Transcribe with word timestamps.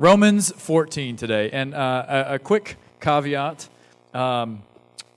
Romans 0.00 0.52
14 0.52 1.16
today. 1.16 1.50
And 1.50 1.74
uh, 1.74 2.04
a, 2.08 2.34
a, 2.34 2.38
quick 2.38 2.76
caveat 3.00 3.68
um, 4.14 4.62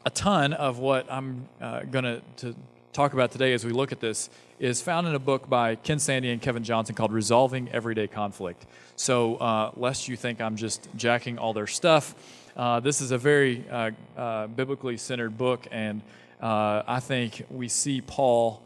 a 0.03 0.09
ton 0.09 0.53
of 0.53 0.79
what 0.79 1.05
I'm 1.11 1.47
uh, 1.61 1.81
going 1.83 2.19
to 2.37 2.55
talk 2.91 3.13
about 3.13 3.31
today 3.31 3.53
as 3.53 3.63
we 3.63 3.73
look 3.73 3.91
at 3.91 3.99
this 3.99 4.31
is 4.59 4.81
found 4.81 5.07
in 5.07 5.13
a 5.13 5.19
book 5.19 5.47
by 5.47 5.75
Ken 5.75 5.99
Sande 5.99 6.25
and 6.25 6.41
Kevin 6.41 6.63
Johnson 6.63 6.95
called 6.95 7.13
Resolving 7.13 7.69
Everyday 7.69 8.07
Conflict. 8.07 8.65
So, 8.95 9.35
uh, 9.35 9.71
lest 9.77 10.07
you 10.07 10.17
think 10.17 10.41
I'm 10.41 10.55
just 10.55 10.89
jacking 10.95 11.37
all 11.37 11.53
their 11.53 11.67
stuff, 11.67 12.15
uh, 12.57 12.79
this 12.79 13.01
is 13.01 13.11
a 13.11 13.19
very 13.19 13.63
uh, 13.69 13.91
uh, 14.17 14.47
biblically 14.47 14.97
centered 14.97 15.37
book, 15.37 15.67
and 15.69 16.01
I 16.41 16.99
think 16.99 17.45
we 17.51 17.67
see 17.67 18.01
Paul 18.01 18.63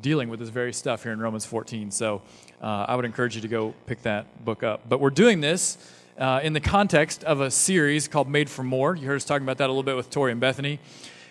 dealing 0.00 0.28
with 0.28 0.40
this 0.40 0.48
very 0.48 0.72
stuff 0.72 1.02
here 1.02 1.12
in 1.12 1.20
Romans 1.20 1.44
14. 1.44 1.90
So, 1.90 2.22
I 2.60 2.96
would 2.96 3.04
encourage 3.04 3.36
you 3.36 3.42
to 3.42 3.48
go 3.48 3.74
pick 3.86 4.02
that 4.02 4.44
book 4.44 4.62
up. 4.62 4.88
But 4.88 5.00
we're 5.00 5.10
doing 5.10 5.40
this. 5.40 5.78
Uh, 6.18 6.40
in 6.42 6.54
the 6.54 6.60
context 6.60 7.22
of 7.24 7.42
a 7.42 7.50
series 7.50 8.08
called 8.08 8.26
Made 8.26 8.48
for 8.48 8.62
More. 8.62 8.96
You 8.96 9.06
heard 9.06 9.16
us 9.16 9.24
talking 9.26 9.44
about 9.44 9.58
that 9.58 9.66
a 9.66 9.72
little 9.72 9.82
bit 9.82 9.96
with 9.96 10.08
Tori 10.08 10.32
and 10.32 10.40
Bethany. 10.40 10.80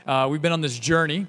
Uh, 0.05 0.27
we've 0.29 0.43
been 0.43 0.51
on 0.51 0.61
this 0.61 0.77
journey 0.77 1.25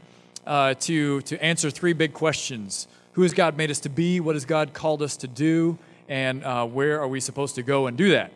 uh, 0.46 0.74
to, 0.74 1.22
to 1.22 1.42
answer 1.42 1.70
three 1.70 1.94
big 1.94 2.12
questions 2.12 2.86
Who 3.12 3.22
has 3.22 3.32
God 3.32 3.56
made 3.56 3.70
us 3.70 3.80
to 3.80 3.88
be? 3.88 4.20
What 4.20 4.34
has 4.34 4.44
God 4.44 4.74
called 4.74 5.00
us 5.00 5.16
to 5.18 5.26
do? 5.26 5.78
And 6.06 6.44
uh, 6.44 6.66
where 6.66 7.00
are 7.00 7.08
we 7.08 7.18
supposed 7.18 7.54
to 7.54 7.62
go 7.62 7.86
and 7.86 7.96
do 7.96 8.10
that? 8.10 8.30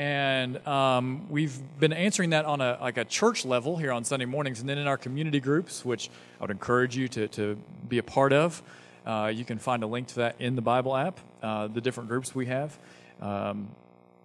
And 0.00 0.66
um, 0.66 1.26
we've 1.28 1.60
been 1.78 1.92
answering 1.92 2.30
that 2.30 2.46
on 2.46 2.62
a, 2.62 2.78
like 2.80 2.96
a 2.96 3.04
church 3.04 3.44
level 3.44 3.76
here 3.76 3.92
on 3.92 4.02
Sunday 4.02 4.24
mornings, 4.24 4.60
and 4.60 4.66
then 4.66 4.78
in 4.78 4.86
our 4.86 4.96
community 4.96 5.40
groups, 5.40 5.84
which 5.84 6.08
I 6.40 6.44
would 6.44 6.50
encourage 6.50 6.96
you 6.96 7.06
to, 7.08 7.28
to 7.28 7.58
be 7.86 7.98
a 7.98 8.02
part 8.02 8.32
of. 8.32 8.62
Uh, 9.04 9.30
you 9.34 9.44
can 9.44 9.58
find 9.58 9.82
a 9.82 9.86
link 9.86 10.06
to 10.08 10.14
that 10.14 10.36
in 10.38 10.56
the 10.56 10.62
Bible 10.62 10.96
app, 10.96 11.20
uh, 11.42 11.66
the 11.66 11.82
different 11.82 12.08
groups 12.08 12.34
we 12.34 12.46
have. 12.46 12.78
Um, 13.20 13.68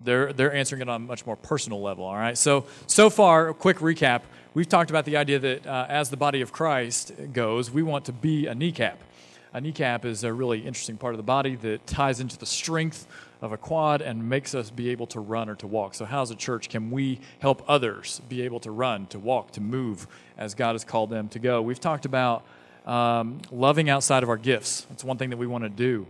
they're, 0.02 0.32
they're 0.32 0.54
answering 0.54 0.82
it 0.82 0.88
on 0.88 0.96
a 0.96 1.06
much 1.06 1.26
more 1.26 1.36
personal 1.36 1.82
level, 1.82 2.06
all 2.06 2.16
right? 2.16 2.38
So, 2.38 2.68
so 2.88 3.10
far, 3.10 3.50
a 3.50 3.54
quick 3.54 3.80
recap. 3.80 4.22
We've 4.54 4.70
talked 4.70 4.90
about 4.90 5.04
the 5.04 5.18
idea 5.18 5.40
that 5.40 5.68
uh, 5.68 5.88
as 5.90 6.10
the 6.10 6.16
body 6.16 6.40
of 6.40 6.54
Christ 6.54 7.12
goes, 7.34 7.70
we 7.70 7.84
want 7.84 8.06
to 8.06 8.14
be 8.14 8.48
a 8.48 8.56
kneecap. 8.56 9.02
A 9.52 9.60
kneecap 9.60 10.06
is 10.06 10.24
a 10.24 10.32
really 10.32 10.60
interesting 10.60 10.96
part 10.96 11.14
of 11.14 11.18
the 11.18 11.24
body 11.24 11.56
that 11.58 11.86
ties 11.86 12.22
into 12.22 12.38
the 12.38 12.46
strength 12.46 13.08
of 13.46 13.52
a 13.52 13.58
quad 13.58 14.02
and 14.02 14.30
makes 14.30 14.54
us 14.54 14.70
be 14.70 14.90
able 14.90 15.08
to 15.08 15.20
run 15.20 15.48
or 15.50 15.56
to 15.56 15.68
walk. 15.68 15.94
So, 15.96 16.06
how 16.06 16.22
as 16.22 16.32
a 16.32 16.36
church 16.36 16.70
can 16.70 16.92
we 16.92 17.20
help 17.40 17.64
others 17.68 18.22
be 18.28 18.42
able 18.42 18.60
to 18.62 18.72
run, 18.72 19.08
to 19.08 19.20
walk, 19.20 19.52
to 19.52 19.62
move 19.62 20.08
as 20.38 20.56
God 20.56 20.74
has 20.74 20.84
called 20.84 21.10
them 21.10 21.30
to 21.30 21.40
go? 21.40 21.62
We've 21.62 21.80
talked 21.80 22.06
about 22.06 22.44
um, 22.86 23.40
loving 23.52 23.90
outside 23.90 24.24
of 24.24 24.30
our 24.30 24.38
gifts. 24.38 24.82
That's 24.90 25.04
one 25.04 25.18
thing 25.18 25.30
that 25.30 25.38
we 25.38 25.48
want 25.48 25.64
to 25.64 25.70
do. 25.70 26.08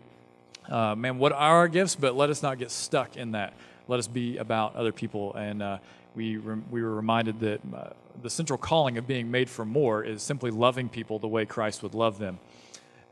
Uh, 0.67 0.95
man, 0.95 1.19
what 1.19 1.31
are 1.31 1.57
our 1.57 1.67
gifts? 1.67 1.95
But 1.95 2.15
let 2.15 2.29
us 2.29 2.41
not 2.41 2.57
get 2.57 2.71
stuck 2.71 3.17
in 3.17 3.33
that 3.33 3.53
let 3.87 3.99
us 3.99 4.07
be 4.07 4.37
about 4.37 4.75
other 4.75 4.91
people. 4.91 5.33
And 5.33 5.61
uh, 5.61 5.77
we, 6.15 6.37
re- 6.37 6.61
we 6.71 6.81
were 6.81 6.95
reminded 6.95 7.39
that 7.41 7.61
uh, 7.73 7.89
the 8.21 8.29
central 8.29 8.57
calling 8.57 8.97
of 8.97 9.07
being 9.07 9.29
made 9.29 9.49
for 9.49 9.65
more 9.65 10.03
is 10.03 10.23
simply 10.23 10.51
loving 10.51 10.89
people 10.89 11.19
the 11.19 11.27
way 11.27 11.45
Christ 11.45 11.83
would 11.83 11.93
love 11.93 12.17
them. 12.19 12.39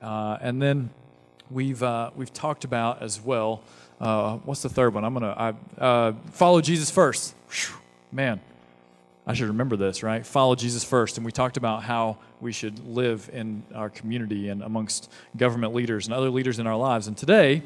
Uh, 0.01 0.37
and 0.41 0.61
then 0.61 0.89
we've, 1.49 1.83
uh, 1.83 2.11
we've 2.15 2.33
talked 2.33 2.63
about 2.63 3.01
as 3.01 3.21
well. 3.21 3.61
Uh, 4.03 4.37
what's 4.43 4.61
the 4.61 4.69
third 4.69 4.93
one? 4.93 5.05
I'm 5.05 5.13
going 5.13 5.23
to 5.23 5.81
uh, 5.81 6.13
follow 6.31 6.59
Jesus 6.59 6.91
first. 6.91 7.33
Whew, 7.49 7.75
man, 8.11 8.41
I 9.25 9.33
should 9.33 9.47
remember 9.47 9.77
this, 9.77 10.03
right? 10.03 10.25
Follow 10.25 10.55
Jesus 10.55 10.83
first. 10.83 11.17
And 11.17 11.25
we 11.25 11.31
talked 11.31 11.55
about 11.55 11.83
how 11.83 12.17
we 12.41 12.51
should 12.51 12.85
live 12.85 13.29
in 13.31 13.63
our 13.73 13.89
community 13.89 14.49
and 14.49 14.61
amongst 14.61 15.09
government 15.37 15.73
leaders 15.73 16.05
and 16.05 16.13
other 16.13 16.29
leaders 16.29 16.59
in 16.59 16.67
our 16.67 16.75
lives. 16.75 17.07
And 17.07 17.17
today, 17.17 17.63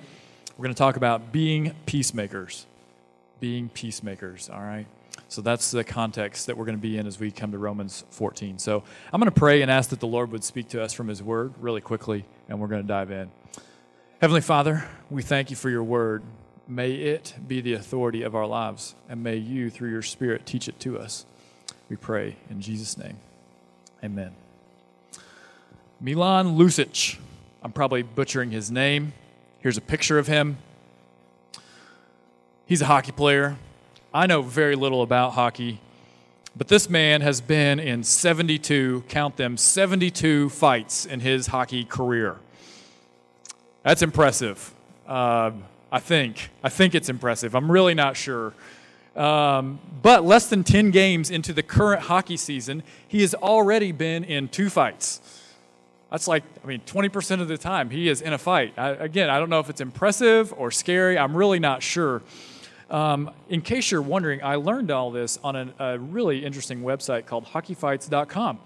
we're 0.56 0.64
going 0.64 0.76
to 0.76 0.78
talk 0.78 0.96
about 0.96 1.32
being 1.32 1.74
peacemakers 1.88 2.68
being 3.40 3.70
peacemakers, 3.70 4.50
all 4.50 4.62
right? 4.62 4.86
So 5.30 5.42
that's 5.42 5.72
the 5.72 5.84
context 5.84 6.48
that 6.48 6.58
we're 6.58 6.66
going 6.66 6.78
to 6.78 6.82
be 6.82 6.98
in 6.98 7.06
as 7.06 7.20
we 7.20 7.32
come 7.32 7.52
to 7.52 7.58
Romans 7.58 8.06
14. 8.12 8.60
So 8.60 8.84
I'm 9.12 9.20
going 9.20 9.32
to 9.32 9.38
pray 9.38 9.62
and 9.62 9.70
ask 9.70 9.90
that 9.90 10.00
the 10.00 10.08
Lord 10.08 10.32
would 10.32 10.44
speak 10.44 10.70
to 10.70 10.82
us 10.82 10.94
from 10.94 11.08
His 11.08 11.22
Word 11.22 11.54
really 11.60 11.82
quickly, 11.82 12.24
and 12.48 12.60
we're 12.60 12.68
going 12.68 12.82
to 12.82 12.88
dive 12.88 13.12
in. 13.12 13.30
Heavenly 14.20 14.42
Father, 14.42 14.84
we 15.12 15.22
thank 15.22 15.52
you 15.52 15.56
for 15.56 15.70
your 15.70 15.84
Word. 15.84 16.24
May 16.68 16.94
it 16.94 17.36
be 17.48 17.62
the 17.62 17.74
authority 17.74 18.24
of 18.24 18.34
our 18.34 18.48
lives, 18.48 18.96
and 19.08 19.22
may 19.22 19.36
you, 19.36 19.70
through 19.70 19.92
your 19.92 20.02
Spirit, 20.02 20.44
teach 20.44 20.68
it 20.68 20.80
to 20.80 20.98
us. 20.98 21.24
We 21.88 21.98
pray 21.98 22.36
in 22.50 22.60
Jesus' 22.60 22.98
name. 22.98 23.18
Amen. 24.04 24.34
Milan 26.02 26.58
Lucic. 26.58 27.20
I'm 27.62 27.72
probably 27.72 28.02
butchering 28.02 28.50
his 28.50 28.72
name. 28.72 29.14
Here's 29.60 29.78
a 29.78 29.82
picture 29.82 30.18
of 30.18 30.26
him. 30.26 30.58
He's 32.66 32.82
a 32.82 32.88
hockey 32.88 33.12
player. 33.12 33.58
I 34.12 34.26
know 34.26 34.42
very 34.42 34.76
little 34.76 35.04
about 35.04 35.34
hockey, 35.34 35.80
but 36.56 36.70
this 36.70 36.90
man 36.90 37.22
has 37.22 37.40
been 37.40 37.80
in 37.80 38.04
72, 38.04 39.04
count 39.10 39.38
them, 39.38 39.58
72 39.58 40.50
fights 40.50 41.06
in 41.06 41.20
his 41.20 41.46
hockey 41.48 41.86
career. 41.86 42.38
That's 43.88 44.02
impressive. 44.02 44.76
Uh, 45.08 45.52
I 45.94 46.00
think. 46.02 46.50
I 46.62 46.68
think 46.68 46.94
it's 46.94 47.08
impressive. 47.08 47.56
I'm 47.56 47.72
really 47.72 47.94
not 47.94 48.18
sure. 48.18 48.52
Um, 49.16 49.80
but 50.02 50.26
less 50.26 50.50
than 50.50 50.66
10 50.66 50.92
games 50.92 51.32
into 51.32 51.54
the 51.54 51.64
current 51.64 52.02
hockey 52.02 52.36
season, 52.36 52.84
he 53.08 53.22
has 53.22 53.34
already 53.34 53.94
been 53.94 54.26
in 54.26 54.50
two 54.50 54.70
fights. 54.70 55.22
That's 56.12 56.28
like, 56.28 56.44
I 56.66 56.68
mean, 56.68 56.82
20% 56.86 57.40
of 57.40 57.48
the 57.48 57.58
time 57.58 57.90
he 57.90 58.10
is 58.10 58.22
in 58.22 58.34
a 58.34 58.38
fight. 58.38 58.74
I, 58.76 58.90
again, 58.90 59.30
I 59.30 59.40
don't 59.40 59.50
know 59.50 59.62
if 59.62 59.70
it's 59.70 59.80
impressive 59.80 60.54
or 60.58 60.70
scary. 60.70 61.18
I'm 61.18 61.34
really 61.34 61.60
not 61.60 61.82
sure. 61.82 62.24
Um, 62.90 63.32
in 63.48 63.62
case 63.62 63.90
you're 63.90 64.02
wondering, 64.02 64.44
I 64.44 64.56
learned 64.56 64.92
all 64.92 65.12
this 65.12 65.40
on 65.46 65.56
a, 65.56 65.74
a 65.80 65.98
really 65.98 66.44
interesting 66.44 66.82
website 66.82 67.26
called 67.26 67.46
hockeyfights.com. 67.46 68.60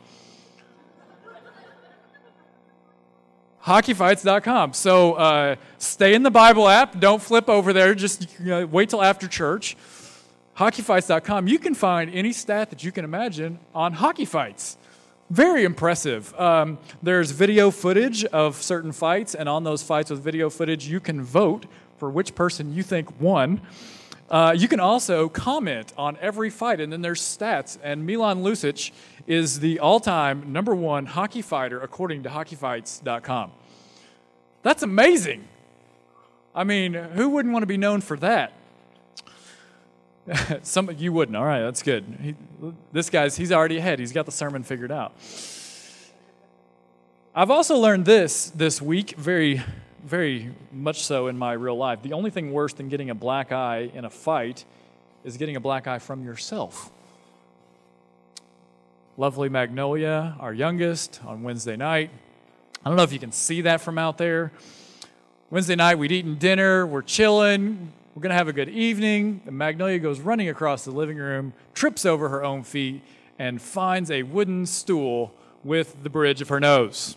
hockeyfights.com. 3.66 4.74
So 4.74 5.14
uh, 5.14 5.56
stay 5.78 6.14
in 6.14 6.24
the 6.24 6.32
Bible 6.32 6.68
app. 6.68 7.00
Don't 7.00 7.22
flip 7.22 7.50
over 7.50 7.74
there. 7.74 7.96
Just 7.96 8.28
you 8.40 8.46
know, 8.46 8.66
wait 8.66 8.90
till 8.90 9.02
after 9.02 9.28
church. 9.28 9.78
Hockeyfights.com. 10.58 11.48
You 11.48 11.60
can 11.60 11.74
find 11.76 12.14
any 12.14 12.34
stat 12.34 12.70
that 12.70 12.84
you 12.84 12.92
can 12.92 13.06
imagine 13.06 13.60
on 13.74 13.94
hockey 13.94 14.26
fights. 14.26 14.78
Very 15.30 15.64
impressive. 15.64 16.38
Um, 16.38 16.78
there's 17.02 17.32
video 17.32 17.72
footage 17.72 18.26
of 18.26 18.62
certain 18.62 18.92
fights, 18.92 19.34
and 19.34 19.48
on 19.48 19.64
those 19.64 19.82
fights 19.82 20.10
with 20.10 20.22
video 20.22 20.50
footage, 20.50 20.88
you 20.88 21.00
can 21.00 21.22
vote 21.22 21.68
for 21.98 22.10
which 22.10 22.36
person 22.36 22.74
you 22.74 22.84
think 22.84 23.22
won. 23.22 23.62
Uh, 24.30 24.54
you 24.58 24.68
can 24.68 24.80
also 24.80 25.30
comment 25.30 25.94
on 25.98 26.18
every 26.20 26.50
fight, 26.50 26.82
and 26.82 26.92
then 26.92 27.02
there's 27.02 27.22
stats. 27.22 27.78
And 27.82 28.06
Milan 28.06 28.44
Lucic 28.44 28.92
is 29.28 29.60
the 29.60 29.80
all 29.80 30.00
time 30.00 30.52
number 30.52 30.74
one 30.76 31.06
hockey 31.06 31.42
fighter 31.42 31.80
according 31.80 32.24
to 32.24 32.30
hockeyfights.com. 32.30 33.52
That's 34.64 34.84
amazing. 34.84 35.48
I 36.54 36.64
mean, 36.64 36.94
who 36.94 37.30
wouldn't 37.30 37.54
want 37.54 37.64
to 37.64 37.68
be 37.68 37.78
known 37.78 38.02
for 38.02 38.18
that? 38.18 38.54
Some 40.64 40.92
you 40.98 41.14
wouldn't. 41.14 41.36
All 41.36 41.46
right, 41.46 41.62
that's 41.62 41.82
good. 41.82 42.04
He, 42.22 42.36
this 42.92 43.10
guy's 43.10 43.36
he's 43.36 43.52
already 43.52 43.78
ahead. 43.78 44.00
He's 44.00 44.12
got 44.12 44.26
the 44.26 44.32
sermon 44.32 44.64
figured 44.64 44.92
out. 44.92 45.14
I've 47.34 47.50
also 47.50 47.78
learned 47.78 48.06
this 48.06 48.50
this 48.50 48.82
week 48.82 49.12
very 49.18 49.62
very 50.06 50.52
much 50.72 51.04
so 51.04 51.28
in 51.28 51.38
my 51.38 51.54
real 51.54 51.78
life. 51.78 52.02
The 52.02 52.14
only 52.14 52.32
thing 52.32 52.52
worse 52.52 52.74
than 52.74 52.90
getting 52.90 53.10
a 53.10 53.16
black 53.16 53.52
eye 53.52 53.92
in 53.94 54.06
a 54.06 54.10
fight 54.10 54.66
is 55.24 55.38
getting 55.38 55.56
a 55.56 55.60
black 55.60 55.88
eye 55.88 56.00
from 56.00 56.24
yourself. 56.24 56.92
Lovely 59.22 59.50
Magnolia, 59.50 60.36
our 60.40 60.52
youngest, 60.52 61.22
on 61.28 61.44
Wednesday 61.44 61.76
night. 61.76 62.10
I 62.84 62.90
don't 62.90 62.98
know 62.98 63.04
if 63.04 63.14
you 63.14 63.20
can 63.20 63.32
see 63.32 63.62
that 63.62 63.80
from 63.80 64.00
out 64.00 64.18
there. 64.18 64.52
Wednesday 65.52 65.76
night, 65.76 66.00
we'd 66.00 66.12
eaten 66.12 66.40
dinner, 66.40 66.88
we're 66.88 67.04
chilling, 67.04 67.94
we're 68.16 68.24
going 68.24 68.32
to 68.32 68.36
have 68.36 68.48
a 68.48 68.54
good 68.54 68.70
evening. 68.70 69.42
And 69.46 69.56
Magnolia 69.56 70.00
goes 70.00 70.20
running 70.20 70.50
across 70.50 70.86
the 70.86 70.90
living 70.90 71.18
room, 71.18 71.54
trips 71.76 72.04
over 72.04 72.30
her 72.30 72.44
own 72.44 72.64
feet, 72.64 73.04
and 73.38 73.62
finds 73.62 74.10
a 74.10 74.24
wooden 74.24 74.66
stool 74.66 75.32
with 75.64 76.02
the 76.02 76.10
bridge 76.10 76.42
of 76.42 76.50
her 76.50 76.60
nose. 76.60 77.16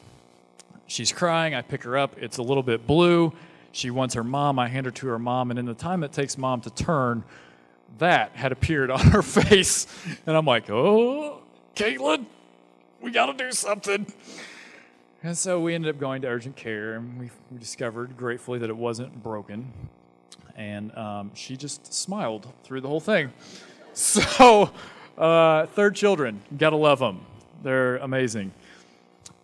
She's 0.86 1.10
crying. 1.10 1.54
I 1.54 1.62
pick 1.62 1.84
her 1.84 1.96
up. 1.96 2.16
It's 2.18 2.36
a 2.36 2.42
little 2.42 2.62
bit 2.62 2.86
blue. 2.86 3.32
She 3.72 3.90
wants 3.90 4.14
her 4.14 4.24
mom. 4.24 4.58
I 4.58 4.68
hand 4.68 4.84
her 4.84 4.92
to 4.92 5.06
her 5.06 5.18
mom. 5.18 5.48
And 5.48 5.58
in 5.58 5.64
the 5.64 5.72
time 5.72 6.04
it 6.04 6.12
takes 6.12 6.36
mom 6.36 6.60
to 6.60 6.70
turn, 6.70 7.24
that 7.96 8.32
had 8.36 8.52
appeared 8.52 8.90
on 8.90 9.00
her 9.06 9.22
face. 9.22 9.86
And 10.26 10.36
I'm 10.36 10.44
like, 10.44 10.68
oh, 10.68 11.40
Caitlin, 11.74 12.26
we 13.00 13.10
got 13.10 13.26
to 13.26 13.44
do 13.44 13.50
something. 13.52 14.06
And 15.22 15.36
so 15.36 15.58
we 15.60 15.74
ended 15.74 15.94
up 15.94 15.98
going 16.00 16.22
to 16.22 16.28
urgent 16.28 16.54
care, 16.54 16.94
and 16.94 17.18
we, 17.18 17.30
discovered 17.58 18.16
gratefully 18.16 18.58
that 18.58 18.68
it 18.68 18.76
wasn't 18.76 19.22
broken. 19.22 19.72
And 20.56 20.96
um, 20.96 21.30
she 21.34 21.56
just 21.56 21.92
smiled 21.92 22.46
through 22.62 22.82
the 22.82 22.88
whole 22.88 23.00
thing. 23.00 23.32
So, 23.96 24.72
uh, 25.16 25.66
third 25.66 25.94
children, 25.94 26.42
gotta 26.58 26.74
love 26.74 26.98
them. 26.98 27.20
They're 27.62 27.98
amazing. 27.98 28.52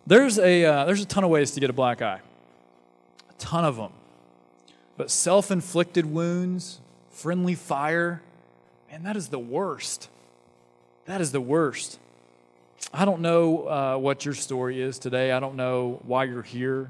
There's 0.05 0.37
a, 0.37 0.65
uh, 0.65 0.83
there's 0.83 1.01
a 1.01 1.05
ton 1.05 1.23
of 1.23 1.29
ways 1.29 1.51
to 1.51 1.61
get 1.61 1.69
a 1.69 1.73
black 1.73 2.01
eye, 2.01 2.19
a 3.29 3.33
ton 3.39 3.63
of 3.63 3.77
them. 3.77 3.93
But 4.97 5.09
self 5.09 5.51
inflicted 5.51 6.05
wounds, 6.05 6.81
friendly 7.11 7.55
fire. 7.55 8.21
Man, 8.91 9.03
that 9.03 9.15
is 9.15 9.29
the 9.29 9.39
worst. 9.39 10.09
That 11.05 11.21
is 11.21 11.31
the 11.31 11.39
worst. 11.39 11.97
I 12.93 13.05
don't 13.05 13.21
know 13.21 13.67
uh, 13.67 13.97
what 13.97 14.25
your 14.25 14.33
story 14.33 14.81
is 14.81 14.99
today. 14.99 15.31
I 15.31 15.39
don't 15.39 15.55
know 15.55 16.01
why 16.03 16.25
you're 16.25 16.41
here. 16.41 16.89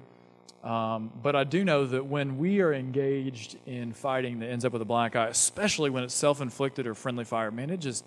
Um, 0.63 1.11
but 1.21 1.35
I 1.35 1.43
do 1.43 1.63
know 1.63 1.85
that 1.87 2.05
when 2.05 2.37
we 2.37 2.61
are 2.61 2.73
engaged 2.73 3.57
in 3.65 3.93
fighting 3.93 4.39
that 4.39 4.47
ends 4.47 4.63
up 4.63 4.73
with 4.73 4.81
a 4.81 4.85
black 4.85 5.15
eye, 5.15 5.27
especially 5.27 5.89
when 5.89 6.03
it's 6.03 6.13
self-inflicted 6.13 6.85
or 6.85 6.93
friendly 6.93 7.25
fire, 7.25 7.49
man, 7.49 7.69
it 7.69 7.77
just 7.77 8.05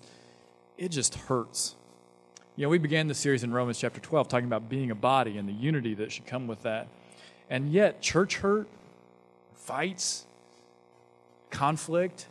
it 0.77 0.89
just 0.89 1.15
hurts. 1.15 1.75
You 2.55 2.63
know, 2.63 2.69
we 2.69 2.77
began 2.77 3.07
the 3.07 3.13
series 3.13 3.43
in 3.43 3.51
Romans 3.51 3.79
chapter 3.79 3.99
12 3.99 4.29
talking 4.29 4.45
about 4.45 4.69
being 4.69 4.89
a 4.89 4.95
body 4.95 5.37
and 5.37 5.47
the 5.47 5.53
unity 5.53 5.93
that 5.95 6.11
should 6.11 6.25
come 6.25 6.47
with 6.47 6.63
that. 6.63 6.87
And 7.49 7.71
yet, 7.71 8.01
church 8.01 8.37
hurt, 8.37 8.67
fights, 9.53 10.25
conflict, 11.49 12.27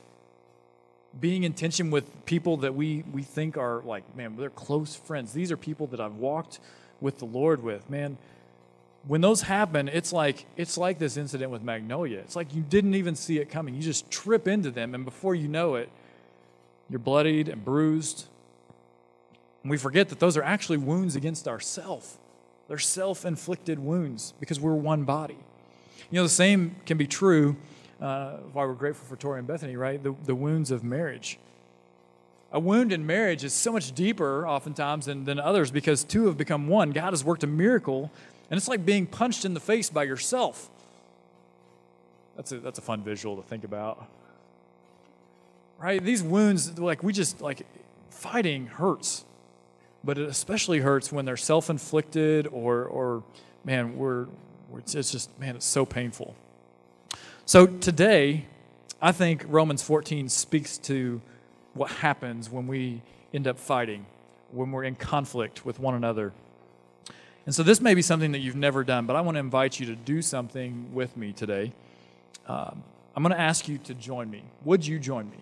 being 1.20 1.44
in 1.44 1.52
tension 1.52 1.90
with 1.90 2.24
people 2.26 2.58
that 2.58 2.74
we, 2.74 3.04
we 3.12 3.22
think 3.22 3.56
are 3.56 3.82
like, 3.84 4.16
man, 4.16 4.36
they're 4.36 4.50
close 4.50 4.94
friends. 4.94 5.32
These 5.32 5.52
are 5.52 5.56
people 5.56 5.86
that 5.88 6.00
I've 6.00 6.16
walked 6.16 6.60
with 7.00 7.18
the 7.18 7.24
Lord 7.24 7.62
with. 7.62 7.88
Man, 7.88 8.18
when 9.06 9.20
those 9.20 9.42
happen, 9.42 9.88
it's 9.88 10.12
like 10.12 10.46
it's 10.56 10.78
like 10.78 10.98
this 10.98 11.16
incident 11.16 11.50
with 11.50 11.62
Magnolia. 11.62 12.18
It's 12.20 12.36
like 12.36 12.54
you 12.54 12.62
didn't 12.62 12.94
even 12.94 13.14
see 13.14 13.38
it 13.38 13.50
coming. 13.50 13.74
You 13.74 13.82
just 13.82 14.10
trip 14.10 14.48
into 14.48 14.70
them, 14.70 14.94
and 14.94 15.04
before 15.04 15.34
you 15.34 15.48
know 15.48 15.74
it, 15.74 15.90
you're 16.88 16.98
bloodied 16.98 17.48
and 17.48 17.64
bruised. 17.64 18.26
And 19.62 19.70
we 19.70 19.76
forget 19.76 20.08
that 20.08 20.20
those 20.20 20.36
are 20.36 20.42
actually 20.42 20.78
wounds 20.78 21.16
against 21.16 21.48
ourself. 21.48 22.18
They're 22.68 22.78
self-inflicted 22.78 23.78
wounds 23.78 24.32
because 24.40 24.58
we're 24.58 24.74
one 24.74 25.04
body. 25.04 25.38
You 26.10 26.16
know, 26.16 26.22
the 26.22 26.28
same 26.28 26.76
can 26.86 26.96
be 26.96 27.06
true. 27.06 27.56
Uh, 28.04 28.36
why 28.52 28.66
we're 28.66 28.74
grateful 28.74 29.06
for 29.08 29.16
Tori 29.16 29.38
and 29.38 29.48
Bethany, 29.48 29.76
right? 29.76 30.02
The, 30.02 30.14
the 30.26 30.34
wounds 30.34 30.70
of 30.70 30.84
marriage. 30.84 31.38
A 32.52 32.60
wound 32.60 32.92
in 32.92 33.06
marriage 33.06 33.44
is 33.44 33.54
so 33.54 33.72
much 33.72 33.94
deeper, 33.94 34.46
oftentimes, 34.46 35.06
than, 35.06 35.24
than 35.24 35.40
others 35.40 35.70
because 35.70 36.04
two 36.04 36.26
have 36.26 36.36
become 36.36 36.68
one. 36.68 36.90
God 36.90 37.14
has 37.14 37.24
worked 37.24 37.44
a 37.44 37.46
miracle 37.46 38.10
and 38.50 38.58
it's 38.58 38.68
like 38.68 38.84
being 38.84 39.06
punched 39.06 39.46
in 39.46 39.54
the 39.54 39.60
face 39.60 39.88
by 39.88 40.02
yourself. 40.02 40.68
That's 42.36 42.52
a, 42.52 42.58
that's 42.58 42.78
a 42.78 42.82
fun 42.82 43.02
visual 43.02 43.36
to 43.36 43.42
think 43.42 43.64
about. 43.64 44.06
Right? 45.78 46.04
These 46.04 46.22
wounds, 46.22 46.78
like, 46.78 47.02
we 47.02 47.14
just, 47.14 47.40
like, 47.40 47.66
fighting 48.10 48.66
hurts. 48.66 49.24
But 50.04 50.18
it 50.18 50.28
especially 50.28 50.80
hurts 50.80 51.10
when 51.10 51.24
they're 51.24 51.38
self 51.38 51.70
inflicted 51.70 52.48
or, 52.48 52.84
or, 52.84 53.22
man, 53.64 53.96
we're, 53.96 54.26
we're, 54.68 54.80
it's 54.80 54.92
just, 54.92 55.40
man, 55.40 55.56
it's 55.56 55.64
so 55.64 55.86
painful. 55.86 56.36
So 57.46 57.66
today, 57.66 58.46
I 59.02 59.12
think 59.12 59.44
Romans 59.46 59.82
14 59.82 60.30
speaks 60.30 60.78
to 60.78 61.20
what 61.74 61.90
happens 61.90 62.48
when 62.48 62.66
we 62.66 63.02
end 63.34 63.46
up 63.46 63.58
fighting, 63.58 64.06
when 64.50 64.72
we're 64.72 64.84
in 64.84 64.94
conflict 64.94 65.66
with 65.66 65.78
one 65.78 65.94
another. 65.94 66.32
And 67.44 67.54
so 67.54 67.62
this 67.62 67.82
may 67.82 67.92
be 67.92 68.00
something 68.00 68.32
that 68.32 68.38
you've 68.38 68.56
never 68.56 68.82
done, 68.82 69.04
but 69.04 69.14
I 69.14 69.20
want 69.20 69.34
to 69.34 69.40
invite 69.40 69.78
you 69.78 69.84
to 69.86 69.94
do 69.94 70.22
something 70.22 70.94
with 70.94 71.18
me 71.18 71.34
today. 71.34 71.74
Um, 72.46 72.82
I'm 73.14 73.22
going 73.22 73.34
to 73.34 73.40
ask 73.40 73.68
you 73.68 73.76
to 73.76 73.92
join 73.92 74.30
me. 74.30 74.42
Would 74.64 74.86
you 74.86 74.98
join 74.98 75.28
me 75.28 75.36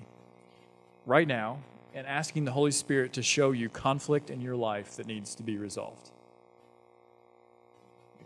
right 1.07 1.29
now 1.29 1.59
in 1.95 2.05
asking 2.05 2.47
the 2.47 2.53
Holy 2.53 2.73
Spirit 2.73 3.13
to 3.13 3.23
show 3.23 3.53
you 3.53 3.69
conflict 3.69 4.29
in 4.29 4.41
your 4.41 4.57
life 4.57 4.97
that 4.97 5.07
needs 5.07 5.37
to 5.37 5.45
be 5.45 5.57
resolved? 5.57 6.11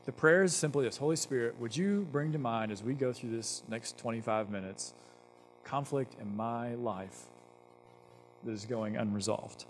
The 0.06 0.12
prayer 0.12 0.44
is 0.44 0.54
simply 0.54 0.84
this 0.84 0.96
Holy 0.96 1.16
Spirit, 1.16 1.58
would 1.60 1.76
you 1.76 2.06
bring 2.12 2.32
to 2.32 2.38
mind 2.38 2.70
as 2.70 2.80
we 2.80 2.94
go 2.94 3.12
through 3.12 3.30
this 3.30 3.64
next 3.68 3.98
25 3.98 4.50
minutes 4.50 4.94
conflict 5.64 6.14
in 6.20 6.36
my 6.36 6.76
life 6.76 7.24
that 8.44 8.52
is 8.52 8.64
going 8.64 8.96
unresolved? 8.96 9.64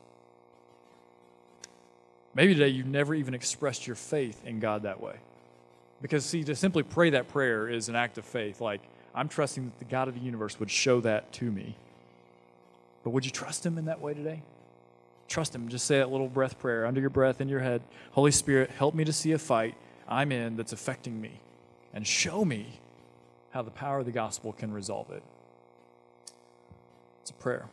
Maybe 2.35 2.53
today 2.53 2.69
you've 2.69 2.87
never 2.87 3.15
even 3.15 3.33
expressed 3.33 3.87
your 3.87 3.97
faith 3.97 4.45
in 4.45 4.61
God 4.61 4.83
that 4.83 5.01
way. 5.01 5.15
Because, 6.03 6.27
see, 6.27 6.45
to 6.45 6.55
simply 6.55 6.83
pray 6.83 7.09
that 7.11 7.29
prayer 7.29 7.67
is 7.67 7.89
an 7.89 7.97
act 7.97 8.19
of 8.19 8.27
faith. 8.27 8.61
Like, 8.61 8.83
I'm 9.15 9.31
trusting 9.31 9.65
that 9.65 9.79
the 9.79 9.87
God 9.87 10.07
of 10.07 10.15
the 10.15 10.21
universe 10.21 10.61
would 10.61 10.71
show 10.71 11.01
that 11.01 11.33
to 11.35 11.51
me. 11.51 11.75
But 13.03 13.11
would 13.11 13.25
you 13.25 13.31
trust 13.31 13.65
Him 13.65 13.79
in 13.79 13.87
that 13.87 14.03
way 14.03 14.13
today? 14.13 14.43
Trust 15.29 15.55
Him. 15.55 15.71
Just 15.71 15.87
say 15.87 15.97
that 15.97 16.11
little 16.11 16.29
breath 16.29 16.59
prayer 16.59 16.85
under 16.85 17.01
your 17.01 17.09
breath 17.09 17.41
in 17.41 17.49
your 17.49 17.61
head 17.61 17.81
Holy 18.11 18.31
Spirit, 18.31 18.69
help 18.71 18.95
me 18.95 19.05
to 19.05 19.15
see 19.15 19.33
a 19.33 19.39
fight 19.39 19.75
I'm 20.09 20.33
in 20.33 20.57
that's 20.57 20.73
affecting 20.73 21.21
me, 21.21 21.41
and 21.93 22.07
show 22.07 22.45
me 22.45 22.81
how 23.51 23.63
the 23.63 23.71
power 23.71 24.01
of 24.01 24.07
the 24.07 24.13
gospel 24.13 24.53
can 24.53 24.73
resolve 24.73 25.11
it. 25.11 25.23
It's 27.23 27.31
a 27.31 27.35
prayer. 27.35 27.67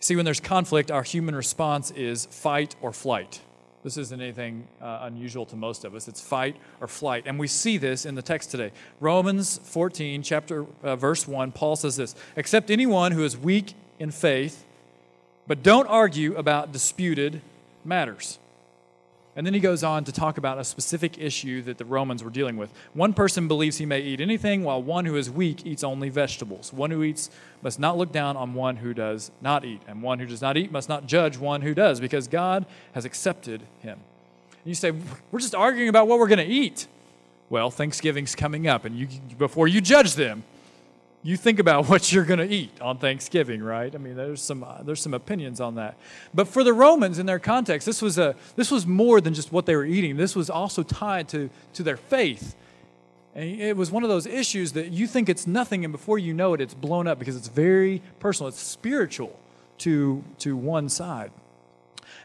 See, 0.00 0.16
when 0.16 0.24
there's 0.24 0.40
conflict, 0.40 0.90
our 0.90 1.02
human 1.02 1.34
response 1.34 1.90
is 1.90 2.26
fight 2.26 2.76
or 2.80 2.92
flight. 2.92 3.40
This 3.84 3.96
isn't 3.96 4.20
anything 4.20 4.66
uh, 4.80 5.00
unusual 5.02 5.46
to 5.46 5.56
most 5.56 5.84
of 5.84 5.94
us. 5.94 6.08
It's 6.08 6.20
fight 6.20 6.56
or 6.80 6.88
flight. 6.88 7.24
And 7.26 7.38
we 7.38 7.46
see 7.46 7.78
this 7.78 8.04
in 8.04 8.14
the 8.14 8.22
text 8.22 8.50
today. 8.50 8.72
Romans 9.00 9.58
14, 9.62 10.22
chapter 10.22 10.66
uh, 10.82 10.96
verse 10.96 11.28
1, 11.28 11.52
Paul 11.52 11.76
says 11.76 11.96
this, 11.96 12.14
"Except 12.36 12.70
anyone 12.70 13.12
who 13.12 13.24
is 13.24 13.36
weak 13.36 13.74
in 13.98 14.10
faith, 14.10 14.64
but 15.46 15.62
don't 15.62 15.86
argue 15.86 16.34
about 16.36 16.72
disputed 16.72 17.40
matters." 17.84 18.38
And 19.38 19.46
then 19.46 19.54
he 19.54 19.60
goes 19.60 19.84
on 19.84 20.02
to 20.02 20.10
talk 20.10 20.36
about 20.36 20.58
a 20.58 20.64
specific 20.64 21.16
issue 21.16 21.62
that 21.62 21.78
the 21.78 21.84
Romans 21.84 22.24
were 22.24 22.30
dealing 22.30 22.56
with. 22.56 22.72
One 22.92 23.12
person 23.12 23.46
believes 23.46 23.78
he 23.78 23.86
may 23.86 24.00
eat 24.00 24.20
anything, 24.20 24.64
while 24.64 24.82
one 24.82 25.04
who 25.04 25.14
is 25.14 25.30
weak 25.30 25.64
eats 25.64 25.84
only 25.84 26.08
vegetables. 26.08 26.72
One 26.72 26.90
who 26.90 27.04
eats 27.04 27.30
must 27.62 27.78
not 27.78 27.96
look 27.96 28.10
down 28.10 28.36
on 28.36 28.54
one 28.54 28.78
who 28.78 28.92
does 28.92 29.30
not 29.40 29.64
eat, 29.64 29.80
and 29.86 30.02
one 30.02 30.18
who 30.18 30.26
does 30.26 30.42
not 30.42 30.56
eat 30.56 30.72
must 30.72 30.88
not 30.88 31.06
judge 31.06 31.38
one 31.38 31.62
who 31.62 31.72
does, 31.72 32.00
because 32.00 32.26
God 32.26 32.66
has 32.94 33.04
accepted 33.04 33.62
him. 33.80 34.00
And 34.50 34.66
you 34.66 34.74
say, 34.74 34.90
We're 35.30 35.38
just 35.38 35.54
arguing 35.54 35.88
about 35.88 36.08
what 36.08 36.18
we're 36.18 36.26
going 36.26 36.38
to 36.38 36.44
eat. 36.44 36.88
Well, 37.48 37.70
Thanksgiving's 37.70 38.34
coming 38.34 38.66
up, 38.66 38.84
and 38.84 38.96
you, 38.96 39.06
before 39.38 39.68
you 39.68 39.80
judge 39.80 40.16
them, 40.16 40.42
you 41.22 41.36
think 41.36 41.58
about 41.58 41.88
what 41.88 42.12
you're 42.12 42.24
going 42.24 42.40
to 42.40 42.54
eat 42.54 42.80
on 42.80 42.98
Thanksgiving, 42.98 43.62
right? 43.62 43.94
I 43.94 43.98
mean, 43.98 44.16
there's 44.16 44.42
some 44.42 44.62
uh, 44.62 44.82
there's 44.82 45.00
some 45.00 45.14
opinions 45.14 45.60
on 45.60 45.76
that. 45.76 45.96
But 46.34 46.48
for 46.48 46.64
the 46.64 46.72
Romans 46.72 47.18
in 47.18 47.26
their 47.26 47.38
context, 47.38 47.86
this 47.86 48.02
was 48.02 48.18
a 48.18 48.34
this 48.56 48.70
was 48.70 48.86
more 48.86 49.20
than 49.20 49.34
just 49.34 49.52
what 49.52 49.66
they 49.66 49.76
were 49.76 49.84
eating. 49.84 50.16
This 50.16 50.36
was 50.36 50.50
also 50.50 50.82
tied 50.82 51.28
to 51.28 51.50
to 51.74 51.82
their 51.82 51.96
faith. 51.96 52.54
And 53.34 53.60
it 53.60 53.76
was 53.76 53.90
one 53.90 54.02
of 54.02 54.08
those 54.08 54.26
issues 54.26 54.72
that 54.72 54.90
you 54.90 55.06
think 55.06 55.28
it's 55.28 55.46
nothing 55.46 55.84
and 55.84 55.92
before 55.92 56.18
you 56.18 56.34
know 56.34 56.54
it 56.54 56.60
it's 56.60 56.74
blown 56.74 57.06
up 57.06 57.18
because 57.18 57.36
it's 57.36 57.48
very 57.48 58.02
personal. 58.18 58.48
It's 58.48 58.60
spiritual 58.60 59.38
to 59.78 60.24
to 60.38 60.56
one 60.56 60.88
side. 60.88 61.30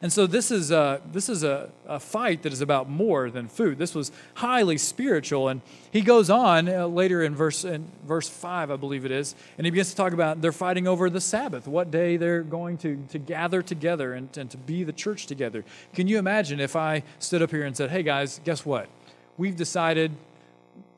And 0.04 0.12
so 0.12 0.28
this 0.28 0.52
is 0.52 0.70
a, 0.70 1.02
this 1.14 1.30
is 1.30 1.46
a, 1.46 1.70
a 1.88 1.98
fight 1.98 2.44
that 2.44 2.52
is 2.52 2.60
about 2.60 2.90
more 2.90 3.32
than 3.32 3.48
food. 3.48 3.78
This 3.78 3.96
was 3.96 4.12
highly 4.34 4.78
spiritual. 4.78 5.48
And 5.48 5.62
he 5.92 6.02
goes 6.02 6.30
on 6.30 6.68
uh, 6.68 6.88
later 6.88 7.24
in 7.24 7.34
verse, 7.34 7.64
in 7.64 7.90
verse 8.06 8.28
5, 8.28 8.70
I 8.70 8.76
believe 8.76 9.06
it 9.06 9.12
is, 9.12 9.34
and 9.58 9.66
he 9.66 9.72
begins 9.72 9.92
to 9.92 9.96
talk 9.96 10.12
about 10.12 10.42
they're 10.42 10.52
fighting 10.52 10.90
over 10.90 11.10
the 11.10 11.22
Sabbath, 11.22 11.70
what 11.70 11.90
day 11.90 12.18
they're 12.18 12.44
going 12.44 12.78
to, 12.80 13.02
to 13.12 13.18
gather 13.18 13.62
together 13.62 14.14
and, 14.14 14.38
and 14.38 14.52
to 14.52 14.58
be 14.58 14.84
the 14.84 14.92
church 14.92 15.26
together. 15.26 15.64
Can 15.94 16.10
you 16.10 16.20
imagine 16.20 16.60
if 16.60 16.76
I 16.76 17.04
stood 17.20 17.42
up 17.42 17.52
here 17.52 17.64
and 17.64 17.76
said, 17.76 17.90
hey 17.90 18.04
guys, 18.04 18.42
guess 18.44 18.66
what? 18.66 18.90
We've 19.38 19.56
decided 19.56 20.12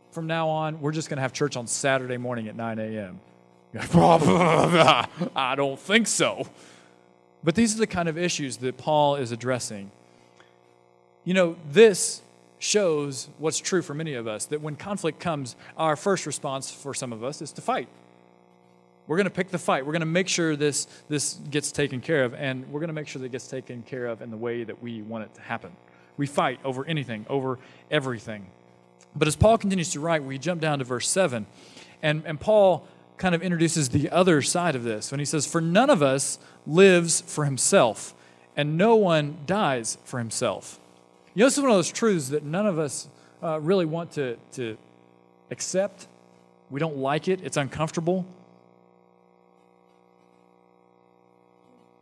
from 0.09 0.25
now 0.25 0.49
on, 0.49 0.81
we're 0.81 0.91
just 0.91 1.09
going 1.09 1.17
to 1.17 1.21
have 1.21 1.31
church 1.31 1.55
on 1.55 1.67
Saturday 1.67 2.17
morning 2.17 2.47
at 2.47 2.55
9 2.55 2.79
a.m. 2.79 3.19
I 5.35 5.53
don't 5.55 5.79
think 5.79 6.07
so. 6.07 6.47
But 7.45 7.53
these 7.53 7.75
are 7.75 7.77
the 7.77 7.87
kind 7.87 8.09
of 8.09 8.17
issues 8.17 8.57
that 8.57 8.75
Paul 8.75 9.17
is 9.17 9.31
addressing. 9.31 9.91
You 11.23 11.35
know, 11.35 11.55
this 11.71 12.23
shows 12.57 13.29
what's 13.37 13.59
true 13.59 13.83
for 13.83 13.93
many 13.93 14.15
of 14.15 14.27
us 14.27 14.45
that 14.47 14.61
when 14.61 14.75
conflict 14.75 15.19
comes, 15.19 15.55
our 15.77 15.95
first 15.95 16.25
response 16.25 16.71
for 16.71 16.95
some 16.95 17.13
of 17.13 17.23
us 17.23 17.43
is 17.43 17.51
to 17.53 17.61
fight. 17.61 17.87
We're 19.05 19.17
going 19.17 19.25
to 19.25 19.31
pick 19.31 19.49
the 19.49 19.59
fight. 19.59 19.85
We're 19.85 19.91
going 19.91 19.99
to 19.99 20.07
make 20.07 20.27
sure 20.27 20.55
this, 20.55 20.87
this 21.07 21.35
gets 21.51 21.71
taken 21.71 22.01
care 22.01 22.23
of, 22.23 22.33
and 22.33 22.67
we're 22.71 22.79
going 22.79 22.87
to 22.87 22.93
make 22.93 23.07
sure 23.07 23.19
that 23.19 23.27
it 23.27 23.31
gets 23.31 23.47
taken 23.47 23.83
care 23.83 24.07
of 24.07 24.23
in 24.23 24.31
the 24.31 24.37
way 24.37 24.63
that 24.63 24.81
we 24.81 25.03
want 25.03 25.25
it 25.25 25.35
to 25.35 25.41
happen. 25.41 25.71
We 26.17 26.25
fight 26.25 26.59
over 26.65 26.83
anything, 26.85 27.27
over 27.29 27.59
everything. 27.91 28.47
But 29.15 29.27
as 29.27 29.35
Paul 29.35 29.59
continues 29.59 29.91
to 29.91 29.99
write, 29.99 30.23
we 30.23 30.39
jump 30.39 30.61
down 30.61 30.79
to 30.79 30.85
verse 30.85 31.07
7, 31.07 31.45
and, 32.01 32.23
and 32.25 32.39
Paul 32.39 32.87
kind 33.17 33.35
of 33.35 33.41
introduces 33.41 33.89
the 33.89 34.09
other 34.09 34.41
side 34.41 34.75
of 34.75 34.83
this 34.83 35.11
when 35.11 35.19
he 35.19 35.25
says, 35.25 35.45
For 35.45 35.61
none 35.61 35.89
of 35.91 36.01
us 36.01 36.39
lives 36.67 37.21
for 37.21 37.45
himself, 37.45 38.13
and 38.55 38.77
no 38.77 38.95
one 38.95 39.37
dies 39.45 39.97
for 40.03 40.19
himself. 40.19 40.79
You 41.33 41.41
know, 41.41 41.47
this 41.47 41.57
is 41.57 41.61
one 41.61 41.71
of 41.71 41.77
those 41.77 41.91
truths 41.91 42.29
that 42.29 42.43
none 42.43 42.65
of 42.65 42.79
us 42.79 43.07
uh, 43.43 43.59
really 43.59 43.85
want 43.85 44.11
to, 44.13 44.37
to 44.53 44.77
accept. 45.51 46.07
We 46.69 46.79
don't 46.79 46.97
like 46.97 47.27
it, 47.27 47.41
it's 47.43 47.57
uncomfortable. 47.57 48.25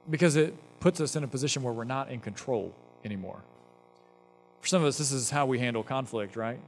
Because 0.10 0.36
it 0.36 0.54
puts 0.80 1.00
us 1.00 1.16
in 1.16 1.24
a 1.24 1.28
position 1.28 1.64
where 1.64 1.74
we're 1.74 1.84
not 1.84 2.12
in 2.12 2.20
control 2.20 2.74
anymore. 3.06 3.40
For 4.62 4.68
some 4.68 4.82
of 4.82 4.88
us, 4.88 4.98
this 4.98 5.12
is 5.12 5.30
how 5.30 5.46
we 5.46 5.60
handle 5.60 5.84
conflict, 5.84 6.36
right? 6.36 6.60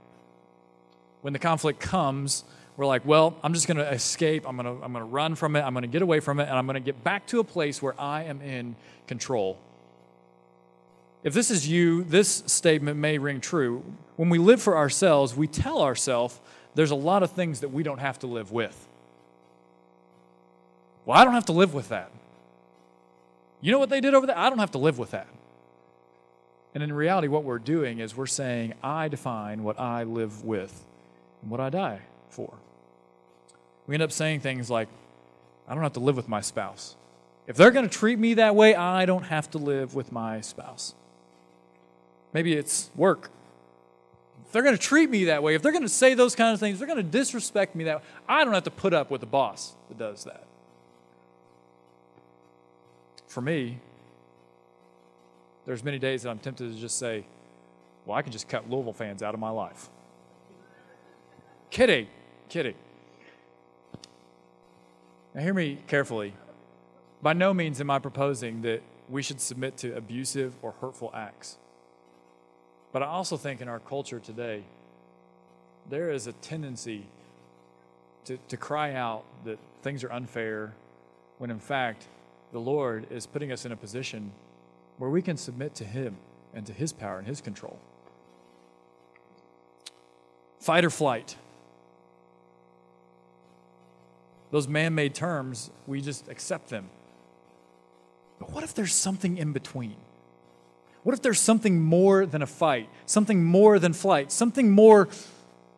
When 1.21 1.33
the 1.33 1.39
conflict 1.39 1.79
comes, 1.79 2.43
we're 2.77 2.85
like, 2.85 3.05
well, 3.05 3.37
I'm 3.41 3.53
just 3.53 3.67
going 3.67 3.77
to 3.77 3.89
escape. 3.91 4.47
I'm 4.47 4.57
going 4.57 4.65
to 4.65 4.83
I'm 4.83 4.91
going 4.91 5.03
to 5.03 5.09
run 5.09 5.35
from 5.35 5.55
it. 5.55 5.61
I'm 5.61 5.73
going 5.73 5.83
to 5.83 5.87
get 5.87 6.01
away 6.01 6.19
from 6.19 6.39
it 6.39 6.43
and 6.43 6.57
I'm 6.57 6.65
going 6.65 6.75
to 6.75 6.79
get 6.79 7.03
back 7.03 7.25
to 7.27 7.39
a 7.39 7.43
place 7.43 7.81
where 7.81 7.99
I 7.99 8.23
am 8.23 8.41
in 8.41 8.75
control. 9.07 9.57
If 11.23 11.33
this 11.33 11.49
is 11.49 11.67
you, 11.67 12.03
this 12.03 12.43
statement 12.45 12.97
may 12.99 13.17
ring 13.17 13.41
true. 13.41 13.83
When 14.15 14.29
we 14.29 14.37
live 14.37 14.61
for 14.61 14.77
ourselves, 14.77 15.35
we 15.35 15.47
tell 15.47 15.81
ourselves 15.81 16.39
there's 16.75 16.91
a 16.91 16.95
lot 16.95 17.23
of 17.23 17.31
things 17.31 17.61
that 17.61 17.69
we 17.69 17.81
don't 17.81 17.99
have 17.99 18.19
to 18.19 18.27
live 18.27 18.51
with. 18.51 18.87
Well, 21.05 21.17
I 21.17 21.23
don't 21.23 21.33
have 21.33 21.45
to 21.45 21.53
live 21.53 21.73
with 21.73 21.89
that. 21.89 22.11
You 23.61 23.71
know 23.71 23.79
what 23.79 23.89
they 23.89 24.01
did 24.01 24.13
over 24.13 24.27
there? 24.27 24.37
I 24.37 24.49
don't 24.49 24.59
have 24.59 24.71
to 24.71 24.77
live 24.77 24.99
with 24.99 25.11
that. 25.11 25.27
And 26.75 26.83
in 26.83 26.91
reality, 26.91 27.27
what 27.27 27.43
we're 27.43 27.57
doing 27.57 27.99
is 27.99 28.15
we're 28.15 28.25
saying, 28.25 28.73
I 28.83 29.07
define 29.07 29.63
what 29.63 29.79
I 29.79 30.03
live 30.03 30.43
with 30.43 30.83
and 31.41 31.49
what 31.49 31.61
I 31.61 31.69
die 31.69 32.01
for. 32.29 32.53
We 33.87 33.95
end 33.95 34.03
up 34.03 34.11
saying 34.11 34.39
things 34.39 34.69
like, 34.69 34.87
I 35.67 35.73
don't 35.73 35.83
have 35.83 35.93
to 35.93 35.99
live 35.99 36.15
with 36.15 36.27
my 36.27 36.41
spouse. 36.41 36.95
If 37.47 37.57
they're 37.57 37.71
going 37.71 37.87
to 37.87 37.93
treat 37.93 38.17
me 38.17 38.35
that 38.35 38.55
way, 38.55 38.75
I 38.75 39.05
don't 39.05 39.23
have 39.23 39.49
to 39.51 39.57
live 39.57 39.93
with 39.93 40.11
my 40.11 40.41
spouse. 40.41 40.95
Maybe 42.33 42.53
it's 42.53 42.89
work. 42.95 43.29
If 44.45 44.51
they're 44.51 44.63
going 44.63 44.75
to 44.75 44.81
treat 44.81 45.09
me 45.09 45.25
that 45.25 45.43
way, 45.43 45.55
if 45.55 45.61
they're 45.61 45.71
going 45.71 45.83
to 45.83 45.89
say 45.89 46.13
those 46.13 46.35
kind 46.35 46.53
of 46.53 46.59
things, 46.59 46.79
they're 46.79 46.87
going 46.87 46.97
to 46.97 47.03
disrespect 47.03 47.75
me 47.75 47.83
that 47.85 47.97
way, 47.97 48.03
I 48.27 48.43
don't 48.43 48.53
have 48.53 48.63
to 48.63 48.71
put 48.71 48.93
up 48.93 49.11
with 49.11 49.21
a 49.23 49.27
boss 49.27 49.73
that 49.89 49.97
does 49.97 50.23
that. 50.23 50.43
For 53.27 53.41
me, 53.41 53.79
there's 55.65 55.83
many 55.83 55.99
days 55.99 56.23
that 56.23 56.29
I'm 56.29 56.39
tempted 56.39 56.73
to 56.73 56.79
just 56.79 56.97
say, 56.97 57.25
well, 58.05 58.17
I 58.17 58.21
can 58.21 58.31
just 58.31 58.47
cut 58.47 58.69
Louisville 58.69 58.93
fans 58.93 59.21
out 59.23 59.33
of 59.33 59.39
my 59.39 59.49
life. 59.49 59.89
Kidding, 61.69 62.07
kidding. 62.49 62.75
Now, 65.35 65.41
hear 65.41 65.53
me 65.53 65.79
carefully. 65.87 66.33
By 67.21 67.33
no 67.33 67.53
means 67.53 67.81
am 67.81 67.89
I 67.89 67.99
proposing 67.99 68.61
that 68.61 68.81
we 69.09 69.21
should 69.21 69.41
submit 69.41 69.75
to 69.77 69.93
abusive 69.95 70.53
or 70.61 70.73
hurtful 70.79 71.11
acts. 71.13 71.57
But 72.93 73.03
I 73.03 73.07
also 73.07 73.35
think 73.35 73.59
in 73.59 73.67
our 73.67 73.79
culture 73.79 74.21
today, 74.21 74.63
there 75.89 76.09
is 76.09 76.27
a 76.27 76.31
tendency 76.31 77.03
to, 78.23 78.37
to 78.47 78.55
cry 78.55 78.93
out 78.93 79.25
that 79.43 79.59
things 79.81 80.05
are 80.05 80.11
unfair, 80.11 80.73
when 81.37 81.51
in 81.51 81.59
fact, 81.59 82.07
the 82.53 82.59
Lord 82.59 83.05
is 83.11 83.27
putting 83.27 83.51
us 83.51 83.65
in 83.65 83.73
a 83.73 83.75
position 83.75 84.31
where 84.99 85.09
we 85.09 85.21
can 85.21 85.35
submit 85.35 85.75
to 85.75 85.83
Him 85.83 86.15
and 86.53 86.65
to 86.65 86.71
His 86.71 86.93
power 86.93 87.19
and 87.19 87.27
His 87.27 87.41
control. 87.41 87.77
Fight 90.61 90.85
or 90.85 90.89
flight. 90.89 91.35
Those 94.55 94.69
man 94.69 94.95
made 94.95 95.13
terms, 95.13 95.69
we 95.85 95.99
just 95.99 96.29
accept 96.29 96.69
them. 96.69 96.87
But 98.39 98.51
what 98.51 98.63
if 98.63 98.73
there's 98.73 98.93
something 98.93 99.37
in 99.37 99.51
between? 99.51 99.97
What 101.03 101.11
if 101.11 101.21
there's 101.21 101.41
something 101.41 101.81
more 101.81 102.25
than 102.25 102.41
a 102.41 102.47
fight, 102.47 102.87
something 103.05 103.43
more 103.43 103.79
than 103.79 103.91
flight, 103.91 104.31
something 104.31 104.71
more 104.71 105.09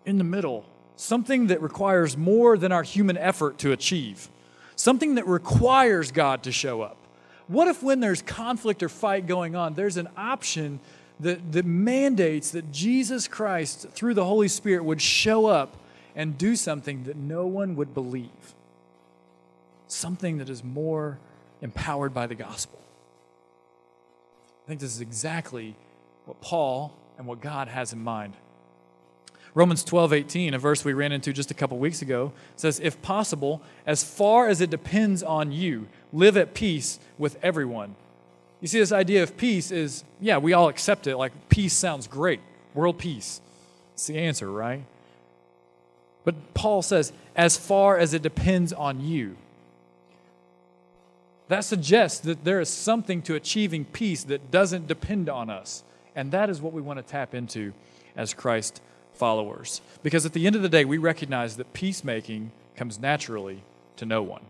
in 0.05 0.19
the 0.19 0.23
middle, 0.23 0.63
something 0.95 1.47
that 1.47 1.59
requires 1.59 2.15
more 2.15 2.55
than 2.55 2.71
our 2.71 2.83
human 2.83 3.17
effort 3.17 3.57
to 3.57 3.71
achieve, 3.71 4.29
something 4.75 5.15
that 5.15 5.25
requires 5.25 6.11
God 6.11 6.43
to 6.43 6.51
show 6.51 6.83
up? 6.83 6.97
What 7.47 7.67
if, 7.67 7.81
when 7.81 7.99
there's 7.99 8.21
conflict 8.21 8.83
or 8.83 8.89
fight 8.89 9.25
going 9.25 9.55
on, 9.55 9.73
there's 9.73 9.97
an 9.97 10.09
option 10.15 10.79
that, 11.21 11.51
that 11.51 11.65
mandates 11.65 12.51
that 12.51 12.71
Jesus 12.71 13.27
Christ, 13.27 13.89
through 13.89 14.13
the 14.13 14.25
Holy 14.25 14.47
Spirit, 14.47 14.83
would 14.83 15.01
show 15.01 15.47
up 15.47 15.77
and 16.15 16.37
do 16.37 16.55
something 16.55 17.05
that 17.05 17.15
no 17.15 17.47
one 17.47 17.75
would 17.75 17.95
believe? 17.95 18.53
Something 19.87 20.37
that 20.37 20.49
is 20.49 20.63
more 20.63 21.17
empowered 21.61 22.13
by 22.13 22.27
the 22.27 22.35
gospel. 22.35 22.79
I 24.65 24.67
think 24.67 24.79
this 24.79 24.93
is 24.93 25.01
exactly 25.01 25.75
what 26.25 26.41
Paul 26.41 26.93
and 27.17 27.25
what 27.25 27.41
God 27.41 27.67
has 27.67 27.93
in 27.93 28.03
mind. 28.03 28.33
Romans 29.53 29.83
12, 29.83 30.13
18, 30.13 30.53
a 30.53 30.59
verse 30.59 30.85
we 30.85 30.93
ran 30.93 31.11
into 31.11 31.33
just 31.33 31.49
a 31.49 31.53
couple 31.53 31.77
weeks 31.79 32.01
ago, 32.01 32.31
says, 32.55 32.79
If 32.79 33.01
possible, 33.01 33.61
as 33.87 34.03
far 34.03 34.49
as 34.49 34.61
it 34.61 34.69
depends 34.69 35.23
on 35.23 35.51
you, 35.51 35.87
live 36.13 36.37
at 36.37 36.53
peace 36.53 36.99
with 37.17 37.37
everyone. 37.41 37.95
You 38.61 38.67
see, 38.67 38.79
this 38.79 38.91
idea 38.91 39.23
of 39.23 39.37
peace 39.37 39.71
is, 39.71 40.03
yeah, 40.19 40.37
we 40.37 40.53
all 40.53 40.67
accept 40.67 41.07
it. 41.07 41.17
Like, 41.17 41.31
peace 41.49 41.73
sounds 41.73 42.07
great. 42.07 42.39
World 42.73 42.99
peace. 42.99 43.41
It's 43.93 44.07
the 44.07 44.17
answer, 44.17 44.51
right? 44.51 44.83
But 46.23 46.53
Paul 46.53 46.81
says, 46.81 47.13
as 47.35 47.57
far 47.57 47.97
as 47.97 48.13
it 48.13 48.21
depends 48.21 48.73
on 48.73 49.01
you. 49.03 49.37
That 51.47 51.63
suggests 51.63 52.19
that 52.21 52.43
there 52.43 52.59
is 52.59 52.69
something 52.69 53.21
to 53.23 53.35
achieving 53.35 53.85
peace 53.85 54.23
that 54.25 54.51
doesn't 54.51 54.87
depend 54.87 55.29
on 55.29 55.49
us. 55.49 55.83
And 56.15 56.31
that 56.31 56.49
is 56.49 56.61
what 56.61 56.73
we 56.73 56.81
want 56.81 56.97
to 56.97 57.03
tap 57.03 57.33
into 57.33 57.73
as 58.15 58.33
Christ 58.33 58.81
followers. 59.13 59.81
Because 60.03 60.25
at 60.25 60.33
the 60.33 60.45
end 60.45 60.55
of 60.55 60.61
the 60.61 60.69
day, 60.69 60.83
we 60.83 60.97
recognize 60.97 61.57
that 61.57 61.73
peacemaking 61.73 62.51
comes 62.75 62.99
naturally 62.99 63.63
to 63.95 64.05
no 64.05 64.21
one. 64.21 64.41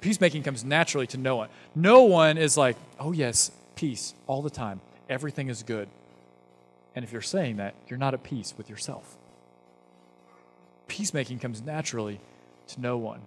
Peacemaking 0.00 0.42
comes 0.42 0.64
naturally 0.64 1.06
to 1.08 1.16
no 1.16 1.36
one. 1.36 1.48
No 1.74 2.02
one 2.02 2.36
is 2.38 2.56
like, 2.56 2.76
oh, 2.98 3.12
yes, 3.12 3.50
peace 3.74 4.14
all 4.26 4.42
the 4.42 4.50
time. 4.50 4.80
Everything 5.08 5.48
is 5.48 5.62
good. 5.62 5.88
And 6.94 7.04
if 7.04 7.12
you're 7.12 7.22
saying 7.22 7.56
that, 7.56 7.74
you're 7.88 7.98
not 7.98 8.14
at 8.14 8.22
peace 8.22 8.54
with 8.56 8.68
yourself. 8.68 9.16
Peacemaking 10.88 11.38
comes 11.38 11.62
naturally 11.62 12.20
to 12.68 12.80
no 12.80 12.96
one. 12.96 13.20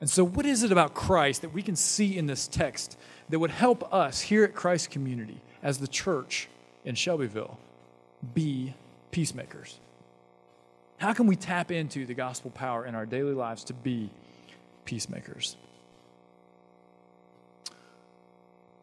And 0.00 0.08
so, 0.08 0.24
what 0.24 0.46
is 0.46 0.62
it 0.62 0.72
about 0.72 0.94
Christ 0.94 1.42
that 1.42 1.52
we 1.52 1.62
can 1.62 1.76
see 1.76 2.16
in 2.16 2.26
this 2.26 2.48
text 2.48 2.96
that 3.28 3.38
would 3.38 3.50
help 3.50 3.92
us 3.92 4.22
here 4.22 4.44
at 4.44 4.54
Christ 4.54 4.90
Community 4.90 5.40
as 5.62 5.78
the 5.78 5.88
church 5.88 6.48
in 6.84 6.94
Shelbyville 6.94 7.58
be 8.34 8.74
peacemakers? 9.10 9.78
How 10.98 11.12
can 11.12 11.26
we 11.26 11.36
tap 11.36 11.70
into 11.70 12.06
the 12.06 12.14
gospel 12.14 12.50
power 12.50 12.84
in 12.84 12.94
our 12.94 13.06
daily 13.06 13.34
lives 13.34 13.64
to 13.64 13.74
be 13.74 14.10
peacemakers? 14.84 15.56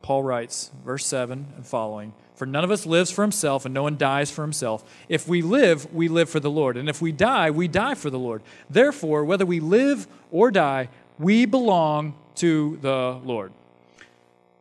Paul 0.08 0.24
writes, 0.24 0.72
verse 0.86 1.06
7 1.06 1.48
and 1.58 1.66
following 1.66 2.14
For 2.36 2.46
none 2.46 2.64
of 2.64 2.72
us 2.72 2.86
lives 2.86 3.12
for 3.12 3.24
himself, 3.24 3.66
and 3.66 3.74
no 3.74 3.84
one 3.84 3.98
dies 3.98 4.32
for 4.32 4.42
himself. 4.42 4.90
If 5.10 5.28
we 5.28 5.42
live, 5.42 5.94
we 5.94 6.08
live 6.08 6.30
for 6.30 6.40
the 6.40 6.50
Lord. 6.50 6.78
And 6.78 6.88
if 6.88 7.02
we 7.02 7.12
die, 7.12 7.52
we 7.52 7.68
die 7.68 7.94
for 7.94 8.10
the 8.10 8.18
Lord. 8.18 8.42
Therefore, 8.70 9.26
whether 9.26 9.46
we 9.46 9.60
live 9.60 10.08
or 10.32 10.50
die, 10.50 10.88
we 11.20 11.46
belong 11.46 12.16
to 12.36 12.78
the 12.82 13.20
Lord. 13.24 13.52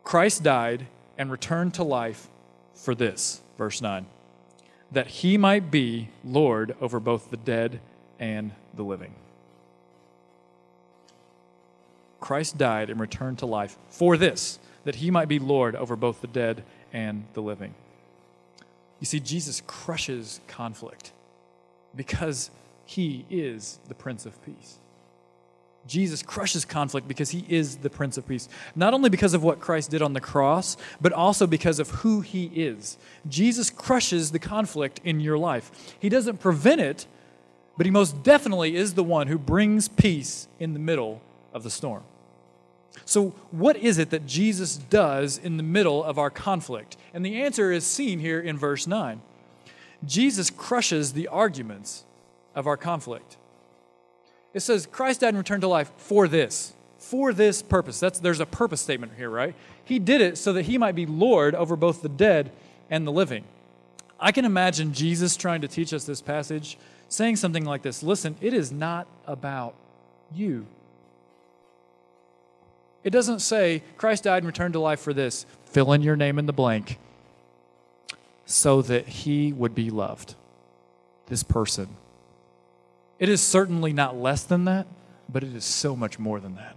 Christ 0.04 0.42
died 0.42 0.86
and 1.18 1.30
returned 1.30 1.74
to 1.74 1.82
life 1.82 2.28
for 2.74 2.94
this, 2.94 3.42
verse 3.56 3.80
9 3.80 4.06
that 4.92 5.08
he 5.08 5.36
might 5.36 5.70
be 5.70 6.08
Lord 6.24 6.76
over 6.80 7.00
both 7.00 7.30
the 7.30 7.36
dead 7.36 7.80
and 8.18 8.52
the 8.74 8.82
living. 8.82 9.14
Christ 12.20 12.56
died 12.56 12.90
and 12.90 13.00
returned 13.00 13.38
to 13.40 13.46
life 13.46 13.76
for 13.88 14.16
this, 14.16 14.58
that 14.84 14.96
he 14.96 15.10
might 15.10 15.28
be 15.28 15.38
Lord 15.38 15.76
over 15.76 15.96
both 15.96 16.20
the 16.20 16.26
dead 16.26 16.64
and 16.92 17.24
the 17.34 17.42
living. 17.42 17.74
You 19.00 19.06
see, 19.06 19.20
Jesus 19.20 19.62
crushes 19.66 20.40
conflict 20.46 21.12
because 21.94 22.50
he 22.84 23.24
is 23.28 23.78
the 23.88 23.94
Prince 23.94 24.24
of 24.24 24.42
Peace. 24.44 24.78
Jesus 25.86 26.22
crushes 26.22 26.64
conflict 26.64 27.06
because 27.06 27.30
he 27.30 27.44
is 27.48 27.76
the 27.76 27.90
Prince 27.90 28.18
of 28.18 28.26
Peace. 28.26 28.48
Not 28.74 28.94
only 28.94 29.10
because 29.10 29.34
of 29.34 29.42
what 29.42 29.60
Christ 29.60 29.90
did 29.90 30.02
on 30.02 30.12
the 30.12 30.20
cross, 30.20 30.76
but 31.00 31.12
also 31.12 31.46
because 31.46 31.78
of 31.78 31.90
who 31.90 32.20
he 32.20 32.46
is. 32.54 32.98
Jesus 33.28 33.70
crushes 33.70 34.32
the 34.32 34.38
conflict 34.38 35.00
in 35.04 35.20
your 35.20 35.38
life. 35.38 35.94
He 35.98 36.08
doesn't 36.08 36.40
prevent 36.40 36.80
it, 36.80 37.06
but 37.76 37.86
he 37.86 37.92
most 37.92 38.22
definitely 38.22 38.76
is 38.76 38.94
the 38.94 39.04
one 39.04 39.26
who 39.26 39.38
brings 39.38 39.88
peace 39.88 40.48
in 40.58 40.72
the 40.72 40.78
middle 40.78 41.20
of 41.52 41.62
the 41.62 41.70
storm. 41.70 42.02
So, 43.04 43.34
what 43.50 43.76
is 43.76 43.98
it 43.98 44.10
that 44.10 44.26
Jesus 44.26 44.76
does 44.76 45.38
in 45.38 45.58
the 45.58 45.62
middle 45.62 46.02
of 46.02 46.18
our 46.18 46.30
conflict? 46.30 46.96
And 47.12 47.24
the 47.24 47.42
answer 47.42 47.70
is 47.70 47.84
seen 47.84 48.20
here 48.20 48.40
in 48.40 48.56
verse 48.56 48.86
9. 48.86 49.20
Jesus 50.04 50.50
crushes 50.50 51.12
the 51.12 51.28
arguments 51.28 52.04
of 52.54 52.66
our 52.66 52.76
conflict. 52.76 53.36
It 54.56 54.62
says 54.62 54.86
Christ 54.86 55.20
died 55.20 55.28
and 55.28 55.36
returned 55.36 55.60
to 55.60 55.68
life 55.68 55.92
for 55.98 56.26
this, 56.26 56.72
for 56.96 57.34
this 57.34 57.60
purpose. 57.60 58.00
That's, 58.00 58.18
there's 58.20 58.40
a 58.40 58.46
purpose 58.46 58.80
statement 58.80 59.12
here, 59.14 59.28
right? 59.28 59.54
He 59.84 59.98
did 59.98 60.22
it 60.22 60.38
so 60.38 60.54
that 60.54 60.62
he 60.62 60.78
might 60.78 60.94
be 60.94 61.04
Lord 61.04 61.54
over 61.54 61.76
both 61.76 62.00
the 62.00 62.08
dead 62.08 62.50
and 62.88 63.06
the 63.06 63.12
living. 63.12 63.44
I 64.18 64.32
can 64.32 64.46
imagine 64.46 64.94
Jesus 64.94 65.36
trying 65.36 65.60
to 65.60 65.68
teach 65.68 65.92
us 65.92 66.04
this 66.04 66.22
passage 66.22 66.78
saying 67.10 67.36
something 67.36 67.66
like 67.66 67.82
this 67.82 68.02
Listen, 68.02 68.34
it 68.40 68.54
is 68.54 68.72
not 68.72 69.06
about 69.26 69.74
you. 70.34 70.64
It 73.04 73.10
doesn't 73.10 73.40
say 73.40 73.82
Christ 73.98 74.24
died 74.24 74.38
and 74.38 74.46
returned 74.46 74.72
to 74.72 74.80
life 74.80 75.00
for 75.00 75.12
this. 75.12 75.44
Fill 75.66 75.92
in 75.92 76.00
your 76.00 76.16
name 76.16 76.38
in 76.38 76.46
the 76.46 76.54
blank 76.54 76.98
so 78.46 78.80
that 78.80 79.06
he 79.06 79.52
would 79.52 79.74
be 79.74 79.90
loved. 79.90 80.34
This 81.26 81.42
person 81.42 81.88
It 83.18 83.28
is 83.28 83.42
certainly 83.42 83.92
not 83.92 84.16
less 84.16 84.44
than 84.44 84.64
that, 84.66 84.86
but 85.28 85.42
it 85.42 85.54
is 85.54 85.64
so 85.64 85.96
much 85.96 86.18
more 86.18 86.40
than 86.40 86.56
that. 86.56 86.76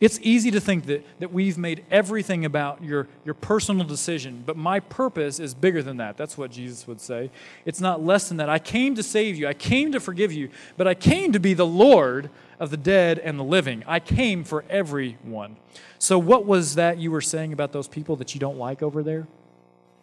It's 0.00 0.18
easy 0.22 0.50
to 0.52 0.60
think 0.60 0.86
that, 0.86 1.04
that 1.20 1.30
we've 1.30 1.58
made 1.58 1.84
everything 1.90 2.46
about 2.46 2.82
your, 2.82 3.06
your 3.22 3.34
personal 3.34 3.84
decision, 3.84 4.42
but 4.46 4.56
my 4.56 4.80
purpose 4.80 5.38
is 5.38 5.52
bigger 5.52 5.82
than 5.82 5.98
that. 5.98 6.16
That's 6.16 6.38
what 6.38 6.50
Jesus 6.50 6.86
would 6.86 7.02
say. 7.02 7.30
It's 7.66 7.82
not 7.82 8.02
less 8.02 8.28
than 8.28 8.38
that. 8.38 8.48
I 8.48 8.58
came 8.58 8.94
to 8.94 9.02
save 9.02 9.36
you, 9.36 9.46
I 9.46 9.52
came 9.52 9.92
to 9.92 10.00
forgive 10.00 10.32
you, 10.32 10.48
but 10.78 10.88
I 10.88 10.94
came 10.94 11.32
to 11.32 11.38
be 11.38 11.52
the 11.52 11.66
Lord 11.66 12.30
of 12.58 12.70
the 12.70 12.78
dead 12.78 13.18
and 13.18 13.38
the 13.38 13.44
living. 13.44 13.84
I 13.86 14.00
came 14.00 14.42
for 14.42 14.64
everyone. 14.70 15.56
So, 15.98 16.18
what 16.18 16.46
was 16.46 16.76
that 16.76 16.96
you 16.96 17.10
were 17.10 17.20
saying 17.20 17.52
about 17.52 17.72
those 17.72 17.86
people 17.86 18.16
that 18.16 18.34
you 18.34 18.40
don't 18.40 18.56
like 18.56 18.82
over 18.82 19.02
there? 19.02 19.26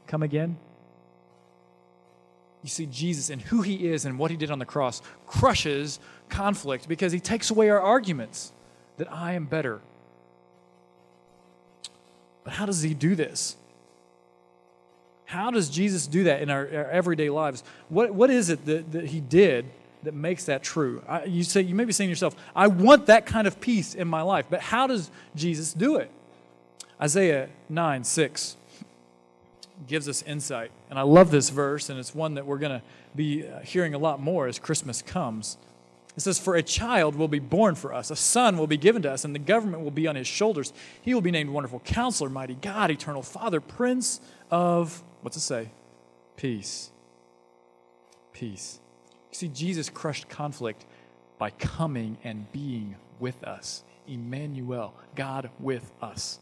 Come 0.05 0.21
again? 0.21 0.57
You 2.63 2.69
see, 2.69 2.85
Jesus 2.87 3.29
and 3.29 3.41
who 3.41 3.61
he 3.61 3.87
is 3.87 4.05
and 4.05 4.17
what 4.17 4.31
he 4.31 4.37
did 4.37 4.51
on 4.51 4.59
the 4.59 4.65
cross 4.65 5.01
crushes 5.25 5.99
conflict 6.29 6.87
because 6.87 7.11
he 7.11 7.19
takes 7.19 7.49
away 7.49 7.69
our 7.69 7.81
arguments 7.81 8.51
that 8.97 9.11
I 9.11 9.33
am 9.33 9.45
better. 9.45 9.79
But 12.43 12.53
how 12.53 12.65
does 12.65 12.81
he 12.81 12.93
do 12.93 13.15
this? 13.15 13.55
How 15.25 15.51
does 15.51 15.69
Jesus 15.69 16.07
do 16.07 16.23
that 16.23 16.41
in 16.41 16.49
our, 16.49 16.61
our 16.61 16.89
everyday 16.89 17.29
lives? 17.29 17.63
What, 17.89 18.13
what 18.13 18.29
is 18.29 18.49
it 18.49 18.65
that, 18.65 18.91
that 18.93 19.05
he 19.05 19.19
did 19.19 19.65
that 20.03 20.13
makes 20.13 20.45
that 20.45 20.63
true? 20.63 21.03
I, 21.07 21.25
you 21.25 21.43
say 21.43 21.61
you 21.61 21.75
may 21.75 21.85
be 21.85 21.91
saying 21.91 22.07
to 22.07 22.11
yourself, 22.11 22.35
I 22.55 22.67
want 22.67 23.07
that 23.07 23.25
kind 23.25 23.45
of 23.45 23.59
peace 23.59 23.93
in 23.93 24.07
my 24.07 24.21
life, 24.21 24.45
but 24.49 24.61
how 24.61 24.87
does 24.87 25.11
Jesus 25.35 25.73
do 25.73 25.97
it? 25.97 26.09
Isaiah 27.01 27.49
9 27.69 28.03
6 28.03 28.56
gives 29.86 30.10
us 30.10 30.24
insight. 30.24 30.72
And 30.89 30.98
I 30.98 31.03
love 31.03 31.29
this 31.29 31.50
verse, 31.50 31.89
and 31.89 32.00
it's 32.00 32.15
one 32.15 32.34
that 32.36 32.46
we're 32.46 32.57
going 32.57 32.79
to 32.79 32.81
be 33.15 33.48
uh, 33.48 33.60
hearing 33.60 33.93
a 33.93 33.98
lot 33.98 34.19
more 34.19 34.48
as 34.48 34.57
Christmas 34.57 35.01
comes. 35.01 35.57
It 36.15 36.22
says, 36.22 36.39
For 36.39 36.55
a 36.55 36.63
child 36.63 37.15
will 37.15 37.27
be 37.27 37.39
born 37.39 37.75
for 37.75 37.93
us, 37.93 38.10
a 38.10 38.15
son 38.15 38.57
will 38.57 38.67
be 38.67 38.77
given 38.77 39.03
to 39.03 39.12
us, 39.12 39.24
and 39.24 39.36
the 39.36 39.39
government 39.39 39.84
will 39.84 39.91
be 39.91 40.07
on 40.07 40.15
his 40.15 40.27
shoulders. 40.27 40.74
He 41.01 41.13
will 41.13 41.22
be 41.22 41.31
named 41.31 41.51
Wonderful 41.51 41.81
Counselor, 41.81 42.29
Mighty 42.29 42.55
God, 42.55 42.89
Eternal 42.89 43.22
Father, 43.22 43.62
Prince 43.62 44.19
of, 44.50 45.03
what's 45.22 45.38
it 45.38 45.41
say? 45.41 45.69
Peace. 46.36 46.89
Peace. 48.34 48.79
You 49.31 49.36
see, 49.36 49.48
Jesus 49.50 49.89
crushed 49.89 50.27
conflict 50.27 50.86
by 51.38 51.51
coming 51.51 52.17
and 52.24 52.51
being 52.51 52.96
with 53.19 53.43
us. 53.43 53.84
Emmanuel, 54.07 54.93
God 55.15 55.50
with 55.60 55.91
us. 56.01 56.39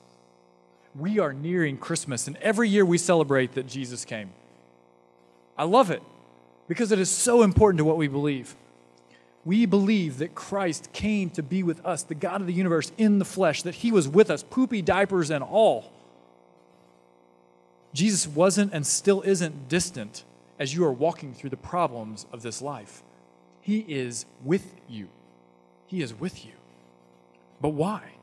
We 0.98 1.20
are 1.20 1.34
nearing 1.34 1.78
Christmas, 1.78 2.28
and 2.28 2.38
every 2.38 2.70
year 2.70 2.86
we 2.86 2.98
celebrate 2.98 3.54
that 3.54 3.68
Jesus 3.68 4.06
came. 4.06 4.30
I 5.58 5.64
love 5.66 5.92
it 5.92 6.02
because 6.68 6.92
it 6.92 7.00
is 7.00 7.10
so 7.10 7.44
important 7.44 7.80
to 7.80 7.86
what 7.86 7.98
we 7.98 8.08
believe 8.08 8.56
we 9.46 9.68
believe 9.68 10.18
that 10.18 10.34
Christ 10.34 10.92
came 10.92 11.30
to 11.32 11.44
be 11.44 11.62
with 11.62 11.86
us, 11.86 12.02
the 12.02 12.16
God 12.16 12.42
of 12.42 12.48
the 12.48 12.54
universe 12.54 12.92
in 12.98 13.20
the 13.20 13.26
flesh, 13.26 13.62
that 13.62 13.76
he 13.76 13.92
was 13.92 14.10
with 14.10 14.32
us, 14.32 14.42
poopy 14.42 14.82
diapers 14.82 15.30
and 15.30 15.44
all. 15.44 15.92
Jesus 17.94 18.28
wasn't 18.28 18.74
and 18.74 18.86
still 18.86 19.22
isn't 19.22 19.70
distant 19.70 20.24
as 20.58 20.74
you 20.74 20.84
are 20.84 20.92
walking 20.92 21.34
through 21.34 21.52
the 21.52 21.58
problems 21.58 22.26
of 22.34 22.42
this 22.42 22.62
life. 22.62 23.04
He 23.62 23.86
is 23.88 24.26
with 24.44 24.76
you. 24.90 25.08
He 25.86 26.02
is 26.02 26.14
with 26.14 26.44
you. 26.44 26.54
But 27.62 27.70
why? 27.70 28.15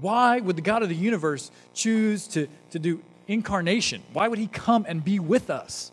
Why 0.00 0.40
would 0.40 0.56
the 0.56 0.62
God 0.62 0.82
of 0.82 0.88
the 0.88 0.94
universe 0.94 1.50
choose 1.74 2.28
to, 2.28 2.48
to 2.70 2.78
do 2.78 3.02
incarnation? 3.26 4.02
Why 4.12 4.28
would 4.28 4.38
he 4.38 4.46
come 4.46 4.84
and 4.88 5.04
be 5.04 5.18
with 5.18 5.48
us 5.50 5.90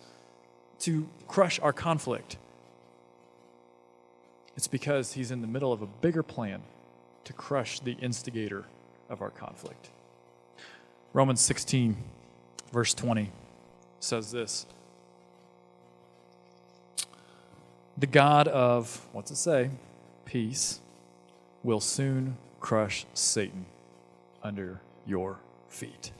to 0.80 1.08
crush 1.28 1.60
our 1.62 1.74
conflict? 1.74 2.38
It's 4.56 4.68
because 4.68 5.14
he's 5.14 5.32
in 5.32 5.42
the 5.42 5.48
middle 5.48 5.72
of 5.72 5.82
a 5.82 5.88
bigger 5.88 6.22
plan 6.22 6.62
to 7.24 7.34
crush 7.34 7.80
the 7.80 7.94
instigator 7.94 8.66
of 9.10 9.22
our 9.22 9.30
conflict. 9.30 9.90
Romans 11.14 11.42
16, 11.42 11.96
verse 12.72 12.94
20 12.94 13.32
says 14.00 14.32
this 14.32 14.66
The 17.98 18.08
God 18.08 18.50
of, 18.50 19.08
what's 19.14 19.32
it 19.32 19.38
say? 19.38 19.70
Peace 20.26 20.82
will 21.64 21.80
soon 21.80 22.36
crush 22.60 23.06
Satan 23.14 23.66
under 24.44 24.82
your 25.06 25.40
feet. 25.70 26.12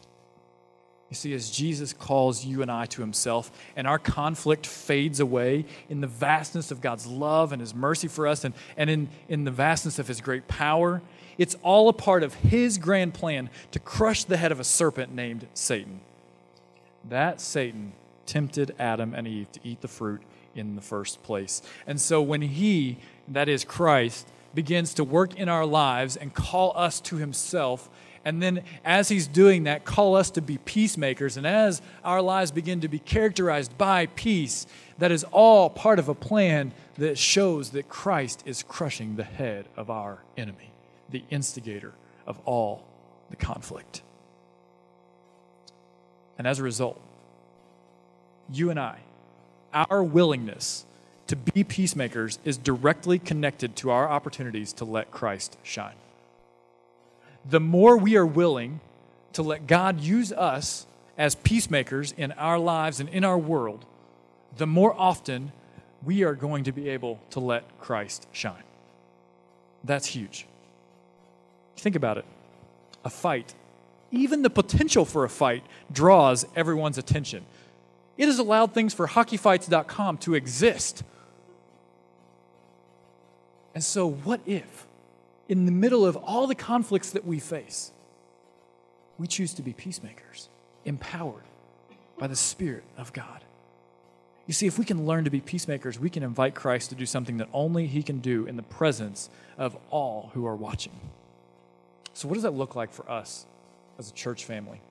You 1.10 1.16
see, 1.16 1.34
as 1.36 1.52
Jesus 1.52 1.94
calls 1.94 2.44
you 2.44 2.64
and 2.64 2.72
I 2.72 2.88
to 2.88 3.02
himself, 3.02 3.52
and 3.76 3.86
our 3.86 4.00
conflict 4.00 4.66
fades 4.66 5.20
away 5.20 5.66
in 5.88 6.02
the 6.02 6.08
vastness 6.08 6.72
of 6.72 6.82
God's 6.82 7.06
love 7.06 7.52
and 7.52 7.62
his 7.62 7.76
mercy 7.76 8.08
for 8.08 8.26
us, 8.26 8.44
and, 8.44 8.56
and 8.76 8.90
in, 8.90 9.10
in 9.30 9.44
the 9.44 9.52
vastness 9.52 10.00
of 10.00 10.08
his 10.08 10.22
great 10.22 10.48
power, 10.48 11.04
it's 11.38 11.56
all 11.62 11.88
a 11.88 11.94
part 11.94 12.24
of 12.24 12.34
his 12.34 12.80
grand 12.80 13.14
plan 13.14 13.52
to 13.72 13.80
crush 13.80 14.24
the 14.24 14.38
head 14.38 14.52
of 14.52 14.60
a 14.60 14.64
serpent 14.64 15.14
named 15.14 15.48
Satan. 15.54 16.00
That 17.08 17.40
Satan 17.40 17.94
tempted 18.26 18.74
Adam 18.80 19.14
and 19.14 19.28
Eve 19.28 19.52
to 19.52 19.60
eat 19.64 19.82
the 19.82 19.88
fruit 19.88 20.22
in 20.56 20.76
the 20.76 20.82
first 20.82 21.22
place. 21.22 21.62
And 21.86 22.00
so 22.00 22.22
when 22.22 22.42
he, 22.42 22.98
that 23.28 23.50
is 23.50 23.64
Christ, 23.64 24.28
begins 24.54 24.94
to 24.96 25.04
work 25.04 25.36
in 25.36 25.50
our 25.50 25.66
lives 25.66 26.16
and 26.16 26.34
call 26.34 26.74
us 26.76 27.00
to 27.02 27.18
himself, 27.18 27.90
and 28.26 28.42
then, 28.42 28.64
as 28.86 29.10
He's 29.10 29.28
doing 29.28 29.64
that, 29.64 29.84
call 29.84 30.16
us 30.16 30.32
to 30.32 30.42
be 30.42 30.58
peacemakers. 30.58 31.36
And 31.36 31.46
as 31.46 31.82
our 32.04 32.22
lives 32.22 32.52
begin 32.52 32.80
to 32.82 32.88
be 32.88 33.00
characterized 33.00 33.78
by 33.78 34.06
peace, 34.08 34.66
that 34.98 35.12
is 35.12 35.26
all 35.32 35.70
part 35.70 36.00
of 36.00 36.08
a 36.08 36.16
plan 36.16 36.72
that 36.98 37.18
shows 37.18 37.72
that 37.72 37.90
Christ 37.90 38.44
is 38.46 38.64
crushing 38.64 39.16
the 39.16 39.24
head 39.24 39.66
of 39.76 39.90
our 39.90 40.20
enemy, 40.38 40.72
the 41.10 41.24
instigator 41.30 41.94
of 42.26 42.40
all 42.46 42.86
the 43.30 43.36
conflict. 43.36 44.02
And 46.38 46.48
as 46.48 46.60
a 46.60 46.64
result, 46.64 47.02
you 48.52 48.70
and 48.70 48.80
I, 48.80 49.00
our 49.74 50.04
willingness 50.04 50.86
to 51.28 51.36
be 51.36 51.64
peacemakers 51.64 52.40
is 52.46 52.58
directly 52.58 53.18
connected 53.20 53.76
to 53.78 53.90
our 53.90 54.08
opportunities 54.08 54.72
to 54.74 54.86
let 54.86 55.12
Christ 55.12 55.58
shine 55.64 55.96
the 57.50 57.60
more 57.60 57.98
we 57.98 58.16
are 58.16 58.26
willing 58.26 58.80
to 59.34 59.42
let 59.42 59.68
God 59.68 60.00
use 60.00 60.32
us 60.32 60.86
as 61.18 61.36
peacemakers 61.36 62.12
in 62.12 62.32
our 62.34 62.58
lives 62.58 63.00
and 63.00 63.10
in 63.10 63.24
our 63.24 63.38
world, 63.38 63.86
the 64.58 64.68
more 64.68 64.94
often 64.98 65.52
we 66.04 66.24
are 66.24 66.36
going 66.36 66.64
to 66.64 66.72
be 66.72 66.90
able 66.90 67.20
to 67.32 67.40
let 67.40 67.80
Christ 67.80 68.28
shine. 68.32 68.64
That's 69.84 70.08
huge. 70.08 70.46
Think 71.78 71.96
about 71.96 72.18
it. 72.18 72.26
A 73.04 73.10
fight, 73.10 73.54
even 74.12 74.42
the 74.42 74.50
potential 74.50 75.06
for 75.06 75.24
a 75.24 75.30
fight, 75.30 75.64
draws 75.92 76.46
everyone's 76.56 76.98
attention. 76.98 77.46
It 78.18 78.28
has 78.28 78.40
allowed 78.40 78.74
things 78.74 78.94
for 78.94 79.08
hockeyfights.com 79.08 80.18
to 80.20 80.36
exist. 80.36 81.04
And 83.74 83.84
so, 83.84 84.08
what 84.08 84.40
if 84.46 84.86
in 85.54 85.68
the 85.68 85.72
middle 85.72 86.04
of 86.04 86.16
all 86.18 86.48
the 86.48 86.56
conflicts 86.56 87.12
that 87.12 87.26
we 87.26 87.38
face, 87.38 87.92
we 89.20 89.28
choose 89.28 89.54
to 89.54 89.62
be 89.62 89.72
peacemakers, 89.72 90.50
empowered 90.84 91.44
by 92.18 92.26
the 92.26 92.36
Spirit 92.36 92.84
of 92.98 93.14
God. 93.14 93.42
You 94.48 94.54
see, 94.56 94.66
if 94.66 94.80
we 94.80 94.84
can 94.84 95.06
learn 95.06 95.26
to 95.26 95.30
be 95.30 95.42
peacemakers, 95.42 96.00
we 96.00 96.10
can 96.10 96.24
invite 96.24 96.56
Christ 96.56 96.90
to 96.90 96.96
do 96.96 97.06
something 97.06 97.38
that 97.38 97.50
only 97.54 97.86
He 97.86 98.02
can 98.02 98.18
do 98.18 98.48
in 98.48 98.56
the 98.56 98.64
presence 98.64 99.30
of 99.56 99.78
all 99.92 100.32
who 100.34 100.44
are 100.48 100.56
watching. 100.56 101.00
So, 102.16 102.28
what 102.28 102.34
does 102.34 102.44
that 102.44 102.56
look 102.56 102.76
like 102.76 102.92
for 102.92 103.08
us 103.08 103.46
as 104.00 104.10
a 104.10 104.14
church 104.14 104.46
family? 104.46 104.82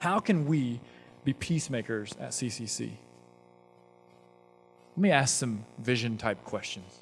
How 0.00 0.18
can 0.18 0.46
we 0.46 0.80
be 1.24 1.34
peacemakers 1.34 2.14
at 2.18 2.30
CCC? 2.30 2.90
Let 4.96 5.02
me 5.02 5.12
ask 5.12 5.38
some 5.38 5.64
vision 5.78 6.18
type 6.18 6.42
questions. 6.42 6.98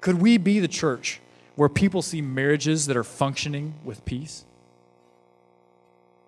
Could 0.00 0.22
we 0.22 0.38
be 0.38 0.60
the 0.60 0.68
church 0.68 1.20
where 1.56 1.68
people 1.68 2.02
see 2.02 2.20
marriages 2.20 2.86
that 2.86 2.96
are 2.96 3.04
functioning 3.04 3.74
with 3.84 4.04
peace? 4.04 4.44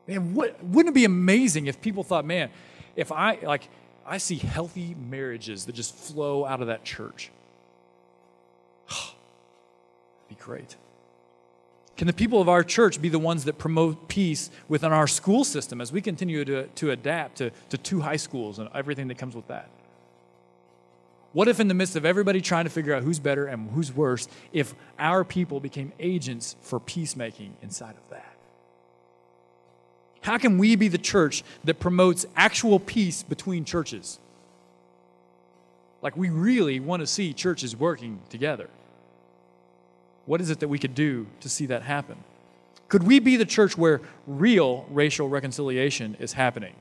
Man, 0.07 0.35
what, 0.35 0.63
wouldn't 0.65 0.93
it 0.93 0.95
be 0.95 1.05
amazing 1.05 1.67
if 1.67 1.81
people 1.81 2.03
thought, 2.03 2.25
man, 2.25 2.51
if 2.97 3.13
I 3.13 3.39
like 3.43 3.69
I 4.09 4.17
see 4.17 4.37
healthy 4.37 4.97
marriages 4.99 5.67
that 5.67 5.75
just 5.75 5.95
flow 5.95 6.47
out 6.47 6.63
of 6.63 6.69
that 6.69 6.83
church. 6.83 7.31
be 10.29 10.35
great. 10.35 10.77
Can 11.99 12.07
the 12.07 12.13
people 12.13 12.41
of 12.41 12.49
our 12.49 12.63
church 12.63 13.03
be 13.03 13.09
the 13.09 13.19
ones 13.19 13.45
that 13.45 13.59
promote 13.59 14.09
peace 14.09 14.51
within 14.69 14.93
our 14.93 15.07
school 15.07 15.45
system 15.45 15.81
as 15.81 15.93
we 15.93 16.01
continue 16.01 16.45
to, 16.45 16.69
to 16.69 16.91
adapt 16.91 17.39
to, 17.39 17.51
to 17.69 17.77
two 17.77 18.01
high 18.01 18.17
schools 18.17 18.59
and 18.59 18.71
everything 18.75 19.09
that 19.09 19.19
comes 19.19 19.35
with 19.35 19.49
that? 19.49 19.69
What 21.39 21.47
if, 21.47 21.61
in 21.61 21.69
the 21.69 21.75
midst 21.75 21.95
of 21.95 22.05
everybody 22.05 22.41
trying 22.41 22.65
to 22.65 22.71
figure 22.71 22.93
out 22.93 23.05
who's 23.05 23.21
better 23.21 23.47
and 23.47 23.71
who's 23.71 23.93
worse, 23.93 24.27
if 24.53 24.75
our 24.99 25.23
people 25.23 25.61
became 25.61 25.93
agents 26.01 26.57
for 26.63 26.81
peacemaking 26.81 27.55
inside 27.63 27.95
of 27.95 28.11
that? 28.11 28.35
How 30.23 30.37
can 30.39 30.59
we 30.59 30.75
be 30.75 30.89
the 30.89 30.99
church 30.99 31.45
that 31.63 31.79
promotes 31.79 32.27
actual 32.35 32.81
peace 32.81 33.23
between 33.23 33.65
churches? 33.65 34.19
Like, 36.03 36.17
we 36.17 36.29
really 36.29 36.81
want 36.81 37.03
to 37.03 37.07
see 37.07 37.33
churches 37.33 37.77
working 37.77 38.19
together. 38.31 38.69
What 40.27 40.41
is 40.41 40.51
it 40.51 40.59
that 40.59 40.67
we 40.67 40.81
could 40.81 40.97
do 40.97 41.29
to 41.39 41.49
see 41.49 41.67
that 41.67 41.83
happen? 41.83 42.17
Could 42.89 43.05
we 43.05 43.21
be 43.21 43.37
the 43.37 43.47
church 43.47 43.79
where 43.79 44.01
real 44.27 44.87
racial 44.91 45.29
reconciliation 45.29 46.17
is 46.19 46.33
happening? 46.33 46.75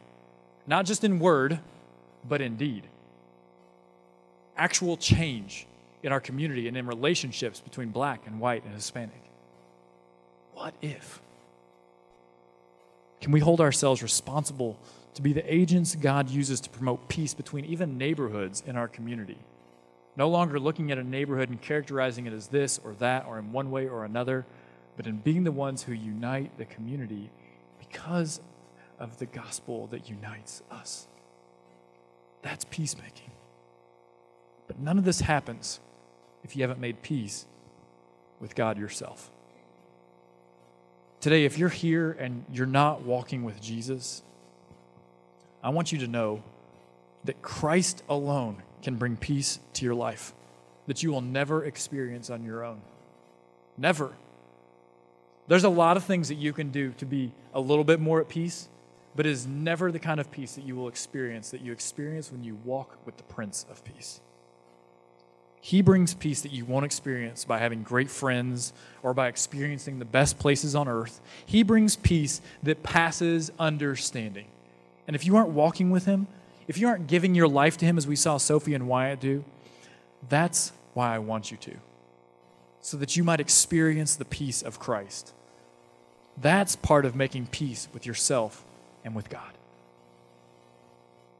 Not 0.65 0.87
just 0.87 1.03
in 1.03 1.19
word, 1.19 1.59
but 2.27 2.41
in 2.41 2.55
deed. 2.55 2.87
Actual 4.57 4.97
change 4.97 5.67
in 6.03 6.11
our 6.11 6.19
community 6.19 6.67
and 6.67 6.75
in 6.75 6.87
relationships 6.87 7.59
between 7.59 7.89
black 7.89 8.21
and 8.25 8.39
white 8.39 8.63
and 8.65 8.73
Hispanic. 8.73 9.21
What 10.53 10.73
if? 10.81 11.21
Can 13.21 13.31
we 13.31 13.39
hold 13.39 13.61
ourselves 13.61 14.03
responsible 14.03 14.77
to 15.13 15.21
be 15.21 15.33
the 15.33 15.53
agents 15.53 15.95
God 15.95 16.29
uses 16.29 16.59
to 16.61 16.69
promote 16.69 17.07
peace 17.07 17.33
between 17.33 17.65
even 17.65 17.97
neighborhoods 17.97 18.63
in 18.65 18.75
our 18.75 18.87
community? 18.87 19.37
No 20.15 20.29
longer 20.29 20.59
looking 20.59 20.91
at 20.91 20.97
a 20.97 21.03
neighborhood 21.03 21.49
and 21.49 21.61
characterizing 21.61 22.25
it 22.25 22.33
as 22.33 22.47
this 22.47 22.79
or 22.83 22.93
that 22.99 23.25
or 23.27 23.37
in 23.37 23.51
one 23.51 23.69
way 23.69 23.87
or 23.87 24.03
another, 24.03 24.45
but 24.95 25.05
in 25.05 25.17
being 25.17 25.43
the 25.43 25.51
ones 25.51 25.83
who 25.83 25.93
unite 25.93 26.57
the 26.57 26.65
community 26.65 27.29
because 27.79 28.41
of 28.99 29.19
the 29.19 29.27
gospel 29.27 29.87
that 29.87 30.09
unites 30.09 30.63
us. 30.71 31.07
That's 32.41 32.65
peacemaking. 32.65 33.31
But 34.67 34.79
none 34.79 34.97
of 34.97 35.05
this 35.05 35.21
happens 35.21 35.79
if 36.43 36.55
you 36.55 36.61
haven't 36.61 36.79
made 36.79 37.01
peace 37.01 37.45
with 38.39 38.55
God 38.55 38.77
yourself. 38.77 39.31
Today, 41.19 41.45
if 41.45 41.57
you're 41.57 41.69
here 41.69 42.11
and 42.19 42.45
you're 42.53 42.67
not 42.67 43.01
walking 43.01 43.43
with 43.43 43.61
Jesus, 43.61 44.21
I 45.63 45.69
want 45.69 45.91
you 45.91 45.97
to 45.99 46.07
know 46.07 46.43
that 47.23 47.41
Christ 47.41 48.03
alone 48.07 48.61
can 48.83 48.95
bring 48.95 49.17
peace 49.17 49.59
to 49.73 49.85
your 49.85 49.95
life 49.95 50.33
that 50.87 51.03
you 51.03 51.11
will 51.11 51.21
never 51.21 51.65
experience 51.65 52.29
on 52.29 52.43
your 52.43 52.63
own. 52.63 52.81
Never. 53.77 54.13
There's 55.47 55.63
a 55.63 55.69
lot 55.69 55.97
of 55.97 56.03
things 56.03 56.29
that 56.29 56.35
you 56.35 56.53
can 56.53 56.71
do 56.71 56.91
to 56.93 57.05
be 57.05 57.31
a 57.53 57.59
little 57.59 57.83
bit 57.83 57.99
more 57.99 58.19
at 58.19 58.29
peace, 58.29 58.67
but 59.15 59.25
it 59.25 59.31
is 59.31 59.45
never 59.45 59.91
the 59.91 59.99
kind 59.99 60.19
of 60.19 60.31
peace 60.31 60.55
that 60.55 60.65
you 60.65 60.75
will 60.75 60.87
experience 60.87 61.51
that 61.51 61.61
you 61.61 61.71
experience 61.71 62.31
when 62.31 62.43
you 62.43 62.55
walk 62.65 62.97
with 63.05 63.17
the 63.17 63.23
Prince 63.23 63.65
of 63.69 63.83
Peace. 63.83 64.21
He 65.67 65.81
brings 65.81 66.13
peace 66.13 66.39
that 66.43 66.53
you 66.53 66.63
won't 66.63 66.85
experience 66.85 67.43
by 67.43 67.57
having 67.57 67.83
great 67.83 68.09
friends 68.09 68.71
or 69.03 69.13
by 69.13 69.27
experiencing 69.27 69.99
the 69.99 70.05
best 70.05 70.39
places 70.39 70.75
on 70.75 70.87
earth. 70.87 71.19
He 71.45 71.61
brings 71.61 71.97
peace 71.97 72.39
that 72.63 72.83
passes 72.83 73.51
understanding. 73.59 74.45
And 75.07 75.13
if 75.13 75.25
you 75.25 75.35
aren't 75.35 75.49
walking 75.49 75.91
with 75.91 76.05
Him, 76.05 76.27
if 76.69 76.77
you 76.77 76.87
aren't 76.87 77.07
giving 77.07 77.35
your 77.35 77.49
life 77.49 77.75
to 77.79 77.85
Him 77.85 77.97
as 77.97 78.07
we 78.07 78.15
saw 78.15 78.37
Sophie 78.37 78.75
and 78.75 78.87
Wyatt 78.87 79.19
do, 79.19 79.43
that's 80.29 80.71
why 80.93 81.13
I 81.13 81.19
want 81.19 81.51
you 81.51 81.57
to, 81.57 81.75
so 82.79 82.95
that 82.95 83.17
you 83.17 83.25
might 83.25 83.41
experience 83.41 84.15
the 84.15 84.23
peace 84.23 84.61
of 84.61 84.79
Christ. 84.79 85.33
That's 86.37 86.77
part 86.77 87.03
of 87.03 87.13
making 87.13 87.47
peace 87.47 87.89
with 87.93 88.05
yourself 88.05 88.63
and 89.03 89.13
with 89.13 89.29
God. 89.29 89.51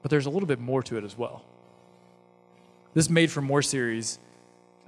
But 0.01 0.11
there's 0.11 0.25
a 0.25 0.29
little 0.29 0.49
bit 0.49 0.59
more 0.59 0.83
to 0.83 0.97
it 0.97 1.05
as 1.05 1.17
well. 1.17 1.45
This 2.97 3.11
Made 3.11 3.29
for 3.29 3.41
More 3.41 3.61
series, 3.61 4.17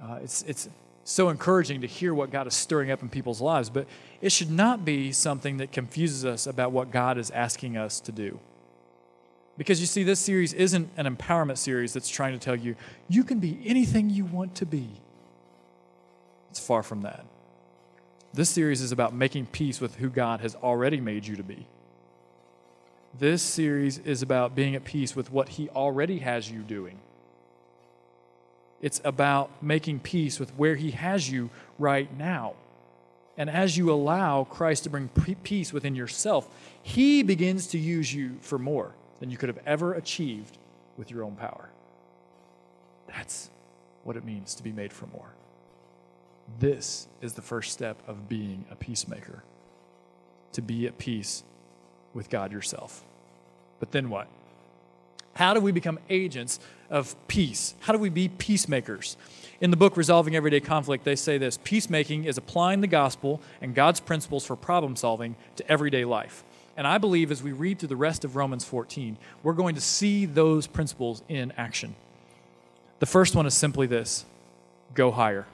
uh, 0.02 0.18
it's, 0.20 0.42
it's 0.42 0.68
so 1.04 1.28
encouraging 1.28 1.82
to 1.82 1.86
hear 1.86 2.12
what 2.12 2.32
God 2.32 2.48
is 2.48 2.54
stirring 2.54 2.90
up 2.90 3.02
in 3.02 3.08
people's 3.08 3.40
lives, 3.40 3.70
but 3.70 3.86
it 4.20 4.32
should 4.32 4.50
not 4.50 4.84
be 4.84 5.12
something 5.12 5.58
that 5.58 5.70
confuses 5.70 6.24
us 6.24 6.48
about 6.48 6.72
what 6.72 6.90
God 6.90 7.18
is 7.18 7.30
asking 7.30 7.76
us 7.76 8.00
to 8.00 8.10
do. 8.10 8.40
Because 9.56 9.80
you 9.80 9.86
see, 9.86 10.02
this 10.02 10.18
series 10.18 10.52
isn't 10.54 10.90
an 10.96 11.06
empowerment 11.06 11.56
series 11.56 11.92
that's 11.92 12.08
trying 12.08 12.32
to 12.32 12.40
tell 12.40 12.56
you, 12.56 12.74
you 13.08 13.22
can 13.22 13.38
be 13.38 13.60
anything 13.64 14.10
you 14.10 14.24
want 14.24 14.56
to 14.56 14.66
be. 14.66 14.88
It's 16.50 16.58
far 16.58 16.82
from 16.82 17.02
that. 17.02 17.24
This 18.34 18.50
series 18.50 18.80
is 18.80 18.90
about 18.90 19.14
making 19.14 19.46
peace 19.46 19.80
with 19.80 19.94
who 19.94 20.08
God 20.08 20.40
has 20.40 20.56
already 20.56 21.00
made 21.00 21.28
you 21.28 21.36
to 21.36 21.44
be. 21.44 21.64
This 23.16 23.40
series 23.40 23.98
is 23.98 24.20
about 24.20 24.56
being 24.56 24.74
at 24.74 24.82
peace 24.82 25.14
with 25.14 25.30
what 25.30 25.50
He 25.50 25.68
already 25.68 26.18
has 26.18 26.50
you 26.50 26.62
doing. 26.62 26.98
It's 28.80 29.00
about 29.04 29.62
making 29.62 30.00
peace 30.00 30.40
with 30.40 30.50
where 30.56 30.76
He 30.76 30.92
has 30.92 31.30
you 31.30 31.50
right 31.78 32.14
now. 32.16 32.54
And 33.36 33.48
as 33.48 33.76
you 33.76 33.90
allow 33.90 34.44
Christ 34.44 34.84
to 34.84 34.90
bring 34.90 35.08
peace 35.08 35.72
within 35.72 35.94
yourself, 35.94 36.48
He 36.82 37.22
begins 37.22 37.66
to 37.68 37.78
use 37.78 38.12
you 38.12 38.36
for 38.40 38.58
more 38.58 38.92
than 39.20 39.30
you 39.30 39.36
could 39.36 39.48
have 39.48 39.60
ever 39.66 39.92
achieved 39.94 40.58
with 40.96 41.10
your 41.10 41.24
own 41.24 41.36
power. 41.36 41.70
That's 43.06 43.50
what 44.04 44.16
it 44.16 44.24
means 44.24 44.54
to 44.54 44.62
be 44.62 44.72
made 44.72 44.92
for 44.92 45.06
more. 45.06 45.34
This 46.58 47.06
is 47.20 47.34
the 47.34 47.42
first 47.42 47.72
step 47.72 47.96
of 48.08 48.28
being 48.28 48.64
a 48.70 48.76
peacemaker 48.76 49.44
to 50.52 50.62
be 50.62 50.86
at 50.86 50.98
peace 50.98 51.44
with 52.12 52.28
God 52.28 52.50
yourself. 52.50 53.04
But 53.78 53.92
then 53.92 54.10
what? 54.10 54.28
How 55.34 55.54
do 55.54 55.60
we 55.60 55.72
become 55.72 55.98
agents 56.08 56.60
of 56.90 57.14
peace? 57.28 57.74
How 57.80 57.92
do 57.92 57.98
we 57.98 58.10
be 58.10 58.28
peacemakers? 58.28 59.16
In 59.60 59.70
the 59.70 59.76
book 59.76 59.96
Resolving 59.96 60.34
Everyday 60.34 60.60
Conflict, 60.60 61.04
they 61.04 61.16
say 61.16 61.38
this 61.38 61.58
peacemaking 61.62 62.24
is 62.24 62.38
applying 62.38 62.80
the 62.80 62.86
gospel 62.86 63.40
and 63.60 63.74
God's 63.74 64.00
principles 64.00 64.44
for 64.44 64.56
problem 64.56 64.96
solving 64.96 65.36
to 65.56 65.70
everyday 65.70 66.04
life. 66.04 66.44
And 66.76 66.86
I 66.86 66.98
believe 66.98 67.30
as 67.30 67.42
we 67.42 67.52
read 67.52 67.78
through 67.78 67.88
the 67.88 67.96
rest 67.96 68.24
of 68.24 68.36
Romans 68.36 68.64
14, 68.64 69.18
we're 69.42 69.52
going 69.52 69.74
to 69.74 69.80
see 69.80 70.24
those 70.24 70.66
principles 70.66 71.22
in 71.28 71.52
action. 71.56 71.94
The 73.00 73.06
first 73.06 73.34
one 73.34 73.46
is 73.46 73.54
simply 73.54 73.86
this 73.86 74.24
go 74.94 75.10
higher. 75.10 75.46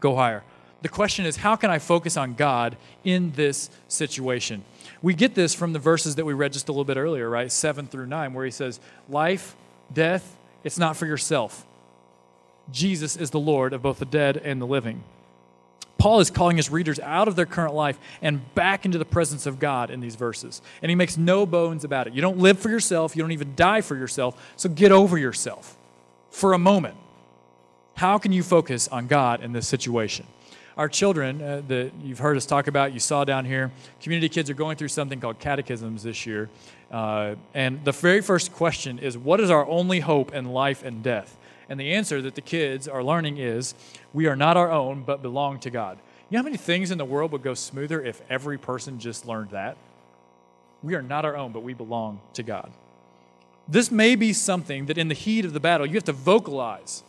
Go 0.00 0.16
higher. 0.16 0.42
The 0.82 0.88
question 0.88 1.26
is, 1.26 1.36
how 1.36 1.56
can 1.56 1.70
I 1.70 1.78
focus 1.78 2.16
on 2.16 2.34
God 2.34 2.76
in 3.02 3.32
this 3.32 3.68
situation? 3.88 4.64
We 5.02 5.14
get 5.14 5.34
this 5.34 5.54
from 5.54 5.72
the 5.72 5.78
verses 5.78 6.16
that 6.16 6.24
we 6.24 6.34
read 6.34 6.52
just 6.52 6.68
a 6.68 6.72
little 6.72 6.84
bit 6.84 6.96
earlier, 6.96 7.28
right? 7.28 7.50
Seven 7.50 7.86
through 7.86 8.06
nine, 8.06 8.32
where 8.32 8.44
he 8.44 8.50
says, 8.50 8.78
Life, 9.08 9.56
death, 9.92 10.36
it's 10.62 10.78
not 10.78 10.96
for 10.96 11.06
yourself. 11.06 11.66
Jesus 12.70 13.16
is 13.16 13.30
the 13.30 13.40
Lord 13.40 13.72
of 13.72 13.82
both 13.82 13.98
the 13.98 14.04
dead 14.04 14.36
and 14.36 14.60
the 14.60 14.66
living. 14.66 15.02
Paul 15.96 16.20
is 16.20 16.30
calling 16.30 16.56
his 16.56 16.70
readers 16.70 17.00
out 17.00 17.26
of 17.26 17.34
their 17.34 17.46
current 17.46 17.74
life 17.74 17.98
and 18.22 18.54
back 18.54 18.84
into 18.84 18.98
the 18.98 19.04
presence 19.04 19.46
of 19.46 19.58
God 19.58 19.90
in 19.90 19.98
these 19.98 20.14
verses. 20.14 20.62
And 20.80 20.90
he 20.90 20.94
makes 20.94 21.16
no 21.16 21.44
bones 21.44 21.82
about 21.82 22.06
it. 22.06 22.12
You 22.12 22.22
don't 22.22 22.38
live 22.38 22.58
for 22.58 22.68
yourself, 22.68 23.16
you 23.16 23.22
don't 23.22 23.32
even 23.32 23.54
die 23.56 23.80
for 23.80 23.96
yourself, 23.96 24.52
so 24.56 24.68
get 24.68 24.92
over 24.92 25.18
yourself 25.18 25.76
for 26.30 26.52
a 26.52 26.58
moment. 26.58 26.94
How 27.94 28.18
can 28.18 28.30
you 28.30 28.44
focus 28.44 28.86
on 28.86 29.08
God 29.08 29.42
in 29.42 29.52
this 29.52 29.66
situation? 29.66 30.26
Our 30.78 30.88
children 30.88 31.42
uh, 31.42 31.62
that 31.66 31.90
you've 32.04 32.20
heard 32.20 32.36
us 32.36 32.46
talk 32.46 32.68
about, 32.68 32.92
you 32.92 33.00
saw 33.00 33.24
down 33.24 33.44
here, 33.44 33.72
community 34.00 34.28
kids 34.28 34.48
are 34.48 34.54
going 34.54 34.76
through 34.76 34.88
something 34.88 35.18
called 35.18 35.40
catechisms 35.40 36.04
this 36.04 36.24
year. 36.24 36.48
Uh, 36.88 37.34
and 37.52 37.84
the 37.84 37.90
very 37.90 38.20
first 38.20 38.52
question 38.52 39.00
is 39.00 39.18
what 39.18 39.40
is 39.40 39.50
our 39.50 39.66
only 39.66 39.98
hope 39.98 40.32
in 40.32 40.44
life 40.44 40.84
and 40.84 41.02
death? 41.02 41.36
And 41.68 41.80
the 41.80 41.94
answer 41.94 42.22
that 42.22 42.36
the 42.36 42.40
kids 42.40 42.86
are 42.86 43.02
learning 43.02 43.38
is 43.38 43.74
we 44.14 44.26
are 44.26 44.36
not 44.36 44.56
our 44.56 44.70
own, 44.70 45.02
but 45.02 45.20
belong 45.20 45.58
to 45.60 45.70
God. 45.70 45.98
You 46.30 46.36
know 46.36 46.42
how 46.42 46.44
many 46.44 46.56
things 46.56 46.92
in 46.92 46.98
the 46.98 47.04
world 47.04 47.32
would 47.32 47.42
go 47.42 47.54
smoother 47.54 48.00
if 48.00 48.22
every 48.30 48.56
person 48.56 49.00
just 49.00 49.26
learned 49.26 49.50
that? 49.50 49.76
We 50.84 50.94
are 50.94 51.02
not 51.02 51.24
our 51.24 51.36
own, 51.36 51.50
but 51.50 51.64
we 51.64 51.74
belong 51.74 52.20
to 52.34 52.44
God. 52.44 52.70
This 53.66 53.90
may 53.90 54.14
be 54.14 54.32
something 54.32 54.86
that 54.86 54.96
in 54.96 55.08
the 55.08 55.14
heat 55.14 55.44
of 55.44 55.54
the 55.54 55.60
battle 55.60 55.86
you 55.86 55.94
have 55.94 56.04
to 56.04 56.12
vocalize, 56.12 57.02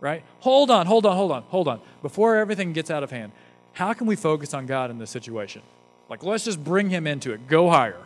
right? 0.00 0.22
Hold 0.40 0.70
on, 0.70 0.86
hold 0.86 1.06
on, 1.06 1.16
hold 1.16 1.32
on, 1.32 1.42
hold 1.44 1.68
on. 1.68 1.80
Before 2.02 2.36
everything 2.36 2.72
gets 2.72 2.90
out 2.90 3.02
of 3.02 3.10
hand, 3.10 3.32
how 3.72 3.92
can 3.92 4.06
we 4.06 4.16
focus 4.16 4.54
on 4.54 4.66
God 4.66 4.90
in 4.90 4.98
this 4.98 5.10
situation? 5.10 5.62
Like, 6.08 6.22
let's 6.22 6.44
just 6.44 6.62
bring 6.62 6.90
Him 6.90 7.06
into 7.06 7.32
it, 7.32 7.46
go 7.48 7.70
higher. 7.70 8.00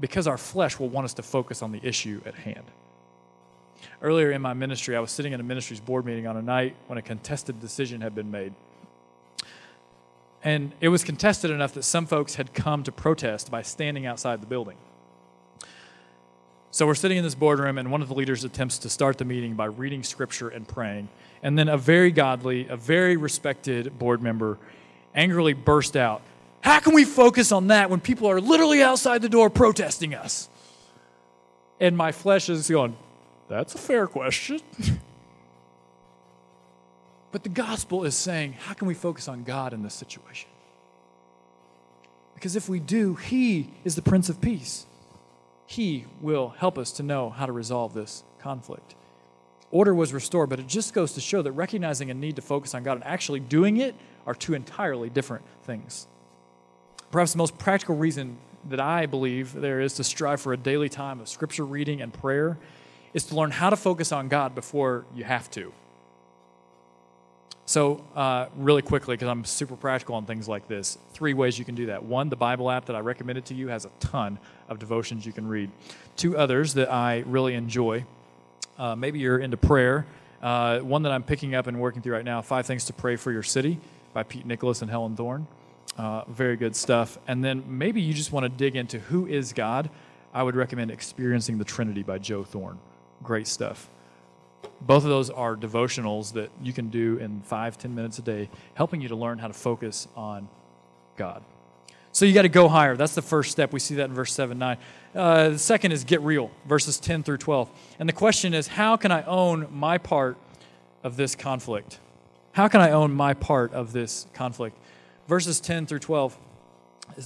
Because 0.00 0.26
our 0.26 0.38
flesh 0.38 0.78
will 0.78 0.88
want 0.88 1.04
us 1.04 1.14
to 1.14 1.22
focus 1.22 1.62
on 1.62 1.72
the 1.72 1.80
issue 1.82 2.20
at 2.26 2.34
hand. 2.34 2.64
Earlier 4.00 4.32
in 4.32 4.42
my 4.42 4.52
ministry, 4.52 4.96
I 4.96 5.00
was 5.00 5.10
sitting 5.10 5.32
in 5.32 5.40
a 5.40 5.44
ministry's 5.44 5.80
board 5.80 6.04
meeting 6.04 6.26
on 6.26 6.36
a 6.36 6.42
night 6.42 6.74
when 6.88 6.98
a 6.98 7.02
contested 7.02 7.60
decision 7.60 8.00
had 8.00 8.14
been 8.14 8.30
made. 8.30 8.52
And 10.42 10.72
it 10.80 10.88
was 10.88 11.04
contested 11.04 11.52
enough 11.52 11.72
that 11.74 11.84
some 11.84 12.06
folks 12.06 12.34
had 12.34 12.52
come 12.52 12.82
to 12.82 12.90
protest 12.90 13.50
by 13.50 13.62
standing 13.62 14.06
outside 14.06 14.42
the 14.42 14.46
building. 14.46 14.76
So 16.74 16.86
we're 16.86 16.94
sitting 16.94 17.18
in 17.18 17.22
this 17.22 17.34
boardroom, 17.34 17.76
and 17.76 17.90
one 17.90 18.00
of 18.00 18.08
the 18.08 18.14
leaders 18.14 18.44
attempts 18.44 18.78
to 18.78 18.88
start 18.88 19.18
the 19.18 19.26
meeting 19.26 19.52
by 19.52 19.66
reading 19.66 20.02
scripture 20.02 20.48
and 20.48 20.66
praying. 20.66 21.10
And 21.42 21.58
then 21.58 21.68
a 21.68 21.76
very 21.76 22.10
godly, 22.10 22.66
a 22.66 22.78
very 22.78 23.18
respected 23.18 23.98
board 23.98 24.22
member 24.22 24.56
angrily 25.14 25.52
burst 25.52 25.98
out, 25.98 26.22
How 26.62 26.80
can 26.80 26.94
we 26.94 27.04
focus 27.04 27.52
on 27.52 27.66
that 27.66 27.90
when 27.90 28.00
people 28.00 28.26
are 28.30 28.40
literally 28.40 28.82
outside 28.82 29.20
the 29.20 29.28
door 29.28 29.50
protesting 29.50 30.14
us? 30.14 30.48
And 31.78 31.94
my 31.94 32.10
flesh 32.10 32.48
is 32.48 32.70
going, 32.70 32.96
that's 33.50 33.74
a 33.74 33.78
fair 33.78 34.06
question. 34.06 34.60
but 37.32 37.42
the 37.42 37.50
gospel 37.50 38.04
is 38.04 38.14
saying, 38.14 38.54
how 38.54 38.72
can 38.72 38.88
we 38.88 38.94
focus 38.94 39.28
on 39.28 39.44
God 39.44 39.74
in 39.74 39.82
this 39.82 39.92
situation? 39.92 40.48
Because 42.32 42.56
if 42.56 42.66
we 42.66 42.80
do, 42.80 43.16
He 43.16 43.68
is 43.84 43.94
the 43.94 44.00
Prince 44.00 44.30
of 44.30 44.40
Peace. 44.40 44.86
He 45.72 46.04
will 46.20 46.50
help 46.50 46.76
us 46.76 46.92
to 46.92 47.02
know 47.02 47.30
how 47.30 47.46
to 47.46 47.52
resolve 47.52 47.94
this 47.94 48.24
conflict. 48.38 48.94
order 49.70 49.94
was 49.94 50.12
restored, 50.12 50.50
but 50.50 50.60
it 50.60 50.66
just 50.66 50.92
goes 50.92 51.14
to 51.14 51.20
show 51.22 51.40
that 51.40 51.52
recognizing 51.52 52.10
a 52.10 52.14
need 52.14 52.36
to 52.36 52.42
focus 52.42 52.74
on 52.74 52.82
God 52.82 52.98
and 52.98 53.04
actually 53.04 53.40
doing 53.40 53.78
it 53.78 53.94
are 54.26 54.34
two 54.34 54.52
entirely 54.52 55.08
different 55.08 55.46
things. 55.64 56.06
Perhaps 57.10 57.32
the 57.32 57.38
most 57.38 57.56
practical 57.56 57.96
reason 57.96 58.36
that 58.68 58.80
I 58.80 59.06
believe 59.06 59.54
there 59.54 59.80
is 59.80 59.94
to 59.94 60.04
strive 60.04 60.42
for 60.42 60.52
a 60.52 60.58
daily 60.58 60.90
time 60.90 61.20
of 61.20 61.28
scripture 61.30 61.64
reading 61.64 62.02
and 62.02 62.12
prayer 62.12 62.58
is 63.14 63.24
to 63.24 63.34
learn 63.34 63.50
how 63.50 63.70
to 63.70 63.76
focus 63.76 64.12
on 64.12 64.28
God 64.28 64.54
before 64.54 65.06
you 65.14 65.24
have 65.24 65.50
to. 65.52 65.72
So, 67.64 68.04
uh, 68.16 68.46
really 68.56 68.82
quickly, 68.82 69.14
because 69.14 69.28
I'm 69.28 69.44
super 69.44 69.76
practical 69.76 70.16
on 70.16 70.26
things 70.26 70.48
like 70.48 70.66
this, 70.66 70.98
three 71.14 71.32
ways 71.32 71.58
you 71.58 71.64
can 71.64 71.74
do 71.74 71.86
that. 71.86 72.02
One, 72.02 72.28
the 72.28 72.36
Bible 72.36 72.70
app 72.70 72.86
that 72.86 72.96
I 72.96 73.00
recommended 73.00 73.44
to 73.46 73.54
you 73.54 73.68
has 73.68 73.84
a 73.84 73.90
ton 74.00 74.38
of 74.68 74.78
devotions 74.78 75.24
you 75.24 75.32
can 75.32 75.46
read. 75.46 75.70
Two 76.16 76.36
others 76.36 76.74
that 76.74 76.92
I 76.92 77.22
really 77.26 77.54
enjoy. 77.54 78.04
Uh, 78.76 78.96
maybe 78.96 79.20
you're 79.20 79.38
into 79.38 79.56
prayer. 79.56 80.06
Uh, 80.42 80.80
one 80.80 81.04
that 81.04 81.12
I'm 81.12 81.22
picking 81.22 81.54
up 81.54 81.68
and 81.68 81.80
working 81.80 82.02
through 82.02 82.14
right 82.14 82.24
now 82.24 82.42
Five 82.42 82.66
Things 82.66 82.84
to 82.86 82.92
Pray 82.92 83.14
for 83.14 83.30
Your 83.30 83.44
City 83.44 83.78
by 84.12 84.24
Pete 84.24 84.44
Nicholas 84.44 84.82
and 84.82 84.90
Helen 84.90 85.14
Thorne. 85.14 85.46
Uh, 85.96 86.24
very 86.28 86.56
good 86.56 86.74
stuff. 86.74 87.18
And 87.28 87.44
then 87.44 87.62
maybe 87.68 88.00
you 88.00 88.12
just 88.12 88.32
want 88.32 88.44
to 88.44 88.48
dig 88.48 88.74
into 88.74 88.98
who 88.98 89.26
is 89.26 89.52
God. 89.52 89.88
I 90.34 90.42
would 90.42 90.56
recommend 90.56 90.90
Experiencing 90.90 91.58
the 91.58 91.64
Trinity 91.64 92.02
by 92.02 92.18
Joe 92.18 92.42
Thorne. 92.42 92.78
Great 93.22 93.46
stuff. 93.46 93.88
Both 94.80 95.04
of 95.04 95.10
those 95.10 95.30
are 95.30 95.56
devotionals 95.56 96.32
that 96.32 96.50
you 96.62 96.72
can 96.72 96.88
do 96.88 97.18
in 97.18 97.40
five, 97.42 97.78
ten 97.78 97.94
minutes 97.94 98.18
a 98.18 98.22
day, 98.22 98.50
helping 98.74 99.00
you 99.00 99.08
to 99.08 99.16
learn 99.16 99.38
how 99.38 99.46
to 99.46 99.54
focus 99.54 100.08
on 100.16 100.48
God. 101.16 101.42
So 102.12 102.26
you 102.26 102.34
got 102.34 102.42
to 102.42 102.50
go 102.50 102.68
higher. 102.68 102.94
That's 102.94 103.14
the 103.14 103.22
first 103.22 103.50
step. 103.50 103.72
We 103.72 103.80
see 103.80 103.94
that 103.96 104.04
in 104.04 104.14
verse 104.14 104.32
7 104.34 104.58
9. 104.58 104.76
Uh, 105.14 105.48
the 105.50 105.58
second 105.58 105.92
is 105.92 106.04
get 106.04 106.20
real, 106.20 106.50
verses 106.66 106.98
10 106.98 107.22
through 107.22 107.38
12. 107.38 107.70
And 107.98 108.08
the 108.08 108.12
question 108.12 108.52
is, 108.52 108.66
how 108.66 108.96
can 108.96 109.10
I 109.10 109.22
own 109.22 109.66
my 109.70 109.98
part 109.98 110.36
of 111.02 111.16
this 111.16 111.34
conflict? 111.34 112.00
How 112.52 112.68
can 112.68 112.82
I 112.82 112.90
own 112.90 113.12
my 113.12 113.32
part 113.32 113.72
of 113.72 113.92
this 113.92 114.26
conflict? 114.34 114.76
Verses 115.26 115.58
10 115.58 115.86
through 115.86 116.00
12. 116.00 116.38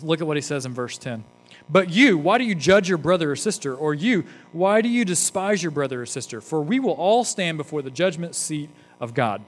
Look 0.03 0.21
at 0.21 0.27
what 0.27 0.37
he 0.37 0.41
says 0.41 0.67
in 0.67 0.73
verse 0.73 0.99
10. 0.99 1.25
But 1.69 1.91
you, 1.91 2.17
why 2.17 2.39
do 2.39 2.45
you 2.45 2.55
judge 2.55 2.89
your 2.89 2.99
brother 2.99 3.33
or 3.33 3.37
sister? 3.37 3.75
Or 3.75 3.93
you, 3.93 4.25
why 4.53 4.81
do 4.81 4.89
you 4.89 5.05
despise 5.05 5.63
your 5.63 5.73
brother 5.73 6.03
or 6.03 6.07
sister? 6.07 6.41
For 6.41 6.61
we 6.61 6.79
will 6.79 6.93
all 6.93 7.25
stand 7.25 7.59
before 7.59 7.83
the 7.83 7.91
judgment 7.91 8.35
seat 8.35 8.71
of 9.01 9.15
God. 9.15 9.43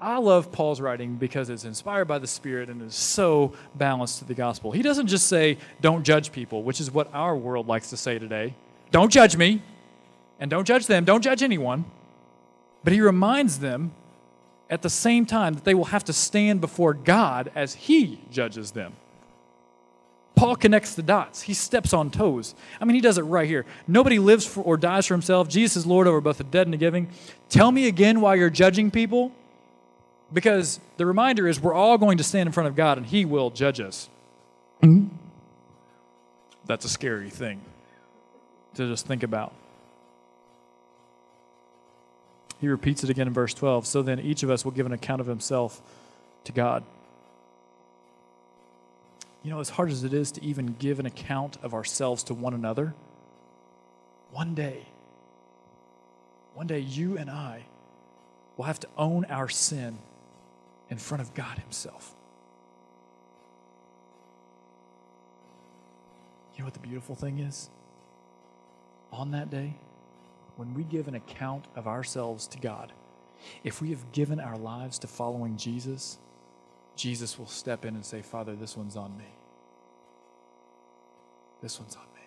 I 0.00 0.18
love 0.18 0.52
Paul's 0.52 0.80
writing 0.80 1.16
because 1.16 1.50
it's 1.50 1.64
inspired 1.64 2.06
by 2.06 2.18
the 2.20 2.26
Spirit 2.26 2.68
and 2.68 2.80
is 2.82 2.94
so 2.94 3.52
balanced 3.74 4.20
to 4.20 4.24
the 4.24 4.34
gospel. 4.34 4.70
He 4.70 4.80
doesn't 4.80 5.08
just 5.08 5.26
say, 5.26 5.58
don't 5.80 6.04
judge 6.04 6.30
people, 6.30 6.62
which 6.62 6.80
is 6.80 6.90
what 6.90 7.12
our 7.12 7.36
world 7.36 7.66
likes 7.66 7.90
to 7.90 7.96
say 7.96 8.18
today. 8.18 8.54
Don't 8.92 9.10
judge 9.10 9.36
me, 9.36 9.60
and 10.38 10.50
don't 10.50 10.66
judge 10.66 10.86
them, 10.86 11.04
don't 11.04 11.22
judge 11.22 11.42
anyone. 11.42 11.84
But 12.84 12.92
he 12.92 13.00
reminds 13.00 13.58
them 13.58 13.90
at 14.70 14.82
the 14.82 14.90
same 14.90 15.26
time 15.26 15.54
that 15.54 15.64
they 15.64 15.74
will 15.74 15.86
have 15.86 16.04
to 16.04 16.12
stand 16.12 16.60
before 16.60 16.94
God 16.94 17.50
as 17.56 17.74
he 17.74 18.20
judges 18.30 18.70
them. 18.70 18.94
Paul 20.38 20.54
connects 20.54 20.94
the 20.94 21.02
dots. 21.02 21.42
He 21.42 21.52
steps 21.52 21.92
on 21.92 22.12
toes. 22.12 22.54
I 22.80 22.84
mean, 22.84 22.94
he 22.94 23.00
does 23.00 23.18
it 23.18 23.22
right 23.22 23.48
here. 23.48 23.66
Nobody 23.88 24.20
lives 24.20 24.46
for, 24.46 24.62
or 24.62 24.76
dies 24.76 25.06
for 25.06 25.14
himself. 25.14 25.48
Jesus 25.48 25.78
is 25.78 25.84
Lord 25.86 26.06
over 26.06 26.20
both 26.20 26.38
the 26.38 26.44
dead 26.44 26.68
and 26.68 26.72
the 26.72 26.78
living. 26.78 27.08
Tell 27.48 27.72
me 27.72 27.88
again 27.88 28.20
why 28.20 28.36
you're 28.36 28.48
judging 28.48 28.92
people. 28.92 29.32
Because 30.32 30.78
the 30.96 31.06
reminder 31.06 31.48
is 31.48 31.58
we're 31.58 31.74
all 31.74 31.98
going 31.98 32.18
to 32.18 32.24
stand 32.24 32.46
in 32.46 32.52
front 32.52 32.68
of 32.68 32.76
God 32.76 32.98
and 32.98 33.06
he 33.06 33.24
will 33.24 33.50
judge 33.50 33.80
us. 33.80 34.08
That's 36.66 36.84
a 36.84 36.88
scary 36.88 37.30
thing 37.30 37.60
to 38.74 38.86
just 38.86 39.06
think 39.06 39.24
about. 39.24 39.52
He 42.60 42.68
repeats 42.68 43.02
it 43.02 43.10
again 43.10 43.26
in 43.26 43.32
verse 43.32 43.54
12. 43.54 43.88
So 43.88 44.02
then 44.02 44.20
each 44.20 44.44
of 44.44 44.50
us 44.50 44.64
will 44.64 44.72
give 44.72 44.86
an 44.86 44.92
account 44.92 45.20
of 45.20 45.26
himself 45.26 45.80
to 46.44 46.52
God. 46.52 46.84
You 49.42 49.50
know, 49.50 49.60
as 49.60 49.70
hard 49.70 49.90
as 49.90 50.04
it 50.04 50.12
is 50.12 50.32
to 50.32 50.44
even 50.44 50.74
give 50.78 50.98
an 50.98 51.06
account 51.06 51.58
of 51.62 51.74
ourselves 51.74 52.22
to 52.24 52.34
one 52.34 52.54
another, 52.54 52.94
one 54.32 54.54
day, 54.54 54.86
one 56.54 56.66
day 56.66 56.80
you 56.80 57.16
and 57.16 57.30
I 57.30 57.64
will 58.56 58.64
have 58.64 58.80
to 58.80 58.88
own 58.96 59.24
our 59.26 59.48
sin 59.48 59.98
in 60.90 60.98
front 60.98 61.22
of 61.22 61.34
God 61.34 61.58
Himself. 61.58 62.14
You 66.54 66.62
know 66.62 66.66
what 66.66 66.74
the 66.74 66.80
beautiful 66.80 67.14
thing 67.14 67.38
is? 67.38 67.70
On 69.12 69.30
that 69.30 69.48
day, 69.48 69.74
when 70.56 70.74
we 70.74 70.82
give 70.82 71.06
an 71.06 71.14
account 71.14 71.66
of 71.76 71.86
ourselves 71.86 72.48
to 72.48 72.58
God, 72.58 72.92
if 73.62 73.80
we 73.80 73.90
have 73.90 74.10
given 74.10 74.40
our 74.40 74.58
lives 74.58 74.98
to 74.98 75.06
following 75.06 75.56
Jesus, 75.56 76.18
Jesus 76.98 77.38
will 77.38 77.46
step 77.46 77.84
in 77.84 77.94
and 77.94 78.04
say, 78.04 78.20
Father, 78.20 78.54
this 78.56 78.76
one's 78.76 78.96
on 78.96 79.16
me. 79.16 79.24
This 81.62 81.78
one's 81.78 81.94
on 81.94 82.02
me. 82.02 82.22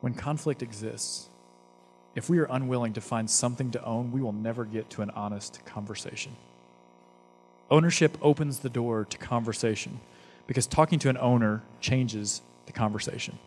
When 0.00 0.14
conflict 0.14 0.62
exists, 0.62 1.28
if 2.14 2.30
we 2.30 2.38
are 2.38 2.46
unwilling 2.48 2.92
to 2.94 3.00
find 3.00 3.28
something 3.28 3.72
to 3.72 3.84
own, 3.84 4.12
we 4.12 4.22
will 4.22 4.32
never 4.32 4.64
get 4.64 4.88
to 4.90 5.02
an 5.02 5.10
honest 5.10 5.64
conversation. 5.66 6.36
Ownership 7.70 8.16
opens 8.22 8.60
the 8.60 8.70
door 8.70 9.04
to 9.04 9.18
conversation 9.18 10.00
because 10.46 10.66
talking 10.66 10.98
to 11.00 11.08
an 11.08 11.18
owner 11.18 11.62
changes 11.80 12.40
the 12.66 12.72
conversation. 12.72 13.38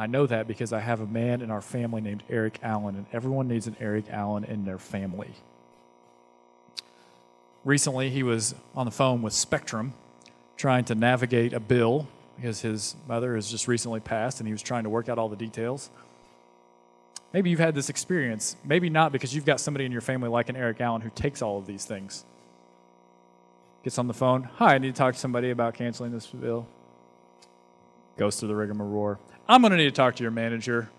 I 0.00 0.06
know 0.06 0.26
that 0.26 0.48
because 0.48 0.72
I 0.72 0.80
have 0.80 1.00
a 1.00 1.06
man 1.06 1.42
in 1.42 1.50
our 1.50 1.60
family 1.60 2.00
named 2.00 2.22
Eric 2.30 2.58
Allen, 2.62 2.96
and 2.96 3.04
everyone 3.12 3.48
needs 3.48 3.66
an 3.66 3.76
Eric 3.78 4.06
Allen 4.08 4.44
in 4.44 4.64
their 4.64 4.78
family. 4.78 5.28
Recently, 7.66 8.08
he 8.08 8.22
was 8.22 8.54
on 8.74 8.86
the 8.86 8.90
phone 8.90 9.20
with 9.20 9.34
Spectrum 9.34 9.92
trying 10.56 10.86
to 10.86 10.94
navigate 10.94 11.52
a 11.52 11.60
bill 11.60 12.08
because 12.36 12.62
his 12.62 12.96
mother 13.06 13.34
has 13.34 13.50
just 13.50 13.68
recently 13.68 14.00
passed 14.00 14.40
and 14.40 14.46
he 14.46 14.54
was 14.54 14.62
trying 14.62 14.84
to 14.84 14.88
work 14.88 15.10
out 15.10 15.18
all 15.18 15.28
the 15.28 15.36
details. 15.36 15.90
Maybe 17.34 17.50
you've 17.50 17.60
had 17.60 17.74
this 17.74 17.90
experience. 17.90 18.56
Maybe 18.64 18.88
not 18.88 19.12
because 19.12 19.34
you've 19.34 19.44
got 19.44 19.60
somebody 19.60 19.84
in 19.84 19.92
your 19.92 20.00
family 20.00 20.30
like 20.30 20.48
an 20.48 20.56
Eric 20.56 20.80
Allen 20.80 21.02
who 21.02 21.10
takes 21.10 21.42
all 21.42 21.58
of 21.58 21.66
these 21.66 21.84
things. 21.84 22.24
Gets 23.84 23.98
on 23.98 24.06
the 24.06 24.14
phone. 24.14 24.44
Hi, 24.54 24.76
I 24.76 24.78
need 24.78 24.94
to 24.94 24.98
talk 24.98 25.12
to 25.12 25.20
somebody 25.20 25.50
about 25.50 25.74
canceling 25.74 26.10
this 26.10 26.26
bill. 26.26 26.66
Goes 28.20 28.38
through 28.38 28.48
the 28.48 28.54
rigmarole. 28.54 29.16
I'm 29.48 29.62
going 29.62 29.70
to 29.70 29.78
need 29.78 29.84
to 29.84 29.92
talk 29.92 30.16
to 30.16 30.22
your 30.22 30.30
manager. 30.30 30.90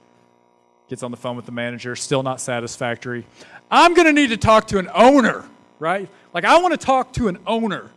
Gets 0.89 1.03
on 1.03 1.11
the 1.11 1.17
phone 1.17 1.35
with 1.35 1.45
the 1.45 1.51
manager, 1.51 1.95
still 1.95 2.23
not 2.23 2.41
satisfactory. 2.41 3.27
I'm 3.69 3.93
going 3.93 4.07
to 4.07 4.11
need 4.11 4.29
to 4.29 4.37
talk 4.37 4.65
to 4.69 4.79
an 4.79 4.89
owner, 4.91 5.45
right? 5.77 6.09
Like, 6.33 6.45
I 6.45 6.57
want 6.57 6.71
to 6.71 6.83
talk 6.83 7.13
to 7.13 7.27
an 7.27 7.37
owner. 7.45 7.91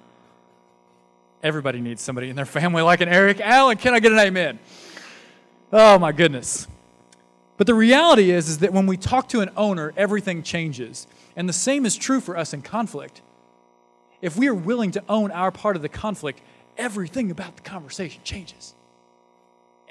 Everybody 1.42 1.80
needs 1.80 2.02
somebody 2.02 2.28
in 2.28 2.36
their 2.36 2.44
family 2.44 2.82
like 2.82 3.00
an 3.00 3.08
Eric 3.08 3.40
Allen. 3.40 3.78
Can 3.78 3.94
I 3.94 4.00
get 4.00 4.12
an 4.12 4.18
amen? 4.18 4.58
Oh, 5.72 5.98
my 5.98 6.12
goodness. 6.12 6.68
But 7.56 7.66
the 7.66 7.74
reality 7.74 8.30
is, 8.30 8.50
is 8.50 8.58
that 8.58 8.74
when 8.74 8.86
we 8.86 8.98
talk 8.98 9.30
to 9.30 9.40
an 9.40 9.48
owner, 9.56 9.94
everything 9.96 10.42
changes. 10.42 11.06
And 11.34 11.48
the 11.48 11.54
same 11.54 11.86
is 11.86 11.96
true 11.96 12.20
for 12.20 12.36
us 12.36 12.52
in 12.52 12.60
conflict. 12.60 13.22
If 14.20 14.36
we 14.36 14.48
are 14.48 14.54
willing 14.54 14.90
to 14.90 15.02
own 15.08 15.30
our 15.30 15.50
part 15.50 15.76
of 15.76 15.82
the 15.82 15.88
conflict, 15.88 16.42
everything 16.76 17.30
about 17.30 17.56
the 17.56 17.62
conversation 17.62 18.20
changes. 18.22 18.74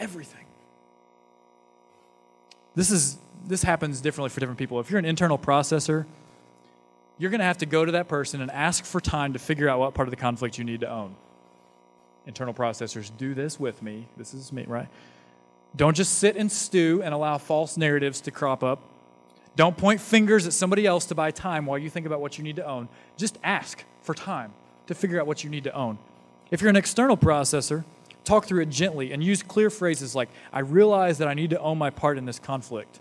Everything. 0.03 0.45
This 2.75 2.91
is 2.91 3.17
this 3.47 3.63
happens 3.63 4.01
differently 4.01 4.29
for 4.29 4.41
different 4.41 4.59
people. 4.59 4.81
If 4.81 4.89
you're 4.89 4.99
an 4.99 5.05
internal 5.05 5.37
processor, 5.37 6.05
you're 7.17 7.31
going 7.31 7.39
to 7.39 7.45
have 7.45 7.59
to 7.59 7.65
go 7.65 7.85
to 7.85 7.93
that 7.93 8.09
person 8.09 8.41
and 8.41 8.51
ask 8.51 8.83
for 8.83 8.99
time 8.99 9.31
to 9.31 9.39
figure 9.39 9.69
out 9.69 9.79
what 9.79 9.93
part 9.93 10.07
of 10.07 10.11
the 10.11 10.17
conflict 10.17 10.57
you 10.57 10.65
need 10.65 10.81
to 10.81 10.89
own. 10.89 11.15
Internal 12.25 12.53
processors 12.53 13.11
do 13.17 13.33
this 13.33 13.57
with 13.57 13.81
me. 13.81 14.07
This 14.17 14.33
is 14.33 14.51
me, 14.51 14.65
right? 14.67 14.87
Don't 15.75 15.95
just 15.95 16.19
sit 16.19 16.35
and 16.35 16.51
stew 16.51 17.01
and 17.01 17.13
allow 17.13 17.37
false 17.37 17.77
narratives 17.77 18.19
to 18.21 18.31
crop 18.31 18.61
up. 18.61 18.81
Don't 19.55 19.77
point 19.77 20.01
fingers 20.01 20.45
at 20.45 20.51
somebody 20.51 20.85
else 20.85 21.05
to 21.05 21.15
buy 21.15 21.31
time 21.31 21.65
while 21.65 21.77
you 21.77 21.89
think 21.89 22.05
about 22.05 22.19
what 22.19 22.37
you 22.37 22.43
need 22.43 22.57
to 22.57 22.65
own. 22.65 22.89
Just 23.15 23.37
ask 23.41 23.85
for 24.01 24.13
time 24.13 24.51
to 24.87 24.95
figure 24.95 25.19
out 25.19 25.27
what 25.27 25.45
you 25.45 25.49
need 25.49 25.63
to 25.63 25.73
own. 25.73 25.97
If 26.51 26.61
you're 26.61 26.69
an 26.69 26.75
external 26.75 27.15
processor, 27.15 27.85
talk 28.23 28.45
through 28.45 28.62
it 28.62 28.69
gently 28.69 29.12
and 29.12 29.23
use 29.23 29.43
clear 29.43 29.69
phrases 29.69 30.15
like, 30.15 30.29
I 30.51 30.59
realize 30.59 31.17
that 31.17 31.27
I 31.27 31.33
need 31.33 31.51
to 31.51 31.59
own 31.59 31.77
my 31.77 31.89
part 31.89 32.17
in 32.17 32.25
this 32.25 32.39
conflict. 32.39 32.99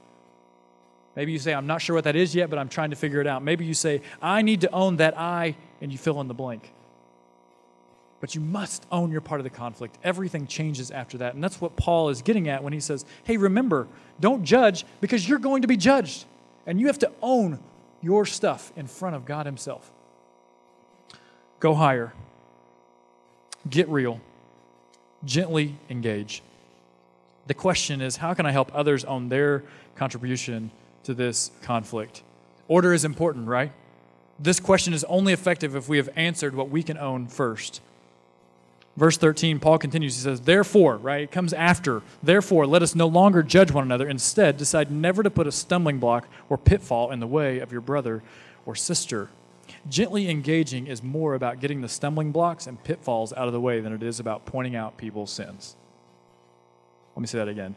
Maybe 1.15 1.33
you 1.33 1.39
say, 1.39 1.53
I'm 1.53 1.67
not 1.67 1.83
sure 1.83 1.95
what 1.95 2.05
that 2.05 2.17
is 2.17 2.35
yet, 2.35 2.49
but 2.49 2.59
I'm 2.59 2.69
trying 2.69 2.91
to 2.91 2.97
figure 2.97 3.21
it 3.21 3.27
out. 3.27 3.43
Maybe 3.43 3.65
you 3.65 3.75
say, 3.75 4.01
I 4.21 4.43
need 4.43 4.63
to 4.63 4.71
own 4.71 4.97
that 4.97 5.19
I, 5.19 5.57
and 5.81 5.93
you 5.93 5.99
fill 5.99 6.21
in 6.21 6.29
the 6.29 6.35
blank. 6.35 6.73
But 8.21 8.35
you 8.35 8.41
must 8.41 8.87
own 8.91 9.11
your 9.11 9.21
part 9.21 9.41
of 9.41 9.45
the 9.45 9.51
conflict. 9.51 9.99
Everything 10.05 10.47
changes 10.47 10.91
after 10.91 11.19
that. 11.19 11.35
And 11.35 11.43
that's 11.43 11.61
what 11.61 11.77
Paul 11.77 12.09
is 12.09 12.23
getting 12.23 12.49
at 12.49 12.63
when 12.63 12.73
he 12.73 12.81
says, 12.81 13.05
Hey, 13.25 13.37
remember, 13.37 13.89
don't 14.21 14.45
judge 14.45 14.87
because 15.01 15.29
you're 15.29 15.41
going 15.41 15.63
to 15.63 15.69
be 15.69 15.77
judged. 15.77 16.25
And 16.67 16.81
you 16.81 16.87
have 16.87 17.01
to 17.01 17.11
own 17.21 17.59
your 18.01 18.25
stuff 18.25 18.73
in 18.77 18.87
front 18.87 19.17
of 19.17 19.25
God 19.25 19.47
Himself. 19.47 19.91
Go 21.59 21.75
higher, 21.75 22.13
get 23.69 23.89
real, 23.89 24.21
gently 25.25 25.77
engage. 25.91 26.43
The 27.47 27.55
question 27.55 28.01
is 28.01 28.17
how 28.17 28.35
can 28.35 28.47
I 28.47 28.53
help 28.53 28.71
others 28.75 29.05
own 29.05 29.29
their 29.29 29.65
contribution 29.95 30.71
to 31.05 31.15
this 31.15 31.51
conflict? 31.63 32.23
Order 32.69 32.95
is 32.95 33.05
important, 33.05 33.49
right? 33.49 33.73
This 34.39 34.61
question 34.61 34.95
is 34.95 35.05
only 35.05 35.33
effective 35.33 35.77
if 35.77 35.89
we 35.89 35.97
have 35.99 36.09
answered 36.17 36.55
what 36.55 36.71
we 36.71 36.83
can 36.83 36.97
own 36.97 37.27
first. 37.27 37.81
Verse 38.97 39.17
13, 39.17 39.59
Paul 39.59 39.79
continues. 39.79 40.17
He 40.17 40.23
says, 40.23 40.43
Therefore, 40.43 40.97
right? 40.97 41.23
It 41.23 41.31
comes 41.31 41.53
after. 41.55 42.03
Therefore, 42.23 42.67
let 42.67 42.83
us 42.83 42.95
no 42.95 43.07
longer 43.07 43.43
judge 43.43 43.71
one 43.71 43.85
another. 43.85 44.09
Instead, 44.09 44.59
decide 44.59 44.91
never 44.91 45.23
to 45.23 45.31
put 45.31 45.47
a 45.47 45.53
stumbling 45.53 45.99
block 45.99 46.29
or 46.49 46.59
pitfall 46.59 47.11
in 47.11 47.21
the 47.21 47.27
way 47.27 47.59
of 47.59 47.73
your 47.73 47.81
brother 47.81 48.23
or 48.67 48.75
sister. 48.75 49.31
Gently 49.89 50.31
engaging 50.31 50.87
is 50.87 51.03
more 51.03 51.35
about 51.35 51.61
getting 51.61 51.81
the 51.81 51.89
stumbling 51.89 52.31
blocks 52.31 52.67
and 52.67 52.83
pitfalls 52.83 53.33
out 53.33 53.49
of 53.49 53.53
the 53.53 53.61
way 53.61 53.81
than 53.81 53.93
it 53.93 54.03
is 54.03 54.21
about 54.21 54.47
pointing 54.47 54.77
out 54.77 54.97
people's 54.97 55.33
sins. 55.33 55.75
Let 57.17 57.21
me 57.21 57.27
say 57.27 57.39
that 57.39 57.49
again. 57.49 57.75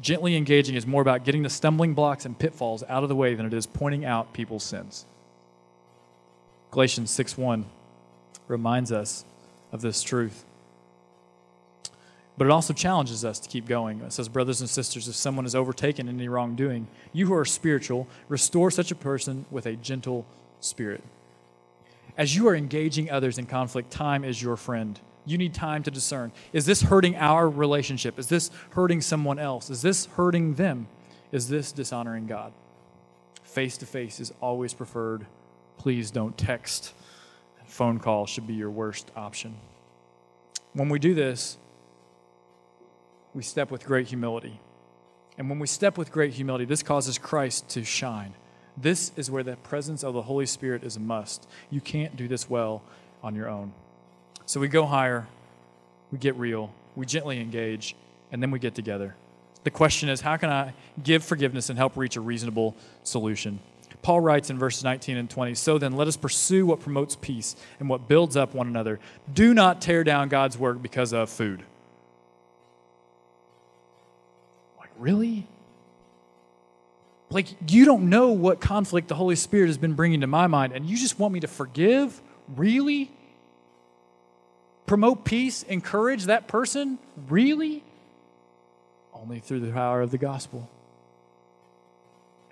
Gently 0.00 0.36
engaging 0.36 0.74
is 0.74 0.86
more 0.86 1.00
about 1.00 1.24
getting 1.24 1.42
the 1.42 1.50
stumbling 1.50 1.94
blocks 1.94 2.26
and 2.26 2.38
pitfalls 2.38 2.84
out 2.88 3.02
of 3.02 3.08
the 3.08 3.16
way 3.16 3.34
than 3.34 3.46
it 3.46 3.54
is 3.54 3.66
pointing 3.66 4.04
out 4.04 4.34
people's 4.34 4.64
sins. 4.64 5.06
Galatians 6.70 7.10
6:1 7.10 7.64
reminds 8.48 8.92
us 8.92 9.24
of 9.72 9.80
this 9.80 10.02
truth. 10.02 10.44
But 12.36 12.46
it 12.46 12.50
also 12.50 12.74
challenges 12.74 13.24
us 13.24 13.38
to 13.40 13.48
keep 13.48 13.66
going. 13.66 14.00
It 14.02 14.12
says, 14.12 14.28
Brothers 14.28 14.60
and 14.60 14.68
sisters, 14.68 15.08
if 15.08 15.14
someone 15.14 15.46
is 15.46 15.54
overtaken 15.54 16.06
in 16.06 16.16
any 16.16 16.28
wrongdoing, 16.28 16.86
you 17.14 17.26
who 17.26 17.34
are 17.34 17.46
spiritual, 17.46 18.06
restore 18.28 18.70
such 18.70 18.90
a 18.90 18.94
person 18.94 19.46
with 19.50 19.64
a 19.64 19.74
gentle 19.74 20.26
spirit. 20.60 21.02
As 22.16 22.34
you 22.34 22.48
are 22.48 22.54
engaging 22.54 23.10
others 23.10 23.38
in 23.38 23.46
conflict, 23.46 23.90
time 23.90 24.24
is 24.24 24.40
your 24.40 24.56
friend. 24.56 24.98
You 25.26 25.36
need 25.36 25.54
time 25.54 25.82
to 25.82 25.90
discern. 25.90 26.32
Is 26.52 26.66
this 26.66 26.82
hurting 26.82 27.16
our 27.16 27.48
relationship? 27.48 28.18
Is 28.18 28.28
this 28.28 28.50
hurting 28.70 29.00
someone 29.00 29.38
else? 29.38 29.70
Is 29.70 29.82
this 29.82 30.06
hurting 30.06 30.54
them? 30.54 30.88
Is 31.32 31.48
this 31.48 31.72
dishonoring 31.72 32.26
God? 32.26 32.52
Face 33.42 33.76
to 33.78 33.86
face 33.86 34.20
is 34.20 34.32
always 34.40 34.72
preferred. 34.72 35.26
Please 35.78 36.10
don't 36.10 36.38
text. 36.38 36.94
Phone 37.66 37.98
call 37.98 38.26
should 38.26 38.46
be 38.46 38.54
your 38.54 38.70
worst 38.70 39.10
option. 39.16 39.56
When 40.72 40.88
we 40.88 40.98
do 40.98 41.14
this, 41.14 41.58
we 43.34 43.42
step 43.42 43.70
with 43.70 43.84
great 43.84 44.06
humility. 44.06 44.60
And 45.36 45.50
when 45.50 45.58
we 45.58 45.66
step 45.66 45.98
with 45.98 46.12
great 46.12 46.32
humility, 46.32 46.64
this 46.64 46.82
causes 46.82 47.18
Christ 47.18 47.68
to 47.70 47.84
shine. 47.84 48.34
This 48.76 49.12
is 49.16 49.30
where 49.30 49.42
the 49.42 49.56
presence 49.56 50.04
of 50.04 50.14
the 50.14 50.22
Holy 50.22 50.46
Spirit 50.46 50.84
is 50.84 50.96
a 50.96 51.00
must. 51.00 51.48
You 51.70 51.80
can't 51.80 52.16
do 52.16 52.28
this 52.28 52.48
well 52.48 52.82
on 53.22 53.34
your 53.34 53.48
own. 53.48 53.72
So 54.44 54.60
we 54.60 54.68
go 54.68 54.86
higher, 54.86 55.26
we 56.12 56.18
get 56.18 56.36
real, 56.36 56.72
we 56.94 57.06
gently 57.06 57.40
engage, 57.40 57.96
and 58.30 58.42
then 58.42 58.50
we 58.50 58.58
get 58.58 58.74
together. 58.74 59.16
The 59.64 59.70
question 59.70 60.08
is 60.08 60.20
how 60.20 60.36
can 60.36 60.50
I 60.50 60.74
give 61.02 61.24
forgiveness 61.24 61.70
and 61.70 61.78
help 61.78 61.96
reach 61.96 62.16
a 62.16 62.20
reasonable 62.20 62.76
solution? 63.02 63.58
Paul 64.02 64.20
writes 64.20 64.50
in 64.50 64.58
verses 64.58 64.84
19 64.84 65.16
and 65.16 65.28
20 65.28 65.54
So 65.54 65.78
then, 65.78 65.96
let 65.96 66.06
us 66.06 66.16
pursue 66.16 66.66
what 66.66 66.78
promotes 66.78 67.16
peace 67.16 67.56
and 67.80 67.88
what 67.88 68.06
builds 68.06 68.36
up 68.36 68.54
one 68.54 68.68
another. 68.68 69.00
Do 69.32 69.52
not 69.52 69.80
tear 69.80 70.04
down 70.04 70.28
God's 70.28 70.56
work 70.56 70.80
because 70.80 71.12
of 71.12 71.28
food. 71.28 71.64
Like, 74.78 74.90
really? 74.96 75.48
Like, 77.28 77.48
you 77.70 77.84
don't 77.84 78.08
know 78.08 78.28
what 78.28 78.60
conflict 78.60 79.08
the 79.08 79.14
Holy 79.14 79.36
Spirit 79.36 79.66
has 79.66 79.78
been 79.78 79.94
bringing 79.94 80.20
to 80.20 80.26
my 80.26 80.46
mind, 80.46 80.72
and 80.72 80.86
you 80.86 80.96
just 80.96 81.18
want 81.18 81.34
me 81.34 81.40
to 81.40 81.48
forgive? 81.48 82.20
Really? 82.54 83.10
Promote 84.86 85.24
peace, 85.24 85.64
encourage 85.64 86.26
that 86.26 86.46
person? 86.46 86.98
Really? 87.28 87.82
Only 89.12 89.40
through 89.40 89.60
the 89.60 89.72
power 89.72 90.02
of 90.02 90.12
the 90.12 90.18
gospel. 90.18 90.68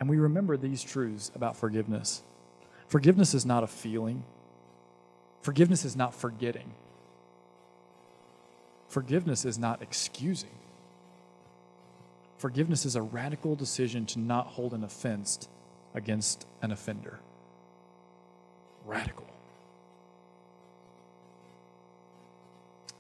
And 0.00 0.08
we 0.08 0.16
remember 0.16 0.56
these 0.56 0.82
truths 0.82 1.30
about 1.36 1.56
forgiveness. 1.56 2.22
Forgiveness 2.88 3.32
is 3.32 3.46
not 3.46 3.62
a 3.62 3.66
feeling, 3.68 4.24
forgiveness 5.40 5.84
is 5.84 5.94
not 5.94 6.14
forgetting, 6.14 6.72
forgiveness 8.88 9.44
is 9.44 9.58
not 9.58 9.80
excusing. 9.82 10.50
Forgiveness 12.38 12.84
is 12.84 12.96
a 12.96 13.02
radical 13.02 13.54
decision 13.54 14.06
to 14.06 14.18
not 14.18 14.48
hold 14.48 14.72
an 14.72 14.84
offense 14.84 15.48
against 15.94 16.46
an 16.62 16.72
offender. 16.72 17.20
Radical. 18.84 19.26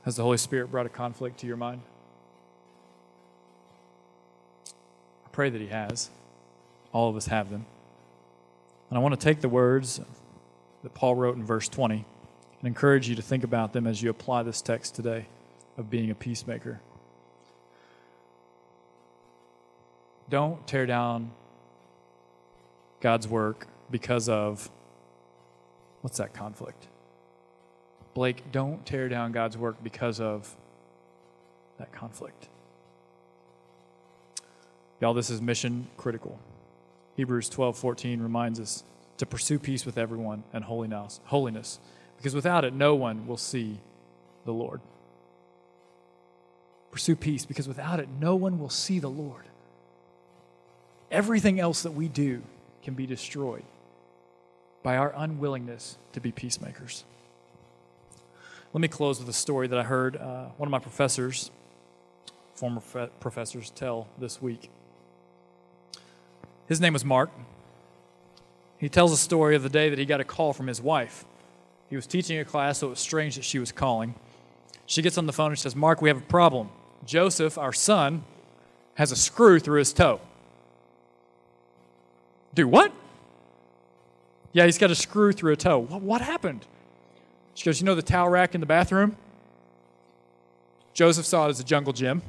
Has 0.04 0.16
the 0.16 0.22
Holy 0.22 0.36
Spirit 0.36 0.70
brought 0.70 0.86
a 0.86 0.90
conflict 0.90 1.40
to 1.40 1.46
your 1.46 1.56
mind? 1.56 1.80
I 4.66 5.28
pray 5.32 5.50
that 5.50 5.60
He 5.60 5.68
has. 5.68 6.10
All 6.92 7.08
of 7.08 7.16
us 7.16 7.26
have 7.26 7.50
them. 7.50 7.66
And 8.90 8.98
I 8.98 9.02
want 9.02 9.18
to 9.18 9.24
take 9.24 9.40
the 9.40 9.48
words 9.48 10.00
that 10.82 10.94
Paul 10.94 11.16
wrote 11.16 11.36
in 11.36 11.44
verse 11.44 11.68
20 11.68 12.04
and 12.60 12.68
encourage 12.68 13.08
you 13.08 13.16
to 13.16 13.22
think 13.22 13.44
about 13.44 13.72
them 13.72 13.86
as 13.86 14.02
you 14.02 14.10
apply 14.10 14.42
this 14.42 14.62
text 14.62 14.94
today 14.94 15.26
of 15.76 15.90
being 15.90 16.10
a 16.10 16.14
peacemaker. 16.14 16.80
Don't 20.28 20.66
tear 20.66 20.86
down 20.86 21.30
God's 23.00 23.28
work 23.28 23.66
because 23.90 24.28
of 24.28 24.70
what's 26.00 26.18
that 26.18 26.32
conflict? 26.32 26.88
Blake, 28.14 28.50
don't 28.50 28.86
tear 28.86 29.08
down 29.08 29.32
God's 29.32 29.58
work 29.58 29.76
because 29.82 30.20
of 30.20 30.56
that 31.78 31.92
conflict. 31.92 32.48
Y'all, 35.00 35.14
this 35.14 35.28
is 35.28 35.42
mission 35.42 35.88
critical. 35.96 36.38
Hebrews 37.16 37.48
12 37.48 37.76
14 37.76 38.22
reminds 38.22 38.58
us 38.58 38.84
to 39.18 39.26
pursue 39.26 39.58
peace 39.58 39.84
with 39.84 39.98
everyone 39.98 40.44
and 40.52 40.64
holiness, 40.64 41.20
holiness, 41.24 41.78
because 42.16 42.34
without 42.34 42.64
it, 42.64 42.72
no 42.72 42.94
one 42.94 43.26
will 43.26 43.36
see 43.36 43.78
the 44.44 44.52
Lord. 44.52 44.80
Pursue 46.90 47.16
peace, 47.16 47.44
because 47.44 47.68
without 47.68 48.00
it, 48.00 48.08
no 48.20 48.34
one 48.36 48.58
will 48.58 48.70
see 48.70 48.98
the 48.98 49.10
Lord 49.10 49.44
everything 51.10 51.60
else 51.60 51.82
that 51.82 51.92
we 51.92 52.08
do 52.08 52.42
can 52.82 52.94
be 52.94 53.06
destroyed 53.06 53.64
by 54.82 54.96
our 54.96 55.12
unwillingness 55.16 55.96
to 56.12 56.20
be 56.20 56.30
peacemakers. 56.30 57.04
Let 58.72 58.80
me 58.80 58.88
close 58.88 59.18
with 59.18 59.28
a 59.28 59.32
story 59.32 59.68
that 59.68 59.78
I 59.78 59.84
heard 59.84 60.16
uh, 60.16 60.46
one 60.56 60.66
of 60.66 60.70
my 60.70 60.78
professors, 60.80 61.50
former 62.54 62.80
fe- 62.80 63.08
professors, 63.20 63.70
tell 63.70 64.08
this 64.18 64.42
week. 64.42 64.68
His 66.66 66.80
name 66.80 66.92
was 66.92 67.04
Mark. 67.04 67.30
He 68.78 68.88
tells 68.88 69.12
a 69.12 69.16
story 69.16 69.54
of 69.54 69.62
the 69.62 69.68
day 69.68 69.88
that 69.90 69.98
he 69.98 70.04
got 70.04 70.20
a 70.20 70.24
call 70.24 70.52
from 70.52 70.66
his 70.66 70.82
wife. 70.82 71.24
He 71.88 71.96
was 71.96 72.06
teaching 72.06 72.38
a 72.38 72.44
class, 72.44 72.78
so 72.78 72.88
it 72.88 72.90
was 72.90 72.98
strange 72.98 73.36
that 73.36 73.44
she 73.44 73.58
was 73.58 73.70
calling. 73.70 74.14
She 74.86 75.02
gets 75.02 75.16
on 75.16 75.26
the 75.26 75.32
phone 75.32 75.52
and 75.52 75.58
says, 75.58 75.76
Mark, 75.76 76.02
we 76.02 76.08
have 76.08 76.18
a 76.18 76.22
problem. 76.22 76.68
Joseph, 77.06 77.56
our 77.56 77.72
son, 77.72 78.24
has 78.94 79.12
a 79.12 79.16
screw 79.16 79.58
through 79.60 79.78
his 79.78 79.92
toe. 79.92 80.20
Do 82.54 82.68
what? 82.68 82.92
Yeah, 84.52 84.64
he's 84.64 84.78
got 84.78 84.90
a 84.90 84.94
screw 84.94 85.32
through 85.32 85.52
a 85.52 85.56
toe. 85.56 85.80
What, 85.80 86.02
what 86.02 86.20
happened? 86.20 86.64
She 87.54 87.64
goes, 87.64 87.80
You 87.80 87.86
know 87.86 87.94
the 87.94 88.02
towel 88.02 88.28
rack 88.28 88.54
in 88.54 88.60
the 88.60 88.66
bathroom? 88.66 89.16
Joseph 90.92 91.26
saw 91.26 91.46
it 91.46 91.50
as 91.50 91.60
a 91.60 91.64
jungle 91.64 91.92
gym. 91.92 92.22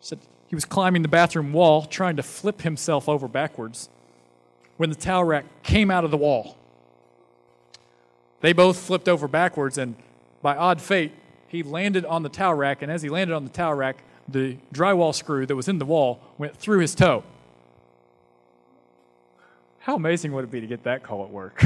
She 0.00 0.08
said 0.08 0.18
he 0.48 0.54
was 0.54 0.64
climbing 0.64 1.02
the 1.02 1.08
bathroom 1.08 1.52
wall 1.52 1.82
trying 1.84 2.16
to 2.16 2.22
flip 2.22 2.62
himself 2.62 3.08
over 3.08 3.28
backwards 3.28 3.90
when 4.78 4.88
the 4.88 4.96
towel 4.96 5.24
rack 5.24 5.44
came 5.62 5.90
out 5.90 6.04
of 6.04 6.10
the 6.10 6.16
wall. 6.16 6.56
They 8.40 8.52
both 8.52 8.78
flipped 8.78 9.08
over 9.08 9.28
backwards, 9.28 9.78
and 9.78 9.94
by 10.42 10.56
odd 10.56 10.80
fate, 10.80 11.12
he 11.48 11.62
landed 11.62 12.04
on 12.04 12.22
the 12.22 12.28
towel 12.28 12.54
rack. 12.54 12.82
And 12.82 12.90
as 12.90 13.02
he 13.02 13.08
landed 13.08 13.34
on 13.34 13.44
the 13.44 13.50
towel 13.50 13.74
rack, 13.74 14.02
the 14.28 14.56
drywall 14.72 15.14
screw 15.14 15.46
that 15.46 15.56
was 15.56 15.68
in 15.68 15.78
the 15.78 15.84
wall 15.84 16.20
went 16.38 16.56
through 16.56 16.80
his 16.80 16.94
toe. 16.94 17.24
How 19.84 19.96
amazing 19.96 20.32
would 20.32 20.44
it 20.44 20.50
be 20.50 20.62
to 20.62 20.66
get 20.66 20.84
that 20.84 21.02
call 21.02 21.24
at 21.24 21.30
work? 21.30 21.62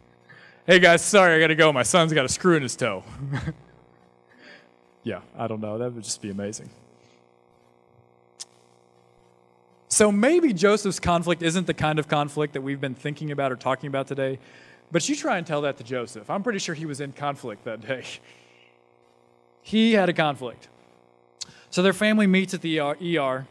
hey 0.66 0.78
guys, 0.78 1.02
sorry, 1.02 1.34
I 1.34 1.40
got 1.40 1.46
to 1.46 1.54
go. 1.54 1.72
My 1.72 1.84
son's 1.84 2.12
got 2.12 2.26
a 2.26 2.28
screw 2.28 2.54
in 2.54 2.62
his 2.62 2.76
toe. 2.76 3.02
yeah, 5.04 5.20
I 5.38 5.46
don't 5.46 5.62
know. 5.62 5.78
That 5.78 5.94
would 5.94 6.04
just 6.04 6.20
be 6.20 6.28
amazing. 6.28 6.68
So 9.88 10.12
maybe 10.12 10.52
Joseph's 10.52 11.00
conflict 11.00 11.42
isn't 11.42 11.66
the 11.66 11.72
kind 11.72 11.98
of 11.98 12.08
conflict 12.08 12.52
that 12.52 12.60
we've 12.60 12.78
been 12.80 12.94
thinking 12.94 13.30
about 13.30 13.52
or 13.52 13.56
talking 13.56 13.88
about 13.88 14.06
today, 14.06 14.38
but 14.92 15.08
you 15.08 15.16
try 15.16 15.38
and 15.38 15.46
tell 15.46 15.62
that 15.62 15.78
to 15.78 15.82
Joseph. 15.82 16.28
I'm 16.28 16.42
pretty 16.42 16.58
sure 16.58 16.74
he 16.74 16.84
was 16.84 17.00
in 17.00 17.12
conflict 17.12 17.64
that 17.64 17.80
day. 17.80 18.04
He 19.62 19.94
had 19.94 20.08
a 20.08 20.12
conflict. 20.12 20.68
So 21.70 21.82
their 21.82 21.92
family 21.92 22.28
meets 22.28 22.54
at 22.54 22.60
the 22.60 22.78
ER 22.78 23.46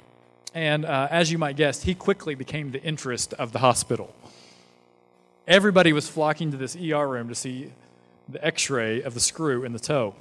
and 0.56 0.86
uh, 0.86 1.10
as 1.12 1.32
you 1.32 1.38
might 1.38 1.58
guess, 1.58 1.84
he 1.84 1.94
quickly 1.94 2.34
became 2.34 2.72
the 2.72 2.82
interest 2.82 3.34
of 3.34 3.52
the 3.52 3.60
hospital. 3.60 4.16
Everybody 5.48 5.92
was 5.92 6.10
flocking 6.10 6.50
to 6.52 6.58
this 6.58 6.78
ER 6.78 7.08
room 7.08 7.28
to 7.28 7.36
see 7.36 7.72
the 8.30 8.44
x 8.44 8.70
ray 8.70 9.04
of 9.04 9.14
the 9.14 9.20
screw 9.20 9.66
in 9.66 9.74
the 9.74 9.80
toe. 9.80 10.16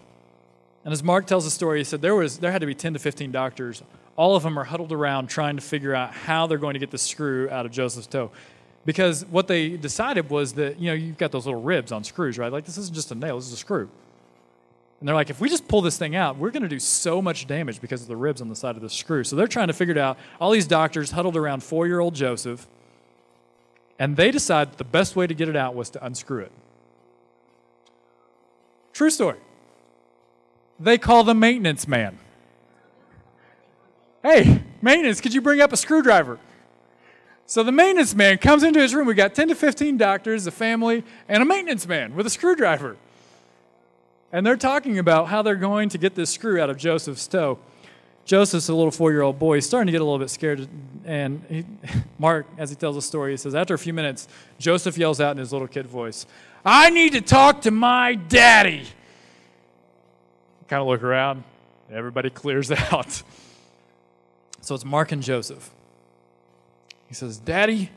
And 0.85 0.93
as 0.93 1.03
Mark 1.03 1.26
tells 1.26 1.45
the 1.45 1.51
story, 1.51 1.78
he 1.78 1.85
said 1.85 2.03
there, 2.03 2.16
was, 2.16 2.39
there 2.39 2.53
had 2.53 2.61
to 2.61 2.66
be 2.66 2.74
10 2.74 2.95
to 2.95 2.99
15 2.99 3.30
doctors. 3.30 3.82
All 4.16 4.37
of 4.37 4.43
them 4.43 4.59
are 4.59 4.64
huddled 4.64 4.93
around 4.93 5.28
trying 5.28 5.57
to 5.57 5.62
figure 5.62 5.95
out 5.95 6.12
how 6.12 6.47
they're 6.47 6.59
going 6.59 6.74
to 6.74 6.80
get 6.80 6.91
the 6.91 6.99
screw 6.99 7.49
out 7.49 7.64
of 7.64 7.72
Joseph's 7.72 8.09
toe. 8.09 8.30
Because 8.85 9.24
what 9.26 9.49
they 9.49 9.76
decided 9.76 10.28
was 10.28 10.53
that, 10.55 10.78
you 10.78 10.89
know, 10.89 10.95
you've 10.95 11.16
got 11.16 11.32
those 11.32 11.47
little 11.47 11.62
ribs 11.62 11.91
on 11.91 12.05
screws, 12.05 12.39
right? 12.39 12.53
Like, 12.53 12.66
this 12.66 12.76
isn't 12.76 12.95
just 12.95 13.11
a 13.12 13.14
nail, 13.14 13.37
this 13.37 13.47
is 13.47 13.55
a 13.55 13.57
screw. 13.57 13.89
And 15.05 15.09
they're 15.11 15.14
like, 15.14 15.28
if 15.28 15.38
we 15.38 15.50
just 15.50 15.68
pull 15.68 15.82
this 15.82 15.98
thing 15.98 16.16
out, 16.16 16.38
we're 16.38 16.50
going 16.50 16.62
to 16.62 16.68
do 16.68 16.78
so 16.78 17.20
much 17.20 17.46
damage 17.46 17.78
because 17.78 18.00
of 18.00 18.09
the 18.09 18.16
ribs 18.16 18.40
on 18.40 18.48
the 18.48 18.57
side 18.57 18.74
of 18.74 18.80
the 18.80 18.88
screw. 18.88 19.22
So 19.22 19.36
they're 19.36 19.46
trying 19.46 19.66
to 19.66 19.74
figure 19.74 19.92
it 19.92 19.98
out. 19.98 20.16
All 20.40 20.50
these 20.50 20.66
doctors 20.66 21.11
huddled 21.11 21.36
around 21.36 21.62
four 21.62 21.86
year 21.86 22.00
old 22.00 22.14
Joseph, 22.14 22.66
and 23.98 24.16
they 24.16 24.30
decide 24.30 24.78
the 24.78 24.84
best 24.84 25.14
way 25.14 25.26
to 25.26 25.34
get 25.34 25.50
it 25.50 25.57
out 25.57 25.74
was 25.74 25.90
to 25.90 26.02
unscrew 26.02 26.44
it. 26.44 26.52
True 28.94 29.11
story. 29.11 29.36
They 30.80 30.96
call 30.96 31.22
the 31.22 31.34
maintenance 31.34 31.86
man. 31.86 32.18
Hey, 34.22 34.62
maintenance, 34.80 35.20
could 35.20 35.34
you 35.34 35.42
bring 35.42 35.61
up 35.61 35.70
a 35.70 35.76
screwdriver? 35.76 36.38
So 37.44 37.62
the 37.62 37.72
maintenance 37.72 38.14
man 38.14 38.38
comes 38.38 38.62
into 38.62 38.80
his 38.80 38.94
room. 38.94 39.07
We 39.07 39.12
got 39.12 39.34
10 39.34 39.48
to 39.48 39.55
15 39.55 39.98
doctors, 39.98 40.46
a 40.46 40.50
family, 40.50 41.05
and 41.28 41.42
a 41.42 41.44
maintenance 41.44 41.86
man 41.86 42.14
with 42.14 42.24
a 42.24 42.30
screwdriver. 42.30 42.96
And 44.35 44.45
they're 44.45 44.57
talking 44.57 44.99
about 44.99 45.28
how 45.28 45.43
they're 45.43 45.55
going 45.55 45.91
to 45.91 45.99
get 45.99 46.16
this 46.16 46.28
screw 46.28 46.61
out 46.61 46.68
of 46.68 46.76
Joseph's 46.76 47.28
toe. 47.28 47.57
Joseph's 48.24 48.68
a 48.68 48.74
little 48.74 48.91
four 48.91 49.12
year 49.12 49.22
old 49.22 49.39
boy. 49.39 49.55
He's 49.55 49.66
starting 49.66 49.87
to 49.87 49.93
get 49.93 50.01
a 50.01 50.05
little 50.05 50.18
bit 50.18 50.28
scared. 50.28 50.66
And 51.05 51.45
he, 51.49 51.64
Mark, 52.18 52.49
as 52.59 52.68
he 52.68 52.74
tells 52.74 52.97
the 52.97 53.03
story, 53.03 53.30
he 53.30 53.37
says, 53.37 53.55
After 53.55 53.74
a 53.74 53.78
few 53.78 53.93
minutes, 53.93 54.26
Joseph 54.59 54.99
yells 54.99 55.20
out 55.20 55.30
in 55.30 55.39
his 55.39 55.53
little 55.53 55.68
kid 55.68 55.87
voice, 55.87 56.26
I 56.64 56.91
need 56.91 57.12
to 57.12 57.20
talk 57.20 57.61
to 57.61 57.70
my 57.70 58.16
daddy. 58.16 58.82
Kind 60.66 60.80
of 60.82 60.89
look 60.89 61.05
around, 61.05 61.45
everybody 61.89 62.28
clears 62.28 62.72
out. 62.93 63.22
So 64.62 64.74
it's 64.74 64.85
Mark 64.85 65.12
and 65.12 65.22
Joseph. 65.22 65.70
He 67.07 67.14
says, 67.14 67.39
Daddy, 67.39 67.93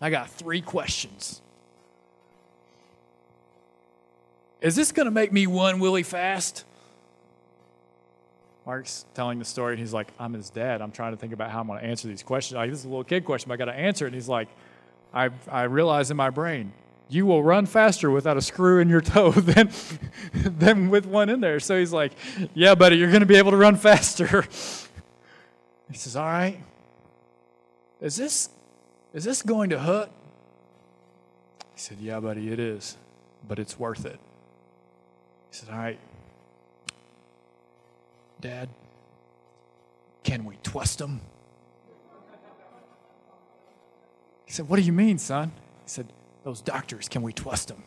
I 0.00 0.10
got 0.10 0.30
three 0.30 0.60
questions. 0.60 1.42
Is 4.60 4.76
this 4.76 4.92
going 4.92 5.06
to 5.06 5.10
make 5.10 5.32
me 5.32 5.46
one 5.46 5.80
Willie 5.80 6.02
fast? 6.02 6.64
Mark's 8.66 9.06
telling 9.14 9.38
the 9.38 9.44
story, 9.44 9.72
and 9.72 9.80
he's 9.80 9.92
like, 9.92 10.08
I'm 10.18 10.34
his 10.34 10.50
dad. 10.50 10.82
I'm 10.82 10.92
trying 10.92 11.12
to 11.12 11.16
think 11.16 11.32
about 11.32 11.50
how 11.50 11.60
I'm 11.60 11.66
going 11.66 11.80
to 11.80 11.86
answer 11.86 12.08
these 12.08 12.22
questions. 12.22 12.56
Like, 12.56 12.70
this 12.70 12.80
is 12.80 12.84
a 12.84 12.88
little 12.88 13.04
kid 13.04 13.24
question, 13.24 13.48
but 13.48 13.54
I 13.54 13.56
got 13.56 13.64
to 13.64 13.74
answer 13.74 14.04
it. 14.04 14.08
And 14.08 14.14
he's 14.14 14.28
like, 14.28 14.48
I, 15.12 15.30
I 15.50 15.62
realize 15.62 16.10
in 16.10 16.16
my 16.16 16.30
brain, 16.30 16.72
you 17.08 17.26
will 17.26 17.42
run 17.42 17.66
faster 17.66 18.10
without 18.10 18.36
a 18.36 18.42
screw 18.42 18.80
in 18.80 18.88
your 18.88 19.00
toe 19.00 19.32
than, 19.32 19.70
than 20.34 20.90
with 20.90 21.06
one 21.06 21.28
in 21.28 21.40
there. 21.40 21.58
So 21.58 21.78
he's 21.78 21.92
like, 21.92 22.12
Yeah, 22.54 22.74
buddy, 22.74 22.96
you're 22.96 23.10
going 23.10 23.20
to 23.20 23.26
be 23.26 23.36
able 23.36 23.50
to 23.50 23.56
run 23.56 23.76
faster. 23.76 24.44
He 25.90 25.96
says, 25.96 26.14
All 26.14 26.24
right. 26.24 26.62
Is 28.00 28.14
this, 28.14 28.48
is 29.12 29.24
this 29.24 29.42
going 29.42 29.70
to 29.70 29.80
hurt? 29.80 30.08
He 31.74 31.80
said, 31.80 31.98
Yeah, 31.98 32.20
buddy, 32.20 32.52
it 32.52 32.60
is, 32.60 32.96
but 33.48 33.58
it's 33.58 33.76
worth 33.76 34.06
it. 34.06 34.20
He 35.50 35.56
said, 35.56 35.68
All 35.70 35.78
right, 35.78 35.98
Dad, 38.40 38.68
can 40.22 40.44
we 40.44 40.56
twist 40.62 40.98
them? 40.98 41.20
He 44.46 44.52
said, 44.52 44.68
What 44.68 44.76
do 44.76 44.82
you 44.82 44.92
mean, 44.92 45.18
son? 45.18 45.52
He 45.84 45.90
said, 45.90 46.06
Those 46.44 46.60
doctors, 46.60 47.08
can 47.08 47.22
we 47.22 47.32
twist 47.32 47.68
them? 47.68 47.82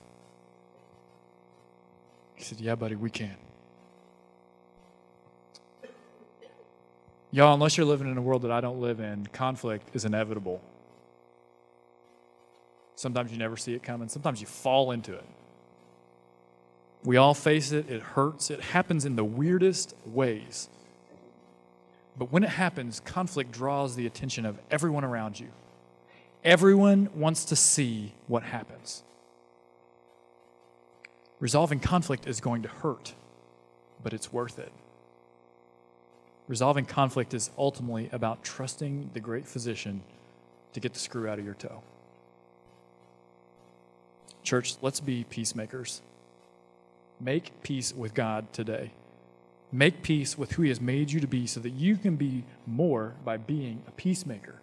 He 2.36 2.44
said, 2.44 2.60
Yeah, 2.60 2.76
buddy, 2.76 2.96
we 2.96 3.10
can. 3.10 3.36
Y'all, 7.32 7.56
unless 7.56 7.78
you're 7.78 7.86
living 7.86 8.12
in 8.12 8.16
a 8.16 8.22
world 8.22 8.44
that 8.44 8.52
I 8.52 8.62
don't 8.62 8.80
live 8.80 9.00
in, 9.00 9.26
conflict 9.28 9.90
is 9.96 10.06
inevitable. 10.06 10.62
Sometimes 12.96 13.32
you 13.32 13.40
never 13.40 13.58
see 13.58 13.74
it 13.74 13.82
coming, 13.82 14.08
sometimes 14.08 14.40
you 14.40 14.46
fall 14.46 14.92
into 14.92 15.14
it. 15.14 15.26
We 17.04 17.18
all 17.18 17.34
face 17.34 17.72
it, 17.72 17.90
it 17.90 18.02
hurts, 18.02 18.50
it 18.50 18.62
happens 18.62 19.06
in 19.06 19.16
the 19.16 19.24
weirdest 19.26 19.94
ways. 20.06 20.70
But 22.18 22.32
when 22.32 22.44
it 22.44 22.52
happens, 22.52 23.00
conflict 23.00 23.52
draws 23.52 23.96
the 23.96 24.06
attention 24.06 24.46
of 24.46 24.60
everyone 24.72 25.04
around 25.04 25.40
you. 25.40 25.48
Everyone 26.44 27.10
wants 27.16 27.46
to 27.46 27.56
see 27.56 28.14
what 28.28 28.44
happens. 28.44 29.04
Resolving 31.40 31.80
conflict 31.80 32.28
is 32.28 32.40
going 32.40 32.62
to 32.62 32.70
hurt, 32.70 33.14
but 34.02 34.14
it's 34.14 34.32
worth 34.32 34.60
it. 34.60 34.72
Resolving 36.48 36.86
conflict 36.86 37.34
is 37.34 37.50
ultimately 37.58 38.10
about 38.12 38.44
trusting 38.44 39.10
the 39.14 39.20
great 39.20 39.48
physician 39.48 40.04
to 40.74 40.80
get 40.80 40.94
the 40.94 41.00
screw 41.00 41.28
out 41.28 41.40
of 41.40 41.46
your 41.46 41.54
toe. 41.54 41.82
Church, 44.44 44.76
let's 44.82 45.00
be 45.00 45.24
peacemakers. 45.24 46.02
Make 47.20 47.64
peace 47.64 47.94
with 47.94 48.14
God 48.14 48.52
today. 48.54 48.92
Make 49.72 50.04
peace 50.04 50.38
with 50.38 50.54
who 50.54 50.64
He 50.64 50.70
has 50.70 50.80
made 50.80 51.12
you 51.12 51.20
to 51.20 51.28
be 51.28 51.48
so 51.48 51.60
that 51.60 51.72
you 51.72 51.96
can 51.98 52.16
be 52.16 52.44
more 52.68 53.16
by 53.26 53.38
being 53.38 53.82
a 53.88 53.92
peacemaker. 53.92 54.56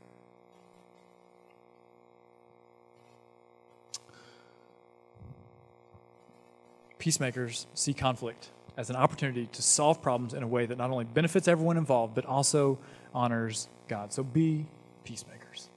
Peacemakers 6.99 7.67
see 7.75 7.95
conflict 7.95 8.51
as 8.77 8.91
an 8.91 8.97
opportunity 8.97 9.49
to 9.53 9.63
solve 9.63 10.01
problems 10.01 10.35
in 10.35 10.43
a 10.43 10.47
way 10.47 10.67
that 10.67 10.79
not 10.79 10.91
only 10.91 11.05
benefits 11.05 11.49
everyone 11.49 11.77
involved, 11.77 12.15
but 12.15 12.25
also 12.27 12.79
honors 13.15 13.69
God. 13.89 14.13
So 14.13 14.23
be 14.23 14.67
peacemakers. 15.03 15.69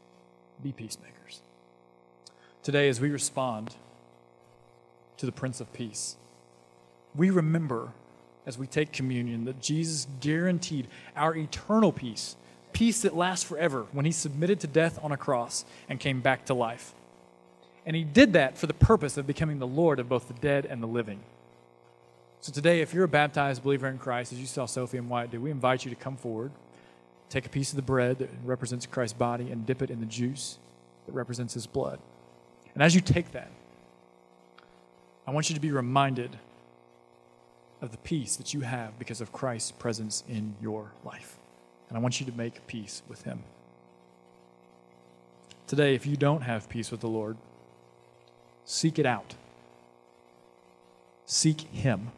Be 0.61 0.71
peacemakers. 0.71 1.41
Today, 2.61 2.87
as 2.87 3.01
we 3.01 3.09
respond 3.09 3.75
to 5.17 5.25
the 5.25 5.31
Prince 5.31 5.59
of 5.59 5.73
Peace, 5.73 6.17
we 7.15 7.29
remember 7.29 7.91
as 8.45 8.57
we 8.57 8.67
take 8.67 8.91
communion 8.91 9.45
that 9.45 9.61
Jesus 9.61 10.07
guaranteed 10.19 10.87
our 11.15 11.35
eternal 11.35 11.91
peace, 11.91 12.35
peace 12.73 13.01
that 13.03 13.15
lasts 13.15 13.45
forever, 13.45 13.85
when 13.91 14.05
he 14.05 14.11
submitted 14.11 14.59
to 14.61 14.67
death 14.67 14.99
on 15.03 15.11
a 15.11 15.17
cross 15.17 15.63
and 15.87 15.99
came 15.99 16.21
back 16.21 16.45
to 16.45 16.53
life. 16.53 16.93
And 17.85 17.95
he 17.95 18.03
did 18.03 18.33
that 18.33 18.57
for 18.57 18.67
the 18.67 18.73
purpose 18.73 19.17
of 19.17 19.27
becoming 19.27 19.59
the 19.59 19.67
Lord 19.67 19.99
of 19.99 20.09
both 20.09 20.27
the 20.27 20.33
dead 20.33 20.65
and 20.65 20.81
the 20.81 20.87
living. 20.87 21.19
So 22.41 22.51
today, 22.51 22.81
if 22.81 22.93
you're 22.93 23.05
a 23.05 23.09
baptized 23.09 23.63
believer 23.63 23.87
in 23.87 23.97
Christ, 23.97 24.33
as 24.33 24.39
you 24.39 24.45
saw 24.45 24.65
Sophie 24.65 24.97
and 24.97 25.09
Wyatt 25.09 25.31
do, 25.31 25.39
we 25.39 25.51
invite 25.51 25.85
you 25.85 25.89
to 25.91 25.95
come 25.95 26.17
forward, 26.17 26.51
take 27.29 27.45
a 27.45 27.49
piece 27.49 27.71
of 27.71 27.77
the 27.77 27.81
bread 27.81 28.19
that 28.19 28.29
represents 28.43 28.85
Christ's 28.85 29.17
body, 29.17 29.49
and 29.49 29.65
dip 29.65 29.81
it 29.81 29.89
in 29.89 30.01
the 30.01 30.05
juice 30.05 30.57
that 31.05 31.13
represents 31.13 31.53
his 31.53 31.67
blood. 31.67 31.99
And 32.73 32.83
as 32.83 32.95
you 32.95 33.01
take 33.01 33.31
that, 33.31 33.51
I 35.25 35.31
want 35.31 35.49
you 35.49 35.55
to 35.55 35.61
be 35.61 35.71
reminded 35.71 36.37
of 37.83 37.91
the 37.91 37.97
peace 37.97 38.37
that 38.37 38.53
you 38.53 38.61
have 38.61 38.97
because 38.97 39.19
of 39.19 39.33
Christ's 39.33 39.71
presence 39.71 40.23
in 40.29 40.55
your 40.61 40.93
life. 41.03 41.35
And 41.89 41.97
I 41.97 42.01
want 42.01 42.21
you 42.21 42.25
to 42.25 42.31
make 42.31 42.65
peace 42.65 43.03
with 43.09 43.23
Him. 43.23 43.43
Today, 45.67 45.93
if 45.93 46.05
you 46.05 46.15
don't 46.15 46.41
have 46.41 46.69
peace 46.69 46.91
with 46.91 47.01
the 47.01 47.09
Lord, 47.09 47.35
seek 48.63 48.99
it 48.99 49.05
out. 49.05 49.35
Seek 51.25 51.61
Him. 51.73 52.11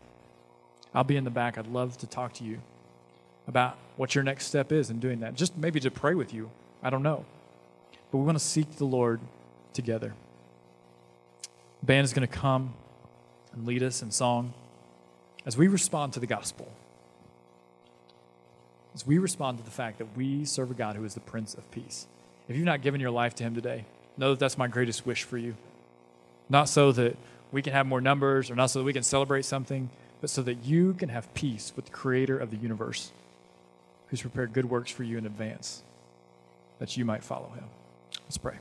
I'll 0.93 1.03
be 1.03 1.18
in 1.18 1.24
the 1.24 1.32
back. 1.32 1.57
I'd 1.57 1.68
love 1.68 1.97
to 1.97 2.07
talk 2.07 2.34
to 2.34 2.43
you 2.43 2.61
about 3.47 3.76
what 3.97 4.13
your 4.13 4.24
next 4.24 4.45
step 4.45 4.72
is 4.72 4.91
in 4.91 4.99
doing 4.99 5.22
that. 5.22 5.34
Just 5.34 5.57
maybe 5.57 5.80
to 5.80 5.89
pray 5.89 6.13
with 6.13 6.32
you. 6.32 6.51
I 6.84 6.91
don't 6.91 7.03
know. 7.03 7.26
But 8.11 8.20
we 8.20 8.24
want 8.24 8.38
to 8.38 8.43
seek 8.43 8.76
the 8.76 8.86
Lord 8.86 9.20
together. 9.74 10.13
The 11.80 11.86
band 11.88 12.05
is 12.05 12.13
going 12.13 12.28
to 12.28 12.34
come 12.34 12.76
and 13.51 13.66
lead 13.66 13.82
us 13.82 14.03
in 14.03 14.11
song 14.11 14.53
as 15.46 15.58
we 15.58 15.68
respond 15.68 16.14
to 16.14 16.20
the 16.20 16.28
gospel, 16.28 16.68
as 18.93 19.06
we 19.06 19.18
respond 19.18 19.58
to 19.58 19.64
the 19.64 19.72
fact 19.72 19.98
that 20.00 20.16
we 20.16 20.46
serve 20.46 20.72
a 20.72 20.74
God 20.74 20.96
who 20.96 21.04
is 21.04 21.14
the 21.14 21.20
Prince 21.20 21.54
of 21.54 21.70
Peace. 21.72 22.08
If 22.48 22.56
you've 22.56 22.66
not 22.66 22.82
given 22.82 23.02
your 23.02 23.12
life 23.12 23.36
to 23.36 23.43
Him 23.43 23.54
today, 23.54 23.86
know 24.18 24.32
that 24.32 24.39
that's 24.39 24.58
my 24.58 24.68
greatest 24.68 25.06
wish 25.06 25.24
for 25.24 25.38
you. 25.38 25.56
Not 26.50 26.70
so 26.70 26.91
that 26.93 27.18
we 27.52 27.62
can 27.62 27.74
have 27.74 27.86
more 27.86 28.02
numbers 28.02 28.50
or 28.50 28.56
not 28.56 28.68
so 28.68 28.80
that 28.80 28.86
we 28.86 28.93
can 28.93 29.04
celebrate 29.04 29.46
something, 29.46 29.89
but 30.22 30.30
so 30.30 30.41
that 30.43 30.64
you 30.64 30.93
can 30.93 31.10
have 31.10 31.32
peace 31.34 31.74
with 31.76 31.86
the 31.86 31.91
Creator 31.91 32.38
of 32.38 32.52
the 32.52 32.58
universe, 32.58 33.12
who's 34.08 34.22
prepared 34.22 34.54
good 34.54 34.70
works 34.70 34.91
for 34.91 35.04
you 35.04 35.18
in 35.18 35.26
advance, 35.26 35.84
that 36.80 36.96
you 36.98 37.06
might 37.06 37.24
follow 37.24 37.50
Him. 37.56 37.66
Let's 38.24 38.38
pray. 38.38 38.56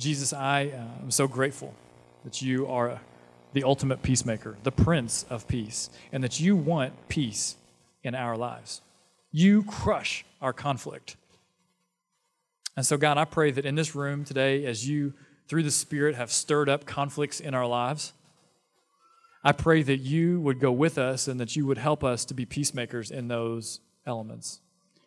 Jesus, 0.00 0.32
I 0.32 0.72
uh, 0.74 1.02
am 1.02 1.10
so 1.10 1.28
grateful 1.28 1.74
that 2.24 2.40
you 2.40 2.66
are 2.66 3.00
the 3.52 3.64
ultimate 3.64 4.02
peacemaker, 4.02 4.56
the 4.62 4.72
Prince 4.72 5.26
of 5.28 5.46
Peace, 5.46 5.90
and 6.10 6.24
that 6.24 6.40
you 6.40 6.56
want 6.56 6.94
peace 7.08 7.56
in 8.02 8.14
our 8.14 8.34
lives. 8.34 8.80
You 9.30 9.62
crush 9.62 10.24
our 10.40 10.54
conflict. 10.54 11.16
And 12.78 12.86
so, 12.86 12.96
God, 12.96 13.18
I 13.18 13.26
pray 13.26 13.50
that 13.50 13.66
in 13.66 13.74
this 13.74 13.94
room 13.94 14.24
today, 14.24 14.64
as 14.64 14.88
you 14.88 15.12
through 15.48 15.64
the 15.64 15.70
Spirit, 15.70 16.14
have 16.14 16.32
stirred 16.32 16.70
up 16.70 16.86
conflicts 16.86 17.38
in 17.38 17.52
our 17.52 17.66
lives. 17.66 18.14
I 19.44 19.52
pray 19.52 19.82
that 19.82 19.98
you 19.98 20.40
would 20.40 20.60
go 20.60 20.72
with 20.72 20.96
us 20.96 21.28
and 21.28 21.38
that 21.40 21.56
you 21.56 21.66
would 21.66 21.78
help 21.78 22.02
us 22.02 22.24
to 22.26 22.34
be 22.34 22.46
peacemakers 22.46 23.10
in 23.10 23.28
those 23.28 23.80
elements. 24.06 24.60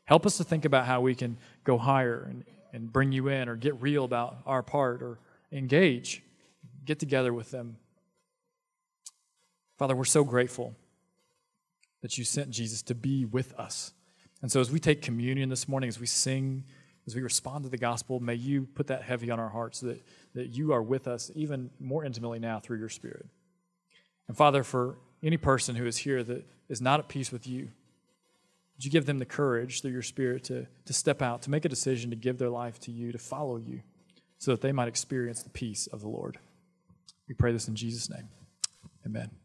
Help 0.06 0.28
us 0.28 0.38
to 0.38 0.44
think 0.44 0.66
about 0.66 0.86
how 0.86 1.02
we 1.02 1.16
can 1.16 1.38
go 1.64 1.80
higher 1.80 2.28
and, 2.30 2.44
and 2.74 2.92
bring 2.92 3.12
you 3.12 3.28
in 3.30 3.48
or 3.48 3.56
get 3.56 3.80
real 3.82 4.04
about 4.04 4.40
our 4.46 4.64
part 4.64 5.02
or 5.02 5.20
engage, 5.52 6.24
get 6.84 7.00
together 7.00 7.32
with 7.32 7.52
them. 7.52 7.78
Father, 9.78 9.96
we're 9.96 10.06
so 10.06 10.24
grateful 10.24 10.76
that 12.02 12.18
you 12.18 12.24
sent 12.24 12.50
Jesus 12.50 12.82
to 12.82 12.96
be 12.96 13.26
with 13.26 13.54
us. 13.54 13.94
And 14.42 14.52
so 14.52 14.60
as 14.60 14.70
we 14.70 14.80
take 14.80 15.02
communion 15.02 15.50
this 15.50 15.70
morning, 15.70 15.88
as 15.88 16.00
we 16.00 16.06
sing, 16.06 16.66
as 17.08 17.16
we 17.16 17.22
respond 17.22 17.64
to 17.64 17.70
the 17.70 17.78
gospel, 17.78 18.20
may 18.20 18.36
you 18.36 18.68
put 18.76 18.88
that 18.88 19.04
heavy 19.04 19.32
on 19.32 19.40
our 19.40 19.50
hearts 19.50 19.80
so 19.80 19.88
that, 19.88 20.04
that 20.34 20.48
you 20.50 20.74
are 20.74 20.82
with 20.82 21.08
us 21.08 21.32
even 21.36 21.70
more 21.80 22.04
intimately 22.04 22.40
now 22.40 22.60
through 22.60 22.80
your 22.80 22.90
Spirit. 22.90 23.26
And 24.28 24.36
Father, 24.36 24.64
for 24.64 24.98
any 25.22 25.38
person 25.38 25.76
who 25.76 25.86
is 25.86 25.98
here 25.98 26.24
that 26.24 26.46
is 26.70 26.82
not 26.82 27.00
at 27.00 27.08
peace 27.08 27.32
with 27.32 27.48
you, 27.48 27.70
would 28.76 28.86
you 28.86 28.92
give 28.92 29.06
them 29.06 29.20
the 29.20 29.26
courage 29.26 29.82
through 29.82 29.92
your 29.92 30.02
Spirit 30.02 30.44
to, 30.46 30.68
to 30.86 30.94
step 30.94 31.22
out, 31.22 31.42
to 31.44 31.52
make 31.52 31.66
a 31.66 31.70
decision 31.70 32.10
to 32.10 32.16
give 32.16 32.38
their 32.38 32.50
life 32.50 32.80
to 32.82 32.92
you, 32.92 33.12
to 33.12 33.18
follow 33.18 33.58
you, 33.58 33.82
so 34.40 34.52
that 34.52 34.62
they 34.62 34.72
might 34.72 34.88
experience 34.88 35.44
the 35.44 35.50
peace 35.50 35.88
of 35.88 36.02
the 36.02 36.10
Lord? 36.10 36.40
We 37.28 37.36
pray 37.36 37.52
this 37.52 37.68
in 37.68 37.76
Jesus' 37.76 38.10
name. 38.10 38.30
Amen. 39.06 39.43